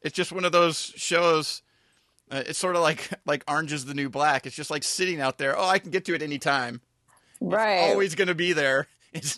[0.00, 1.62] it's just one of those shows.
[2.30, 4.46] Uh, it's sort of like like Orange is the New Black.
[4.46, 5.58] It's just like sitting out there.
[5.58, 6.80] Oh, I can get to it anytime.
[7.40, 7.90] right.
[7.90, 8.86] Always going to be there.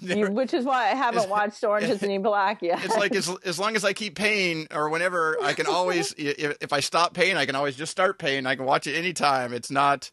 [0.02, 0.30] Never.
[0.30, 2.84] which is why I haven't watched Orange is the New Black yet.
[2.84, 6.56] It's like as as long as I keep paying, or whenever I can always, if,
[6.60, 8.46] if I stop paying, I can always just start paying.
[8.46, 9.52] I can watch it anytime.
[9.52, 10.10] It's not.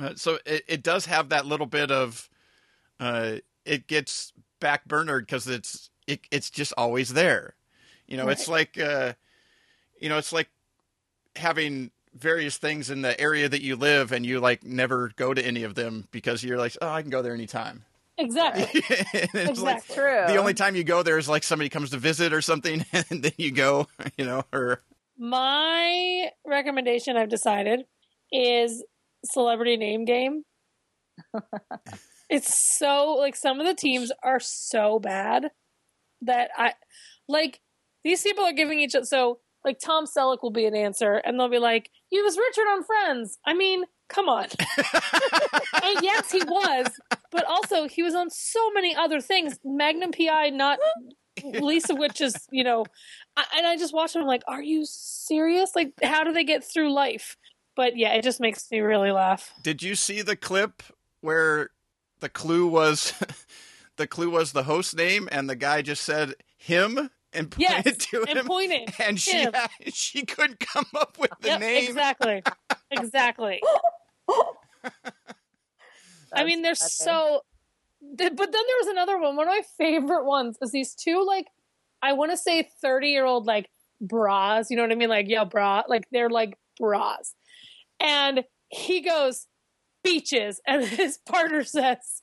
[0.00, 2.28] Uh, so it, it does have that little bit of.
[2.98, 3.36] Uh,
[3.66, 7.54] it gets back burnered because it's it, it's just always there.
[8.06, 9.12] You know, it's like uh,
[10.00, 10.48] you know, it's like
[11.34, 15.44] having various things in the area that you live and you like never go to
[15.44, 17.84] any of them because you're like, oh, I can go there anytime.
[18.18, 18.82] Exactly.
[19.12, 19.94] And it's like Exactly.
[19.96, 20.24] true.
[20.26, 23.22] the only time you go there is like somebody comes to visit or something, and
[23.22, 23.86] then you go,
[24.16, 24.82] you know, or
[25.18, 27.84] My recommendation I've decided
[28.32, 28.84] is
[29.24, 30.44] Celebrity Name Game.
[32.30, 35.50] it's so like some of the teams are so bad
[36.22, 36.74] that I
[37.28, 37.60] like
[38.04, 41.38] these people are giving each other so like Tom Selleck will be an answer and
[41.40, 43.38] they'll be like, He was Richard on Friends.
[43.44, 44.46] I mean, come on.
[45.82, 46.86] and yes, he was,
[47.30, 49.58] but also he was on so many other things.
[49.64, 50.78] Magnum PI, not
[51.44, 52.84] least of which is, you know,
[53.36, 55.74] I, and I just watched him I'm like, Are you serious?
[55.76, 57.36] Like, how do they get through life?
[57.74, 59.52] But yeah, it just makes me really laugh.
[59.62, 60.82] Did you see the clip
[61.20, 61.70] where
[62.20, 63.12] the clue was
[63.96, 67.96] the clue was the host name and the guy just said him and pointed Yes,
[68.06, 68.94] to and him pointed.
[68.98, 69.52] and she him.
[69.52, 71.84] had- she couldn't come up with the Yep, name.
[71.90, 72.42] Exactly.
[72.90, 73.60] exactly.
[76.36, 77.42] I mean, they're so.
[78.18, 79.36] th- But then there was another one.
[79.36, 81.46] One of my favorite ones is these two, like,
[82.02, 83.68] I want to say 30 year old, like,
[84.00, 84.70] bras.
[84.70, 85.08] You know what I mean?
[85.08, 85.82] Like, yeah, bra.
[85.88, 87.34] Like, they're like bras.
[88.00, 89.46] And he goes,
[90.04, 90.60] beaches.
[90.66, 92.22] And his partner says,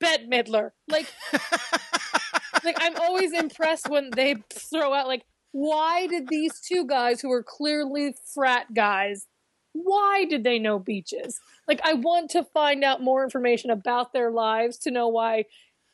[0.00, 0.70] Bette Midler.
[0.88, 1.12] Like,
[2.64, 7.28] like I'm always impressed when they throw out, like, why did these two guys who
[7.30, 9.26] were clearly frat guys
[9.72, 11.38] why did they know beaches?
[11.68, 15.44] Like, I want to find out more information about their lives to know why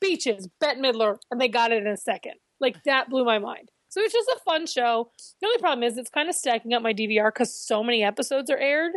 [0.01, 2.35] beaches, Bette Midler, and they got it in a second.
[2.61, 3.71] Like, that blew my mind.
[3.89, 5.11] So it's just a fun show.
[5.41, 8.51] The only problem is it's kind of stacking up my DVR because so many episodes
[8.51, 8.93] are aired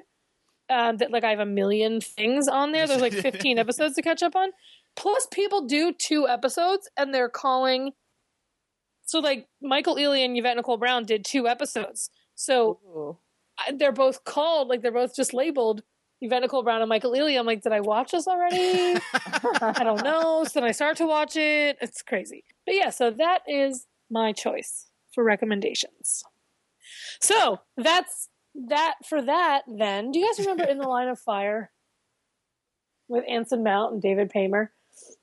[0.70, 2.88] um, that, like, I have a million things on there.
[2.88, 4.50] There's like 15 episodes to catch up on.
[4.96, 7.92] Plus, people do two episodes and they're calling.
[9.06, 12.10] So, like, Michael Ealy and Yvette Nicole Brown did two episodes.
[12.36, 13.18] So, Ooh.
[13.74, 15.82] They're both called like they're both just labeled
[16.22, 17.38] Yvette Nicole Brown and Michael Ealy.
[17.40, 19.00] I'm like, did I watch this already?
[19.62, 20.44] I don't know.
[20.46, 21.78] So then I start to watch it.
[21.82, 22.44] It's crazy.
[22.66, 26.24] But yeah, so that is my choice for recommendations.
[27.22, 30.12] So that's that for that then.
[30.12, 31.72] Do you guys remember In the Line of Fire
[33.08, 34.72] with Anson Mount and David Paymer?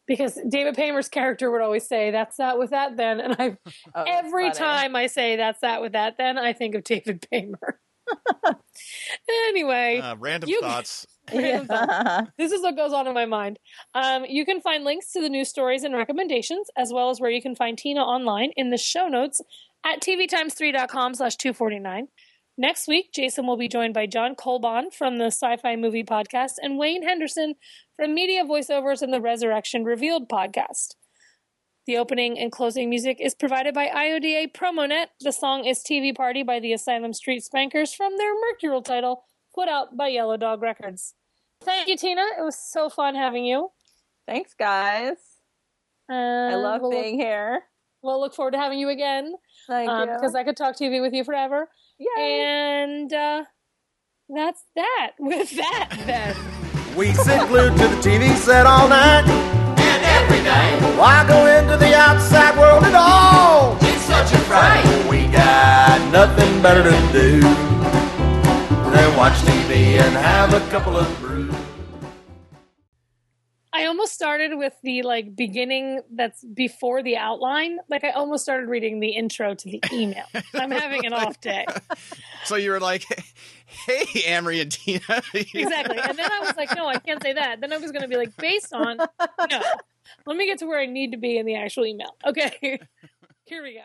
[0.07, 3.21] Because David Paymer's character would always say, That's that with that then.
[3.21, 3.57] And I
[3.95, 4.55] Oh, every funny.
[4.59, 7.81] time I say that's that with that, then I think of David Paymer.
[9.49, 11.07] anyway, Uh, random You- thoughts.
[11.33, 11.89] random thought.
[11.89, 12.21] Yeah.
[12.39, 13.59] this is what goes on in my mind.
[13.95, 17.31] Um, you can find links to the news stories and recommendations, as well as where
[17.31, 19.41] you can find Tina online in the show notes
[19.85, 22.09] at tvtimes3.com slash 249.
[22.57, 26.79] Next week, Jason will be joined by John Colbon from the Sci-Fi Movie Podcast and
[26.79, 27.55] Wayne Henderson
[27.97, 30.95] from Media Voiceovers and the Resurrection Revealed podcast.
[31.87, 35.11] The opening and closing music is provided by IODA Promonet.
[35.21, 39.25] The song is TV Party by the Asylum Street Spankers from their Mercurial title,
[39.55, 41.15] put out by Yellow Dog Records.
[41.63, 42.23] Thank you, Tina.
[42.39, 43.69] It was so fun having you.
[44.27, 45.17] Thanks, guys.
[46.09, 47.65] I love we'll being here.
[48.03, 49.35] We'll look forward to having you again
[49.67, 50.15] Thank you.
[50.15, 51.69] because I could talk TV with you forever.
[51.99, 52.23] Yeah.
[52.23, 53.45] And uh,
[54.29, 55.13] that's that.
[55.19, 56.37] With that, then.
[56.97, 59.54] We sit glued to the TV set all night.
[60.47, 63.77] And Why go into the outside world at all?
[63.81, 64.85] it's such a fright.
[65.11, 67.41] We got nothing better to do
[68.91, 71.53] than watch TV and have a couple of brews.
[73.77, 77.79] I almost started with the like beginning that's before the outline.
[77.89, 80.23] Like I almost started reading the intro to the email.
[80.55, 81.67] I'm having an off day.
[82.45, 83.05] So you were like,
[83.87, 85.01] "Hey, Amrie and Tina."
[85.33, 85.97] Exactly.
[85.99, 87.63] And then I was like, no, I can't say that.
[87.63, 89.63] Then I was going to be like, based on, no.
[90.27, 92.17] Let me get to where I need to be in the actual email.
[92.27, 92.51] Okay.
[93.47, 93.83] Here we go.